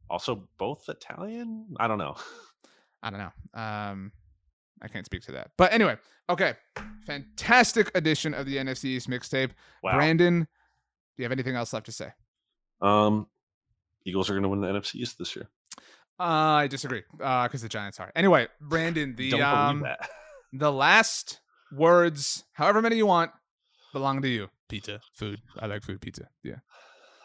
Also, 0.10 0.48
both 0.58 0.88
Italian. 0.90 1.68
I 1.80 1.88
don't 1.88 1.98
know. 2.00 2.16
I 3.04 3.10
don't 3.10 3.20
know. 3.20 3.62
Um, 3.62 4.12
I 4.82 4.88
can't 4.88 5.06
speak 5.06 5.22
to 5.24 5.34
that. 5.34 5.52
But 5.58 5.74
anyway, 5.74 5.98
okay. 6.30 6.54
Fantastic 7.06 7.92
edition 7.96 8.34
of 8.34 8.46
the 8.46 8.58
NFC 8.58 8.86
East 8.86 9.10
mixtape. 9.10 9.52
Wow. 9.84 9.96
Brandon, 9.96 10.40
do 10.42 10.48
you 11.18 11.24
have 11.24 11.32
anything 11.32 11.56
else 11.56 11.74
left 11.74 11.88
to 11.88 11.92
say? 11.92 12.12
Um, 12.82 13.28
Eagles 14.06 14.30
are 14.30 14.34
going 14.34 14.44
to 14.44 14.50
win 14.50 14.62
the 14.62 14.68
NFC 14.68 14.96
East 14.96 15.18
this 15.18 15.36
year. 15.36 15.48
Uh, 16.20 16.24
I 16.64 16.68
disagree. 16.68 17.04
Uh, 17.22 17.48
because 17.48 17.62
the 17.62 17.70
Giants 17.70 18.00
are. 18.00 18.12
Anyway, 18.16 18.48
Brandon, 18.60 19.16
the 19.16 19.32
Don't 19.32 19.42
um, 19.42 19.86
the 20.54 20.72
last 20.72 21.40
words, 21.72 22.44
however 22.54 22.82
many 22.82 22.98
you 22.98 23.06
want, 23.06 23.32
belong 23.94 24.22
to 24.22 24.28
you. 24.28 24.50
Pizza, 24.70 25.02
food. 25.14 25.42
I 25.60 25.66
like 25.66 25.84
food. 25.84 26.02
Pizza. 26.02 26.28
Yeah. 26.44 26.56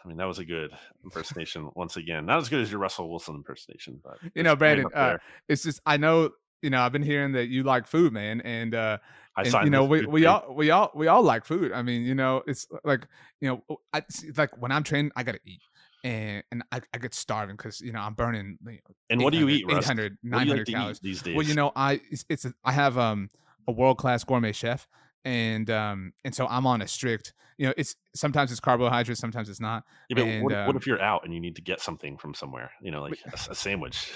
I 0.03 0.07
mean, 0.07 0.17
that 0.17 0.25
was 0.25 0.39
a 0.39 0.45
good 0.45 0.71
impersonation 1.03 1.69
once 1.75 1.97
again. 1.97 2.25
Not 2.25 2.39
as 2.39 2.49
good 2.49 2.61
as 2.61 2.71
your 2.71 2.79
Russell 2.79 3.09
Wilson 3.09 3.35
impersonation, 3.35 3.99
but 4.03 4.17
You 4.33 4.43
know, 4.43 4.55
Brandon, 4.55 4.87
uh. 4.93 5.17
It's 5.47 5.63
just 5.63 5.81
I 5.85 5.97
know. 5.97 6.31
You 6.63 6.71
know, 6.71 6.81
I've 6.81 6.91
been 6.91 7.03
hearing 7.03 7.33
that 7.33 7.49
you 7.49 7.61
like 7.61 7.85
food, 7.85 8.11
man, 8.11 8.41
and 8.41 8.73
uh, 8.73 8.97
I 9.37 9.43
and, 9.43 9.65
you 9.65 9.69
know 9.69 9.85
we, 9.85 10.05
we 10.05 10.21
Creek. 10.21 10.27
all 10.27 10.55
we 10.55 10.71
all 10.71 10.91
we 10.95 11.07
all 11.07 11.21
like 11.21 11.45
food 11.45 11.71
i 11.71 11.83
mean 11.83 12.01
you 12.01 12.15
know 12.15 12.41
it's 12.47 12.67
like 12.83 13.07
you 13.39 13.47
know 13.47 13.77
I, 13.93 14.01
see, 14.09 14.31
like 14.31 14.59
when 14.59 14.71
i'm 14.71 14.83
training 14.83 15.11
i 15.15 15.21
gotta 15.21 15.39
eat 15.45 15.61
and 16.07 16.43
and 16.51 16.63
I, 16.71 16.81
I 16.93 16.97
get 16.97 17.13
starving 17.13 17.55
because 17.57 17.81
you 17.81 17.91
know 17.91 17.99
I'm 17.99 18.13
burning. 18.13 18.57
You 18.65 18.71
know, 18.71 18.77
And 19.09 19.21
what 19.21 19.33
do 19.33 19.39
you 19.39 19.49
eat, 19.49 19.65
Russ? 19.67 19.85
800, 19.85 20.17
What 20.21 20.21
do 20.21 20.27
you 20.27 20.31
900 20.31 20.57
like 20.57 20.67
calories. 20.67 20.99
these 20.99 21.21
days? 21.21 21.35
Well, 21.35 21.45
you 21.45 21.53
know, 21.53 21.71
I 21.75 21.99
it's, 22.09 22.25
it's 22.29 22.45
a, 22.45 22.53
I 22.63 22.71
have 22.71 22.97
um 22.97 23.29
a 23.67 23.71
world 23.71 23.97
class 23.97 24.23
gourmet 24.23 24.53
chef, 24.53 24.87
and 25.25 25.69
um 25.69 26.13
and 26.23 26.33
so 26.33 26.47
I'm 26.47 26.65
on 26.65 26.81
a 26.81 26.87
strict. 26.87 27.33
You 27.57 27.67
know, 27.67 27.73
it's 27.75 27.95
sometimes 28.15 28.51
it's 28.51 28.59
carbohydrates, 28.59 29.19
sometimes 29.19 29.49
it's 29.49 29.59
not. 29.59 29.83
Yeah, 30.09 30.15
but 30.15 30.23
and, 30.25 30.43
what, 30.43 30.53
what 30.53 30.69
um, 30.69 30.77
if 30.77 30.87
you're 30.87 31.01
out 31.01 31.25
and 31.25 31.33
you 31.33 31.39
need 31.39 31.55
to 31.55 31.61
get 31.61 31.81
something 31.81 32.17
from 32.17 32.33
somewhere? 32.33 32.71
You 32.81 32.91
know, 32.91 33.01
like 33.01 33.19
a 33.49 33.55
sandwich. 33.55 34.11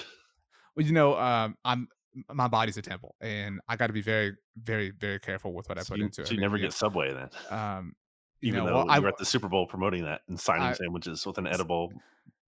Well, 0.76 0.86
you 0.86 0.94
know, 0.94 1.18
um, 1.18 1.58
I'm 1.66 1.90
my 2.34 2.48
body's 2.48 2.78
a 2.78 2.82
temple, 2.82 3.16
and 3.20 3.60
I 3.68 3.76
got 3.76 3.88
to 3.88 3.94
be 3.94 4.02
very, 4.02 4.36
very, 4.62 4.92
very 4.92 5.20
careful 5.20 5.54
with 5.54 5.68
what 5.68 5.78
I 5.78 5.84
put 5.84 5.98
you, 5.98 6.06
into 6.06 6.22
it. 6.22 6.28
so 6.28 6.34
you 6.34 6.40
never 6.40 6.58
get 6.58 6.72
Subway 6.74 7.14
then, 7.14 7.30
um, 7.50 7.94
you 8.42 8.50
even 8.50 8.60
know, 8.60 8.66
though 8.66 8.76
well, 8.78 8.86
you 8.86 8.92
I, 8.92 9.00
were 9.00 9.08
at 9.08 9.18
the 9.18 9.26
Super 9.26 9.48
Bowl 9.48 9.68
promoting 9.68 10.04
that 10.06 10.22
and 10.28 10.40
signing 10.40 10.64
I- 10.64 10.74
sandwiches 10.74 11.26
with 11.26 11.38
an 11.38 11.48
edible. 11.48 11.94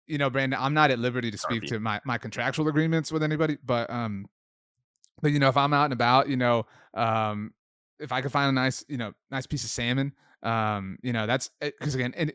you 0.06 0.18
know, 0.18 0.30
Brandon, 0.30 0.58
I'm 0.60 0.74
not 0.74 0.90
at 0.90 0.98
liberty 0.98 1.30
to 1.30 1.38
speak 1.38 1.64
to 1.64 1.80
my 1.80 2.00
my 2.04 2.18
contractual 2.18 2.68
agreements 2.68 3.12
with 3.12 3.22
anybody, 3.22 3.58
but 3.64 3.90
um, 3.90 4.26
but 5.20 5.32
you 5.32 5.38
know, 5.38 5.48
if 5.48 5.56
I'm 5.56 5.72
out 5.72 5.84
and 5.84 5.92
about, 5.92 6.28
you 6.28 6.36
know, 6.36 6.66
um, 6.94 7.52
if 7.98 8.12
I 8.12 8.20
could 8.20 8.32
find 8.32 8.48
a 8.48 8.52
nice, 8.52 8.84
you 8.88 8.96
know, 8.96 9.12
nice 9.30 9.46
piece 9.46 9.64
of 9.64 9.70
salmon, 9.70 10.12
um, 10.42 10.98
you 11.02 11.12
know, 11.12 11.26
that's 11.26 11.50
because 11.60 11.94
again, 11.94 12.14
and 12.16 12.32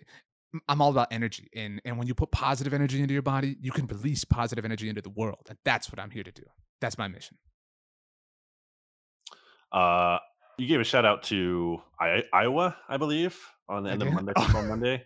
I'm 0.70 0.82
all 0.82 0.92
about 0.92 1.10
energy, 1.12 1.50
and 1.56 1.82
and 1.86 1.98
when 1.98 2.08
you 2.08 2.16
put 2.16 2.32
positive 2.32 2.74
energy 2.74 3.02
into 3.02 3.14
your 3.14 3.22
body, 3.22 3.58
you 3.60 3.72
can 3.72 3.86
release 3.88 4.24
positive 4.24 4.66
energy 4.66 4.90
into 4.90 5.02
the 5.02 5.10
world, 5.10 5.46
and 5.50 5.58
that's 5.66 5.92
what 5.92 6.00
I'm 6.00 6.10
here 6.10 6.24
to 6.24 6.32
do. 6.32 6.44
That's 6.80 6.98
my 6.98 7.08
mission. 7.08 7.38
Uh, 9.72 10.18
you 10.58 10.68
gave 10.68 10.80
a 10.80 10.84
shout 10.84 11.06
out 11.06 11.24
to 11.24 11.82
I- 12.00 12.24
Iowa, 12.34 12.76
I 12.90 12.98
believe, 12.98 13.38
on 13.70 13.84
the 13.84 13.92
end 13.92 14.02
of? 14.02 14.12
Monday 14.12 14.34
Football 14.38 14.64
Monday. 14.68 15.04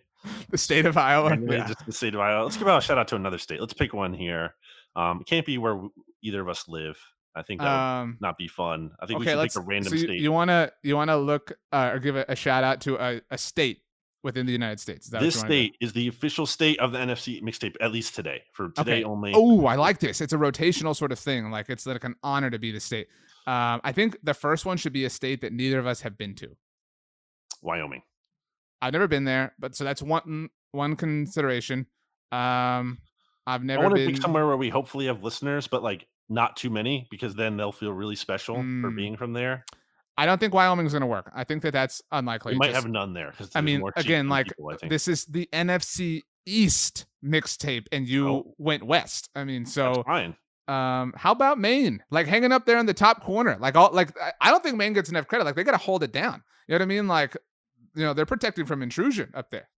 The 0.50 0.58
state 0.58 0.86
of 0.86 0.96
Iowa. 0.96 1.32
Anyway, 1.32 1.56
yeah. 1.56 1.66
just 1.66 1.84
the 1.84 1.92
state 1.92 2.14
of 2.14 2.20
Iowa. 2.20 2.44
Let's 2.44 2.56
give 2.56 2.68
out 2.68 2.78
a 2.78 2.80
shout 2.80 2.96
out 2.98 3.08
to 3.08 3.16
another 3.16 3.38
state. 3.38 3.60
Let's 3.60 3.72
pick 3.74 3.92
one 3.92 4.14
here. 4.14 4.54
Um, 4.96 5.20
it 5.20 5.26
can't 5.26 5.44
be 5.44 5.58
where 5.58 5.80
either 6.22 6.40
of 6.40 6.48
us 6.48 6.68
live. 6.68 6.96
I 7.34 7.42
think 7.42 7.60
that 7.60 7.66
would 7.66 8.02
Um, 8.02 8.18
not 8.20 8.36
be 8.38 8.46
fun. 8.46 8.90
I 9.00 9.06
think 9.06 9.18
we 9.20 9.26
should 9.26 9.40
pick 9.40 9.56
a 9.56 9.60
random 9.60 9.90
so 9.90 9.96
you, 9.96 10.04
state. 10.04 10.20
you 10.20 10.30
wanna 10.32 10.70
you 10.82 10.96
wanna 10.96 11.16
look 11.16 11.52
uh, 11.72 11.90
or 11.94 11.98
give 11.98 12.14
a, 12.16 12.24
a 12.28 12.36
shout 12.36 12.62
out 12.62 12.82
to 12.82 13.02
a, 13.02 13.20
a 13.30 13.38
state 13.38 13.82
within 14.22 14.44
the 14.46 14.52
United 14.52 14.78
States. 14.78 15.06
Is 15.06 15.12
that 15.12 15.22
this 15.22 15.36
you 15.36 15.40
wanna 15.42 15.48
do? 15.48 15.54
state 15.54 15.76
is 15.80 15.92
the 15.94 16.08
official 16.08 16.46
state 16.46 16.78
of 16.78 16.92
the 16.92 16.98
NFC 16.98 17.42
mixtape, 17.42 17.74
at 17.80 17.90
least 17.90 18.14
today. 18.14 18.42
For 18.52 18.68
today 18.70 18.96
Okay. 18.98 19.04
only. 19.04 19.32
Oh, 19.34 19.64
I 19.66 19.76
like 19.76 19.98
this. 19.98 20.20
It's 20.20 20.34
a 20.34 20.36
rotational 20.36 20.94
sort 20.94 21.10
of 21.10 21.18
thing. 21.18 21.50
Like 21.50 21.70
it's 21.70 21.86
like 21.86 22.04
an 22.04 22.14
honor 22.22 22.50
to 22.50 22.58
be 22.58 22.70
the 22.70 22.80
state. 22.80 23.08
Um, 23.46 23.80
I 23.82 23.92
think 23.92 24.16
the 24.22 24.34
first 24.34 24.64
one 24.66 24.76
should 24.76 24.92
be 24.92 25.04
a 25.04 25.10
state 25.10 25.40
that 25.40 25.52
neither 25.52 25.78
of 25.78 25.86
us 25.86 26.00
have 26.02 26.16
been 26.16 26.34
to. 26.36 26.56
Wyoming. 27.60 28.02
I've 28.80 28.92
never 28.92 29.08
been 29.08 29.24
there, 29.24 29.54
but 29.58 29.74
so 29.76 29.84
that's 29.84 30.02
one 30.02 30.48
one 30.72 30.96
consideration. 30.96 31.86
Um, 32.32 32.98
I've 33.46 33.62
never. 33.64 33.80
I 33.82 33.84
want 33.86 33.96
to 33.96 34.04
been. 34.06 34.14
pick 34.14 34.22
somewhere 34.22 34.46
where 34.46 34.56
we 34.56 34.68
hopefully 34.68 35.06
have 35.06 35.22
listeners, 35.22 35.66
but 35.66 35.82
like 35.82 36.06
not 36.28 36.56
too 36.56 36.70
many, 36.70 37.06
because 37.10 37.34
then 37.34 37.56
they'll 37.56 37.72
feel 37.72 37.92
really 37.92 38.16
special 38.16 38.56
for 38.56 38.62
Mm. 38.62 38.96
being 38.96 39.16
from 39.16 39.32
there. 39.32 39.64
I 40.16 40.26
don't 40.26 40.38
think 40.38 40.54
Wyoming's 40.54 40.92
going 40.92 41.00
to 41.02 41.06
work. 41.06 41.30
I 41.34 41.44
think 41.44 41.62
that 41.62 41.72
that's 41.72 42.02
unlikely. 42.12 42.52
We 42.52 42.58
might 42.58 42.66
just- 42.72 42.82
have 42.82 42.90
none 42.90 43.12
there 43.14 43.32
I 43.54 43.60
mean, 43.60 43.80
more 43.80 43.92
again, 43.96 44.28
like 44.28 44.48
people, 44.48 44.72
this 44.88 45.08
is 45.08 45.24
the 45.26 45.48
NFC 45.52 46.22
East 46.46 47.06
mixtape, 47.24 47.86
and 47.92 48.06
you 48.06 48.28
Oh. 48.28 48.54
went 48.58 48.82
west. 48.82 49.30
I 49.34 49.44
mean, 49.44 49.62
That's 49.64 49.74
so 49.74 50.02
fine. 50.04 50.36
Um, 50.72 51.12
how 51.16 51.32
about 51.32 51.58
Maine? 51.58 52.02
Like 52.10 52.26
hanging 52.26 52.52
up 52.52 52.64
there 52.66 52.78
in 52.78 52.86
the 52.86 52.94
top 52.94 53.22
corner. 53.22 53.56
Like 53.60 53.76
all 53.76 53.90
like 53.92 54.16
I- 54.40 54.50
don't 54.50 54.62
think 54.62 54.76
Maine 54.76 54.92
gets 54.92 55.10
enough 55.10 55.26
credit. 55.26 55.44
Like 55.44 55.54
they 55.56 55.64
got 55.64 55.72
to 55.72 55.76
hold 55.78 56.02
it 56.02 56.12
down. 56.12 56.42
You 56.66 56.72
know 56.72 56.76
what 56.76 56.82
I 56.82 56.86
mean? 56.86 57.08
Like 57.08 57.36
you 57.94 58.02
know 58.04 58.14
they're 58.14 58.26
protecting 58.26 58.66
from 58.66 58.82
intrusion 58.82 59.30
up 59.34 59.50
there. 59.50 59.68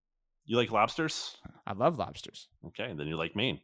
You 0.46 0.56
like 0.56 0.70
lobsters? 0.70 1.36
I 1.66 1.72
love 1.72 1.98
lobsters. 1.98 2.48
Okay, 2.68 2.92
then 2.96 3.06
you 3.06 3.16
like 3.16 3.34
Maine. 3.34 3.60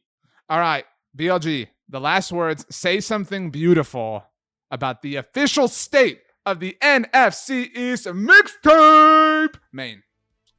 All 0.49 0.59
right, 0.59 0.85
BLG. 1.17 1.69
The 1.89 2.01
last 2.01 2.33
words. 2.33 2.65
Say 2.71 3.01
something 3.01 3.51
beautiful 3.51 4.25
about 4.71 5.03
the 5.03 5.17
official 5.17 5.69
state 5.69 6.21
of 6.47 6.59
the 6.61 6.77
NFC 6.83 7.69
East 7.77 8.07
mixtape, 8.07 9.55
Maine. 9.73 10.03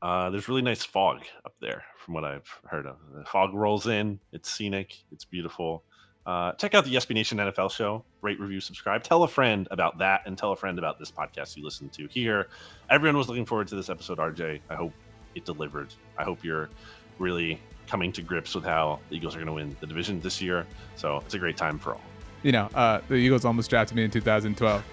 Uh, 0.02 0.30
there's 0.30 0.48
really 0.48 0.62
nice 0.62 0.84
fog 0.84 1.22
up 1.46 1.54
there, 1.62 1.84
from 2.04 2.14
what 2.16 2.24
I've 2.24 2.48
heard 2.70 2.86
of. 2.86 2.98
The 3.14 3.26
fog 3.26 3.54
rolls 3.54 3.88
in. 3.88 4.20
It's 4.32 4.50
scenic. 4.50 4.96
It's 5.12 5.26
beautiful. 5.26 5.84
Uh, 6.26 6.52
check 6.54 6.76
out 6.76 6.86
the 6.86 6.94
SB 6.96 7.16
Nation 7.16 7.38
NFL 7.40 7.72
show. 7.72 8.04
Rate, 8.22 8.40
review, 8.40 8.62
subscribe. 8.62 9.04
Tell 9.04 9.24
a 9.24 9.28
friend 9.28 9.68
about 9.72 9.98
that, 10.00 10.22
and 10.26 10.38
tell 10.38 10.52
a 10.52 10.56
friend 10.56 10.78
about 10.78 11.00
this 11.00 11.12
podcast 11.12 11.58
you 11.58 11.64
listen 11.64 11.90
to 11.90 12.08
here. 12.08 12.48
Everyone 12.90 13.18
was 13.18 13.28
looking 13.28 13.46
forward 13.46 13.68
to 13.70 13.76
this 13.76 13.90
episode, 13.90 14.20
RJ. 14.20 14.60
I 14.70 14.76
hope 14.76 14.94
it 15.34 15.46
delivered. 15.46 15.94
I 16.18 16.24
hope 16.24 16.44
you're 16.44 16.70
really 17.18 17.60
coming 17.88 18.12
to 18.14 18.22
grips 18.22 18.54
with 18.56 18.64
how 18.64 19.00
the 19.10 19.16
Eagles 19.16 19.36
are 19.36 19.40
going 19.40 19.48
to 19.48 19.54
win 19.54 19.76
the 19.80 19.88
division 19.88 20.22
this 20.22 20.42
year. 20.42 20.66
So 20.96 21.18
it's 21.18 21.34
a 21.34 21.40
great 21.40 21.58
time 21.58 21.80
for 21.80 21.94
all. 21.94 22.02
You 22.44 22.52
know, 22.52 22.70
uh, 22.74 23.02
the 23.08 23.16
Eagles 23.16 23.46
almost 23.46 23.70
drafted 23.70 23.98
me 23.98 24.04
in 24.04 24.12
2012. 24.12 24.84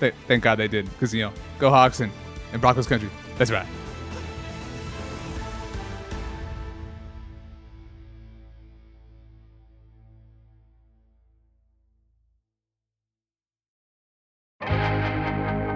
Th- 0.00 0.14
thank 0.26 0.42
God 0.42 0.56
they 0.56 0.68
did, 0.68 0.88
because 0.90 1.12
you 1.12 1.22
know, 1.22 1.32
go 1.58 1.70
Hawks 1.70 2.00
and, 2.00 2.12
and 2.52 2.60
Broncos 2.60 2.86
country. 2.86 3.10
That's 3.38 3.50
right. 3.50 3.66